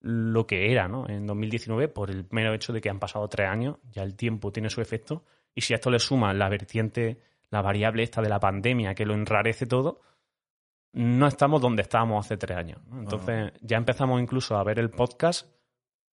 [0.00, 1.08] lo que era ¿no?
[1.08, 4.52] en 2019 por el mero hecho de que han pasado tres años, ya el tiempo
[4.52, 5.24] tiene su efecto,
[5.54, 7.18] y si a esto le suma la vertiente,
[7.50, 10.00] la variable esta de la pandemia que lo enrarece todo,
[10.92, 12.80] no estamos donde estábamos hace tres años.
[12.86, 13.00] ¿no?
[13.00, 15.48] Entonces ya empezamos incluso a ver el podcast,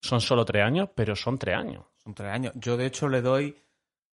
[0.02, 1.86] son solo tres años, pero son tres años.
[2.04, 2.54] Son tres años.
[2.56, 3.56] Yo, de hecho, le doy,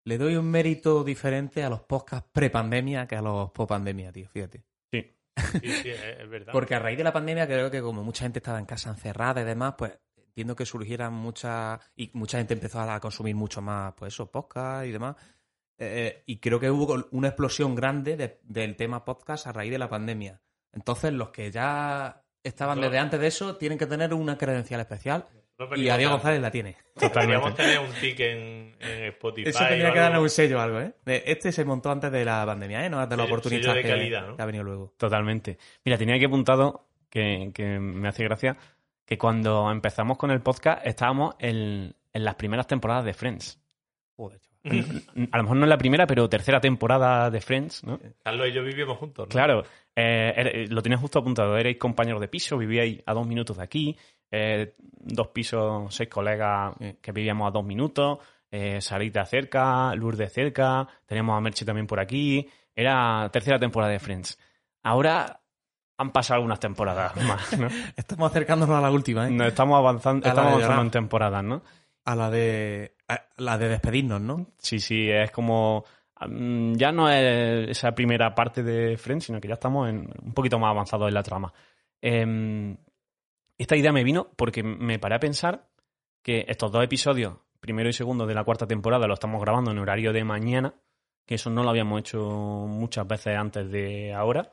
[0.05, 4.65] le doy un mérito diferente a los podcasts pre-pandemia que a los post-pandemia, tío, fíjate.
[4.91, 5.17] Sí.
[5.61, 6.53] Sí, sí, es, verdad.
[6.53, 9.41] Porque a raíz de la pandemia creo que como mucha gente estaba en casa encerrada
[9.41, 11.81] y demás, pues entiendo que surgieran muchas...
[11.97, 15.17] Y mucha gente empezó a consumir mucho más, pues eso, podcast y demás.
[15.79, 19.79] Eh, y creo que hubo una explosión grande de- del tema podcast a raíz de
[19.79, 20.43] la pandemia.
[20.73, 25.27] Entonces, los que ya estaban desde antes de eso tienen que tener una credencial especial
[25.77, 26.77] y a Diego González la tiene.
[26.95, 29.49] Deberíamos tener un tic en, en Spotify.
[29.51, 30.93] Eso tenía o que darle un sello o algo, ¿eh?
[31.07, 32.91] Este se montó antes de la pandemia, ¿eh?
[32.91, 34.37] No es de oportunistas sello de que, calidad, ¿no?
[34.37, 34.95] que ha venido luego.
[34.97, 35.59] Totalmente.
[35.85, 38.57] Mira, tenía aquí apuntado que, que me hace gracia
[39.05, 43.61] que cuando empezamos con el podcast estábamos en, en las primeras temporadas de Friends.
[44.17, 44.41] Joder.
[45.33, 47.99] A lo mejor no en la primera, pero tercera temporada de Friends, ¿no?
[48.23, 49.31] Carlos y yo vivimos juntos, ¿no?
[49.33, 49.65] Claro,
[49.97, 51.57] eh, ere- lo tenías justo apuntado.
[51.57, 53.97] Erais compañeros de piso, vivíais a dos minutos de aquí.
[54.31, 58.19] Eh, dos pisos, seis colegas que vivíamos a dos minutos.
[58.51, 60.87] Eh, Sarita cerca, Lourdes cerca.
[61.07, 62.49] Teníamos a Merche también por aquí.
[62.75, 64.39] Era tercera temporada de Friends.
[64.83, 65.41] Ahora
[65.97, 67.69] han pasado algunas temporadas más, ¿no?
[67.97, 69.31] Estamos acercándonos a la última, ¿eh?
[69.31, 71.63] Nos estamos avanzando, A estamos de avanzando en temporadas, ¿no?
[72.05, 72.95] A la de.
[73.07, 74.47] a la de despedirnos, ¿no?
[74.59, 75.85] Sí, sí, es como.
[76.23, 80.59] Ya no es esa primera parte de Friends, sino que ya estamos en, un poquito
[80.59, 81.51] más avanzados en la trama.
[82.03, 82.77] Em,
[83.63, 85.69] esta idea me vino porque me paré a pensar
[86.23, 89.79] que estos dos episodios, primero y segundo de la cuarta temporada, lo estamos grabando en
[89.79, 90.75] horario de mañana,
[91.27, 92.21] que eso no lo habíamos hecho
[92.69, 94.51] muchas veces antes de ahora.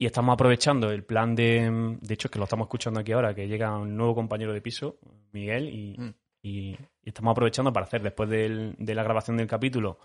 [0.00, 1.96] Y estamos aprovechando el plan de.
[2.00, 4.60] De hecho, es que lo estamos escuchando aquí ahora, que llega un nuevo compañero de
[4.60, 4.98] piso,
[5.32, 6.14] Miguel, y, Mm.
[6.42, 6.78] y- y
[7.08, 9.98] estamos aprovechando para hacer, después del- de la grabación del capítulo,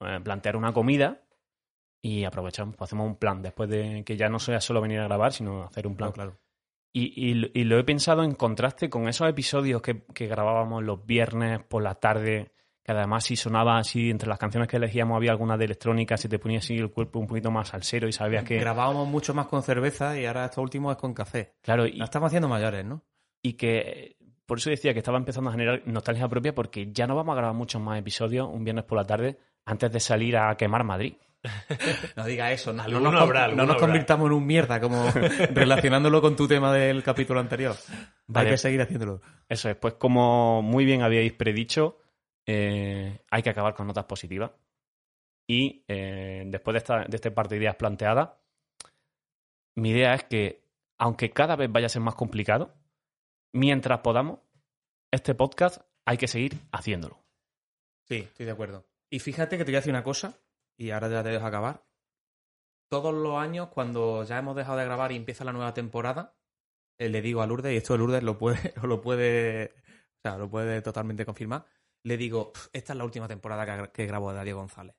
[0.00, 1.22] eh, plantear una comida
[2.02, 5.04] y aprovechamos, pues hacemos un plan, después de que ya no sea solo venir a
[5.04, 6.10] grabar, sino hacer un plan.
[6.12, 6.45] Claro, claro.
[6.98, 10.82] Y, y lo- y lo he pensado en contraste con esos episodios que, que grabábamos
[10.82, 12.52] los viernes por la tarde,
[12.82, 16.28] que además si sonaba así, entre las canciones que elegíamos había alguna de electrónica, se
[16.28, 18.58] te ponía así el cuerpo un poquito más salsero y sabías que...
[18.58, 21.52] Grabábamos mucho más con cerveza y ahora esto último es con café.
[21.60, 23.02] Claro, y, Nos estamos haciendo mayores, ¿no?
[23.42, 24.16] y que
[24.46, 27.36] por eso decía que estaba empezando a generar nostalgia propia porque ya no vamos a
[27.36, 31.14] grabar muchos más episodios un viernes por la tarde antes de salir a quemar Madrid.
[32.16, 35.10] No diga eso, no, nos, habrá, no nos convirtamos en un mierda, como
[35.52, 37.76] relacionándolo con tu tema del capítulo anterior.
[38.26, 38.48] Vale.
[38.48, 39.20] Hay que seguir haciéndolo.
[39.48, 41.98] Eso es, pues como muy bien habíais predicho,
[42.46, 44.50] eh, hay que acabar con notas positivas.
[45.48, 48.30] Y eh, después de, esta, de este par de ideas planteadas,
[49.76, 50.64] mi idea es que,
[50.98, 52.74] aunque cada vez vaya a ser más complicado,
[53.52, 54.40] mientras podamos,
[55.12, 57.22] este podcast hay que seguir haciéndolo.
[58.08, 58.86] Sí, estoy de acuerdo.
[59.10, 60.38] Y fíjate que te voy a decir una cosa,
[60.76, 61.84] y ahora ya te dejo acabar.
[62.88, 66.36] Todos los años, cuando ya hemos dejado de grabar y empieza la nueva temporada,
[66.98, 69.74] eh, le digo a Lourdes, y esto Lourdes lo puede, lo puede,
[70.18, 71.66] o sea, lo puede totalmente confirmar,
[72.04, 74.96] le digo, "Pf, esta es la última temporada que, que grabo de González.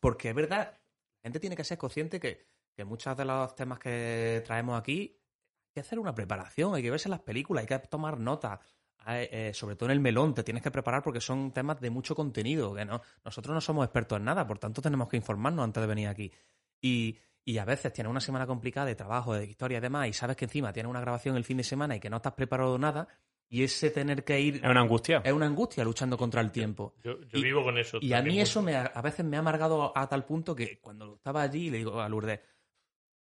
[0.00, 0.78] Porque es verdad,
[1.22, 2.46] la gente tiene que ser consciente que,
[2.76, 6.90] que muchos de los temas que traemos aquí hay que hacer una preparación, hay que
[6.90, 8.60] verse las películas, hay que tomar notas.
[9.08, 12.14] Eh, sobre todo en el melón, te tienes que preparar porque son temas de mucho
[12.14, 12.74] contenido.
[12.74, 15.86] Que no, nosotros no somos expertos en nada, por tanto tenemos que informarnos antes de
[15.86, 16.32] venir aquí.
[16.80, 20.12] Y, y a veces tienes una semana complicada de trabajo, de historia y demás, y
[20.12, 22.78] sabes que encima tienes una grabación el fin de semana y que no estás preparado
[22.78, 23.06] nada,
[23.48, 25.20] y ese tener que ir Es una angustia.
[25.24, 26.94] es una angustia luchando contra el tiempo.
[27.02, 27.98] Yo, yo Y- vivo con eso.
[28.00, 31.16] Y a mí eso me, a veces me ha amargado a tal punto que cuando
[31.16, 32.40] estaba allí le digo a Lourdes,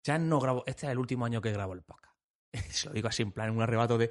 [0.05, 2.15] ya no grabo, este es el último año que grabo el podcast.
[2.71, 4.11] Se lo digo así en plan, en un arrebato de...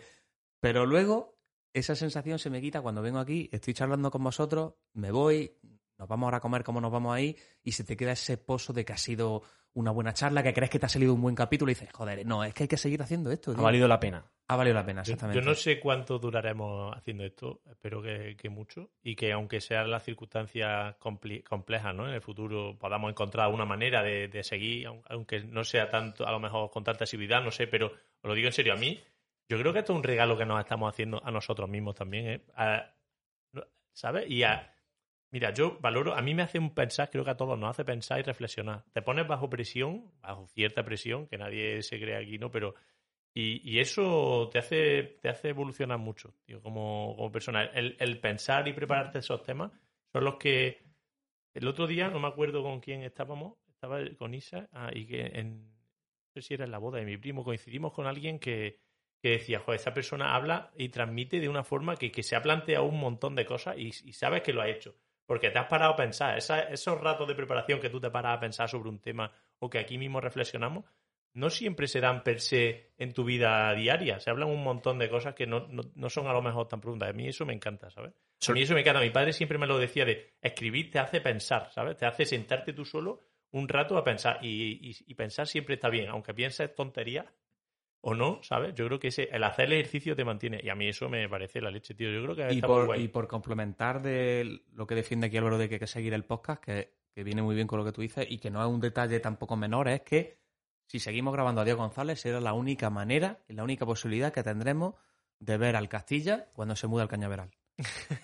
[0.60, 1.38] Pero luego
[1.74, 5.52] esa sensación se me quita cuando vengo aquí, estoy charlando con vosotros, me voy,
[5.98, 8.74] nos vamos ahora a comer como nos vamos ahí y se te queda ese pozo
[8.74, 9.42] de que ha sido
[9.76, 12.24] una buena charla, que crees que te ha salido un buen capítulo y dices, joder,
[12.28, 13.52] no, es que hay que seguir haciendo esto.
[13.52, 13.64] Ha tío".
[13.64, 14.24] valido la pena.
[14.48, 15.40] Ha valido la pena, exactamente.
[15.42, 19.90] yo no sé cuánto duraremos haciendo esto, espero que, que mucho, y que aunque sean
[19.90, 22.08] las circunstancias complejas ¿no?
[22.08, 26.28] en el futuro, podamos encontrar una manera de, de seguir, aun- aunque no sea tanto,
[26.28, 27.94] a lo mejor con tanta asiduidad, no sé, pero os
[28.30, 29.00] lo digo en serio, a mí,
[29.50, 32.28] yo creo que esto es un regalo que nos estamos haciendo a nosotros mismos también,
[32.28, 32.46] ¿eh?
[33.94, 34.30] ¿sabes?
[34.30, 34.74] Y a,
[35.34, 37.84] Mira, yo valoro, a mí me hace un pensar, creo que a todos nos hace
[37.84, 38.84] pensar y reflexionar.
[38.94, 42.52] Te pones bajo presión, bajo cierta presión, que nadie se cree aquí, ¿no?
[42.52, 42.76] Pero
[43.34, 47.64] y, eso te hace, te hace evolucionar mucho, tío, como, como persona.
[47.64, 49.72] El, el pensar y prepararte esos temas
[50.12, 50.84] son los que.
[51.56, 55.32] El otro día, no me acuerdo con quién estábamos, estaba con Isa, ah, y que
[55.34, 55.64] en.
[55.66, 58.82] No sé si era en la boda de mi primo, coincidimos con alguien que,
[59.24, 62.42] que decía, joder, esa persona habla y transmite de una forma que, que se ha
[62.42, 64.98] planteado un montón de cosas y, y sabes que lo ha hecho.
[65.26, 68.36] Porque te has parado a pensar, Esa- esos ratos de preparación que tú te paras
[68.38, 70.84] a pensar sobre un tema o que aquí mismo reflexionamos,
[71.36, 74.20] no siempre se dan per se en tu vida diaria.
[74.20, 76.82] Se hablan un montón de cosas que no, no, no son a lo mejor tan
[76.82, 77.10] profundas.
[77.10, 78.12] A mí eso me encanta, ¿sabes?
[78.52, 79.00] A mí eso me encanta.
[79.00, 81.96] Mi padre siempre me lo decía de escribir te hace pensar, ¿sabes?
[81.96, 83.22] Te hace sentarte tú solo
[83.52, 84.40] un rato a pensar.
[84.44, 87.26] Y, y- y pensar siempre está bien, aunque pienses tonterías
[88.06, 88.76] o no, ¿sabes?
[88.76, 90.60] Yo creo que ese, el hacer el ejercicio te mantiene.
[90.62, 92.12] Y a mí eso me parece la leche, tío.
[92.12, 93.04] Yo creo que y está muy por, guay.
[93.04, 96.26] y por complementar de lo que defiende aquí Álvaro de que hay que seguir el
[96.26, 98.68] podcast, que, que viene muy bien con lo que tú dices y que no es
[98.68, 100.38] un detalle tampoco menor, es que
[100.86, 104.44] si seguimos grabando a Diego González será la única manera y la única posibilidad que
[104.44, 104.96] tendremos
[105.40, 107.52] de ver al Castilla cuando se muda al Cañaveral.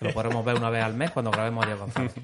[0.00, 2.14] Lo podremos ver una vez al mes cuando grabemos a Diego González.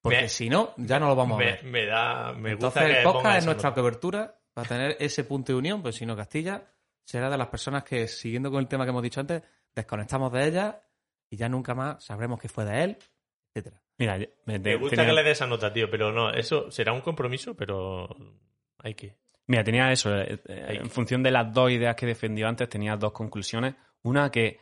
[0.00, 1.64] Porque Me- si no, ya no lo vamos a ver.
[1.64, 5.52] me da, me Entonces gusta que el podcast es nuestra cobertura para tener ese punto
[5.52, 6.62] de unión, pues si no Castilla
[7.04, 9.42] será de las personas que, siguiendo con el tema que hemos dicho antes,
[9.74, 10.82] desconectamos de ella
[11.30, 12.98] y ya nunca más sabremos qué fue de él,
[13.54, 13.82] etcétera.
[13.98, 17.00] Mira, me, gusta tenía- que le des esa nota, tío, pero no, eso será un
[17.02, 18.08] compromiso, pero
[18.78, 19.16] hay que.
[19.46, 20.16] Mira, tenía eso.
[20.16, 20.78] eh, eh.
[20.80, 23.74] En función de las dos ideas que defendió antes, tenía dos conclusiones.
[24.02, 24.58] Una, que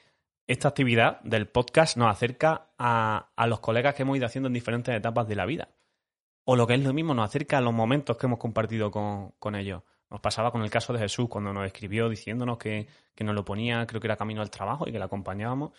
[0.46, 4.52] esta actividad del podcast nos acerca a, a los colegas que hemos ido haciendo en
[4.54, 5.68] diferentes etapas de la vida.
[6.44, 9.30] O lo que es lo mismo, nos acerca a los momentos que hemos compartido con,
[9.38, 9.82] con ellos.
[10.10, 13.44] Nos pasaba con el caso de Jesús, cuando nos escribió diciéndonos que, que nos lo
[13.44, 15.70] ponía, creo que era camino al trabajo y que le acompañábamos.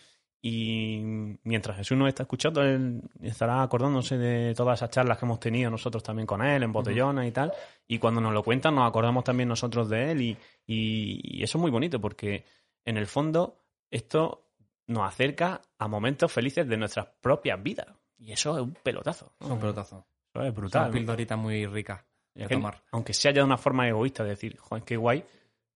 [0.44, 1.02] Y
[1.44, 5.70] mientras Jesús nos está escuchando, él estará acordándose de todas esas charlas que hemos tenido
[5.70, 7.52] nosotros también con él, en botellones y tal.
[7.88, 10.22] Y cuando nos lo cuentan, nos acordamos también nosotros de él.
[10.22, 12.44] Y, y- y eso es muy bonito porque,
[12.86, 13.58] en el fondo,
[13.92, 14.48] esto
[14.88, 17.88] nos acerca a momentos felices de nuestras propias vidas.
[18.18, 19.34] Y eso es un pelotazo.
[19.42, 19.48] ¿no?
[19.48, 20.04] Son pelotazos.
[20.34, 20.90] Eso es brutal.
[20.92, 22.02] pildoritas muy ricas
[22.36, 22.84] que, tomar.
[22.92, 25.24] aunque sea ya de una forma egoísta, de decir, joder, qué guay,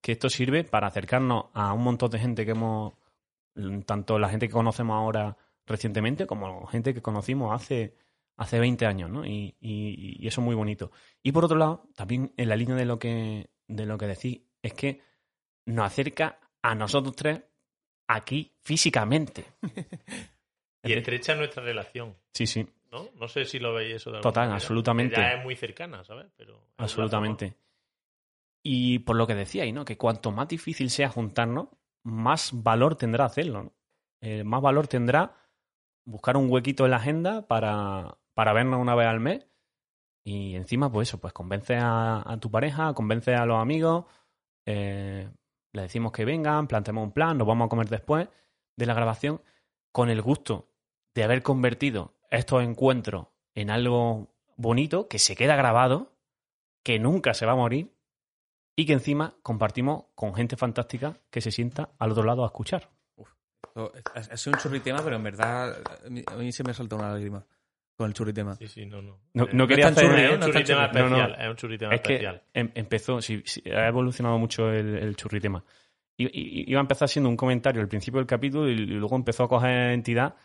[0.01, 2.93] que esto sirve para acercarnos a un montón de gente que hemos,
[3.55, 7.95] mm, tanto la gente que conocemos ahora recientemente como gente que conocimos hace,
[8.37, 9.25] hace 20 años, ¿no?
[9.25, 10.91] Y, y- y eso es muy bonito.
[11.23, 14.41] Y por otro lado, también en la línea de lo que, de lo que decís,
[14.61, 15.01] es que
[15.65, 17.41] nos acerca a nosotros tres
[18.07, 19.45] aquí físicamente.
[20.83, 23.09] Y estrecha nuestra relación, Sí, sí, ¿no?
[23.19, 24.55] No sé si lo veis eso de Total, manera.
[24.55, 25.15] absolutamente.
[25.17, 26.27] Ya es muy cercana, ¿sabes?
[26.37, 27.55] Pero absolutamente.
[28.63, 29.85] Y por lo que decíais, ¿no?
[29.85, 31.67] Que cuanto más difícil sea juntarnos,
[32.03, 33.73] más valor tendrá hacerlo, ¿no?
[34.21, 35.35] Eh, más valor tendrá
[36.05, 39.45] buscar un huequito en la agenda para, para vernos una vez al mes.
[40.23, 44.05] Y encima, pues eso, pues convence a, a tu pareja, convence a los amigos,
[44.65, 45.29] eh,
[45.73, 48.27] le decimos que vengan, planteamos un plan, nos vamos a comer después
[48.75, 49.41] de la grabación,
[49.91, 50.71] con el gusto
[51.13, 56.13] de haber convertido estos encuentros en algo bonito, que se queda grabado,
[56.83, 57.91] que nunca se va a morir
[58.75, 62.89] y que encima compartimos con gente fantástica que se sienta al otro lado a escuchar.
[63.63, 65.75] Esto- Ha ha sido un churritema, pero en verdad
[66.05, 67.45] a mí, a mí se me saltó una lágrima
[67.97, 68.55] con el churritema.
[68.55, 69.19] Sí, sí, no, no.
[69.33, 70.09] No, Eh, no quería es tan hacer...
[70.09, 70.33] churri, ¿eh?
[70.33, 71.01] un No está churritema churri.
[71.01, 71.15] No, no.
[71.17, 71.41] especial.
[71.45, 72.43] Es un churritema Es que especial.
[72.53, 75.63] em- empezó, sí, sí, ha evolucionado mucho el, el churritema.
[76.17, 79.43] I- Iba a empezar siendo un comentario al principio del capítulo y, y luego empezó
[79.43, 80.35] a coger entidad.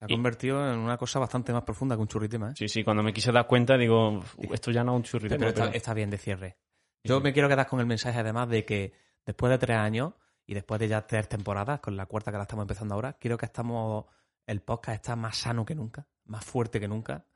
[0.00, 2.50] Se ha Y- convertido en una cosa bastante más profunda que un churritema.
[2.50, 2.54] ¿eh?
[2.56, 5.38] Sí, sí, cuando me quise dar cuenta digo, "Uf, esto ya no es un churritema.
[5.38, 6.56] Pero está, pero- está bien de cierre.
[7.04, 8.92] Yo me quiero quedar con el mensaje además de que
[9.26, 10.14] después de tres años
[10.46, 13.36] y después de ya tres temporadas, con la cuarta que la estamos empezando ahora, quiero
[13.36, 14.06] que estamos,
[14.46, 17.26] el podcast está más sano que nunca, más fuerte que nunca.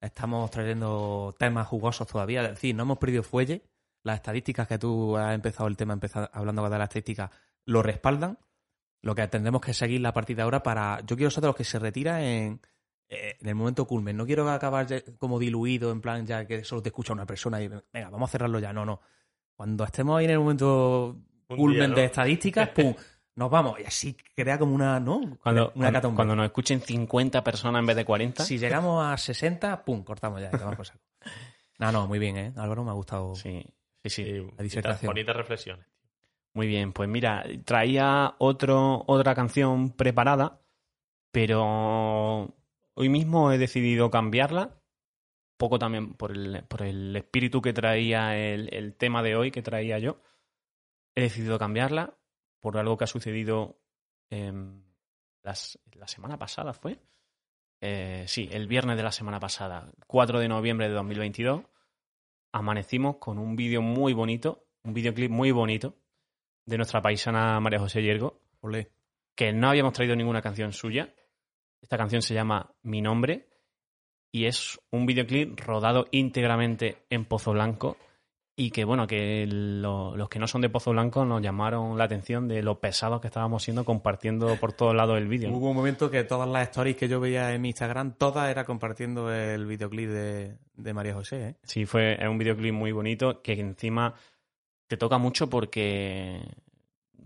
[0.00, 3.64] Estamos trayendo temas jugosos todavía, es decir, no hemos perdido fuelle.
[4.04, 7.30] Las estadísticas que tú has empezado el tema empezar, hablando de las estadísticas
[7.66, 8.38] lo respaldan.
[9.04, 11.00] Lo que tendremos que seguir la partida ahora para.
[11.06, 12.60] Yo quiero ser de los que se retira en,
[13.08, 14.16] eh, en el momento culmen.
[14.16, 14.86] No quiero acabar
[15.18, 18.32] como diluido, en plan, ya que solo te escucha una persona y venga, vamos a
[18.32, 18.72] cerrarlo ya.
[18.72, 19.00] No, no.
[19.54, 21.16] Cuando estemos ahí en el momento
[21.48, 21.94] Un culmen día, ¿no?
[21.96, 22.94] de estadísticas, pum,
[23.36, 23.78] nos vamos.
[23.78, 25.38] Y así crea como una, ¿no?
[25.42, 29.16] Cuando, una cuando, cuando nos escuchen 50 personas en vez de 40, Si llegamos a
[29.18, 30.50] 60, pum, cortamos ya.
[31.78, 32.52] No, no, muy bien, ¿eh?
[32.56, 33.34] Álvaro, me ha gustado.
[33.34, 33.60] sí,
[34.04, 34.24] sí, sí.
[34.24, 35.08] Sí, La disertación.
[35.10, 35.84] bonitas reflexiones.
[36.54, 40.60] Muy bien, pues mira, traía otro, otra canción preparada,
[41.32, 42.54] pero
[42.94, 44.80] hoy mismo he decidido cambiarla,
[45.58, 49.62] poco también por el, por el espíritu que traía el, el tema de hoy que
[49.62, 50.20] traía yo.
[51.16, 52.16] He decidido cambiarla
[52.60, 53.80] por algo que ha sucedido
[54.30, 54.84] em,
[55.42, 57.00] las- la semana pasada, ¿fue?
[57.80, 61.62] Eh, sí, el viernes de la semana pasada, 4 de noviembre de 2022,
[62.52, 65.98] amanecimos con un vídeo muy bonito, un videoclip muy bonito
[66.66, 68.90] de nuestra paisana María José Yergo, Olé.
[69.34, 71.14] que no habíamos traído ninguna canción suya.
[71.80, 73.48] Esta canción se llama Mi Nombre
[74.32, 77.96] y es un videoclip rodado íntegramente en Pozo Blanco
[78.56, 82.04] y que, bueno, que lo- los que no son de Pozo Blanco nos llamaron la
[82.04, 85.50] atención de lo pesados que estábamos siendo compartiendo por todos lados el vídeo.
[85.50, 85.56] ¿no?
[85.56, 88.64] Hubo un momento que todas las stories que yo veía en mi Instagram, todas era
[88.64, 91.56] compartiendo el videoclip de, de María José, ¿eh?
[91.64, 94.14] Sí, fue es un videoclip muy bonito que encima
[94.86, 96.40] te toca mucho porque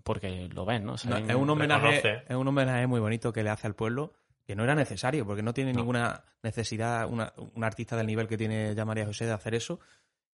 [0.05, 0.94] porque lo ves, ¿no?
[0.94, 4.12] Es, un homenaje, es un homenaje muy bonito que le hace al pueblo,
[4.47, 5.80] que no era necesario, porque no tiene No.
[5.80, 9.80] ninguna necesidad una, un artista del nivel que tiene ya María José de hacer eso,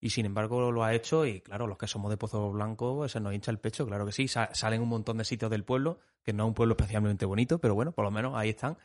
[0.00, 3.12] y sin embargo lo ha hecho, y claro, los que somos de Pozo Blanco, pues,
[3.12, 5.64] se nos hincha el pecho, claro que sí, Sa- salen un montón de sitios del
[5.64, 8.76] pueblo, que no es un pueblo especialmente bonito, pero bueno, por lo menos ahí están,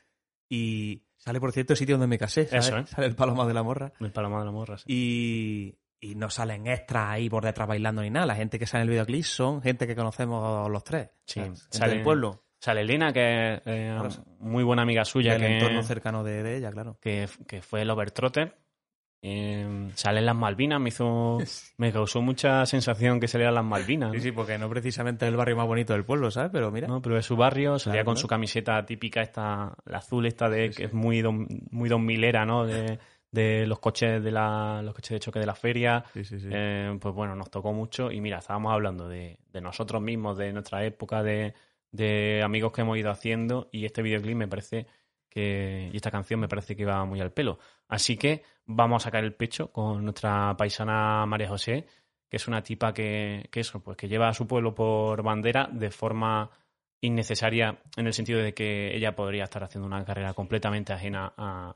[0.48, 2.68] y sale, por cierto, el sitio donde me casé, ¿sabes?
[2.68, 2.86] Eso, ¿eh?
[2.88, 4.78] sale el Paloma de la Morra, El Paloma de la Morra.
[4.78, 4.86] sí.
[4.88, 8.26] y, y no salen extras ahí por detrás bailando ni nada.
[8.26, 11.10] La gente que sale en el videoclip son gente que conocemos los tres.
[11.26, 12.44] Sí, salen- del pueblo.
[12.62, 13.98] Sale Elena, que es eh,
[14.40, 16.98] muy buena amiga suya, del que, entorno cercano de, de ella, claro.
[17.02, 18.58] que, que fue el Overtrotter.
[19.22, 21.38] Eh, sale en las Malvinas, me hizo
[21.78, 24.12] me causó mucha sensación que saliera en las Malvinas.
[24.12, 24.24] Sí, ¿no?
[24.24, 26.52] sí, porque no precisamente es el barrio más bonito del pueblo, ¿sabes?
[26.54, 26.88] Pero mira.
[26.88, 27.02] ¿no?
[27.02, 30.70] Pero es su barrio, salía Claro, con su camiseta típica, esta, la azul esta de
[30.70, 30.84] Sí, que sí.
[30.84, 31.34] es muy dos,
[31.72, 32.66] muy dos milera, ¿no?
[32.66, 32.98] De,
[33.32, 36.04] de los coches de la, los coches de choque de la feria.
[36.14, 36.50] Sí, sí, sí.
[36.52, 40.52] Eh, pues bueno, nos tocó mucho y mira, estábamos hablando de, de nosotros mismos, de
[40.52, 41.54] nuestra época, de,
[41.92, 44.88] de amigos que hemos ido haciendo y este videoclip me parece
[45.30, 47.60] que y esta canción me parece que va muy al pelo.
[47.88, 51.86] Así que vamos a sacar el pecho con nuestra paisana María José,
[52.28, 55.70] que es una tipa que, que eso, pues que lleva a su pueblo por bandera
[55.72, 56.50] de forma
[57.02, 61.76] innecesaria en el sentido de que ella podría estar haciendo una carrera completamente ajena a,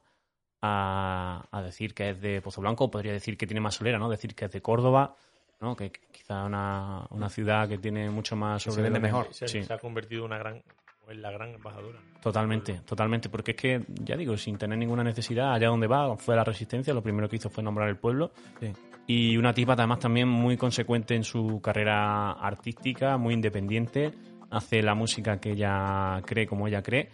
[0.63, 4.09] a, a decir que es de Pozo Blanco, podría decir que tiene más solera, ¿no?
[4.09, 5.15] Decir que es de Córdoba,
[5.61, 5.75] ¿no?
[5.75, 9.27] Que quizá una, una ciudad que tiene mucho más Que se sobre vende mejor.
[9.33, 9.61] Se, Sí.
[9.63, 10.63] se ha convertido en una gran,
[11.09, 11.99] en la gran embajadora.
[12.21, 16.33] Totalmente, totalmente, porque es que, ya digo, sin tener ninguna necesidad, allá donde va, fue
[16.33, 18.31] a la resistencia, lo primero que hizo fue nombrar el pueblo.
[18.59, 18.71] Sí.
[19.05, 24.13] Y una tipa además también muy consecuente en su carrera artística, muy independiente,
[24.53, 27.09] hace la música que ella cree como ella cree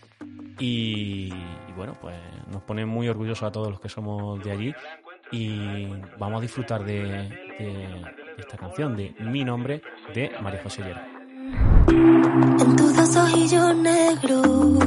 [0.60, 1.32] y,
[1.76, 2.16] bueno, pues
[2.52, 4.74] nos pone muy orgullosos a todos los que somos de allí
[5.32, 5.88] y
[6.18, 7.30] vamos a disfrutar de,
[8.38, 9.82] esta canción de Mi Nombre
[10.14, 11.08] de María José Llera.
[11.88, 14.78] En tus dos ojillos negros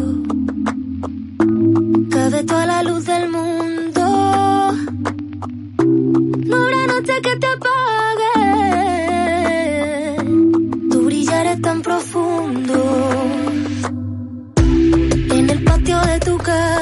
[2.11, 4.03] cabe toda la luz del mundo.
[6.47, 8.02] No habrá noche que te apague
[11.61, 12.75] tan profundo.
[15.37, 16.82] En el patio de tu casa.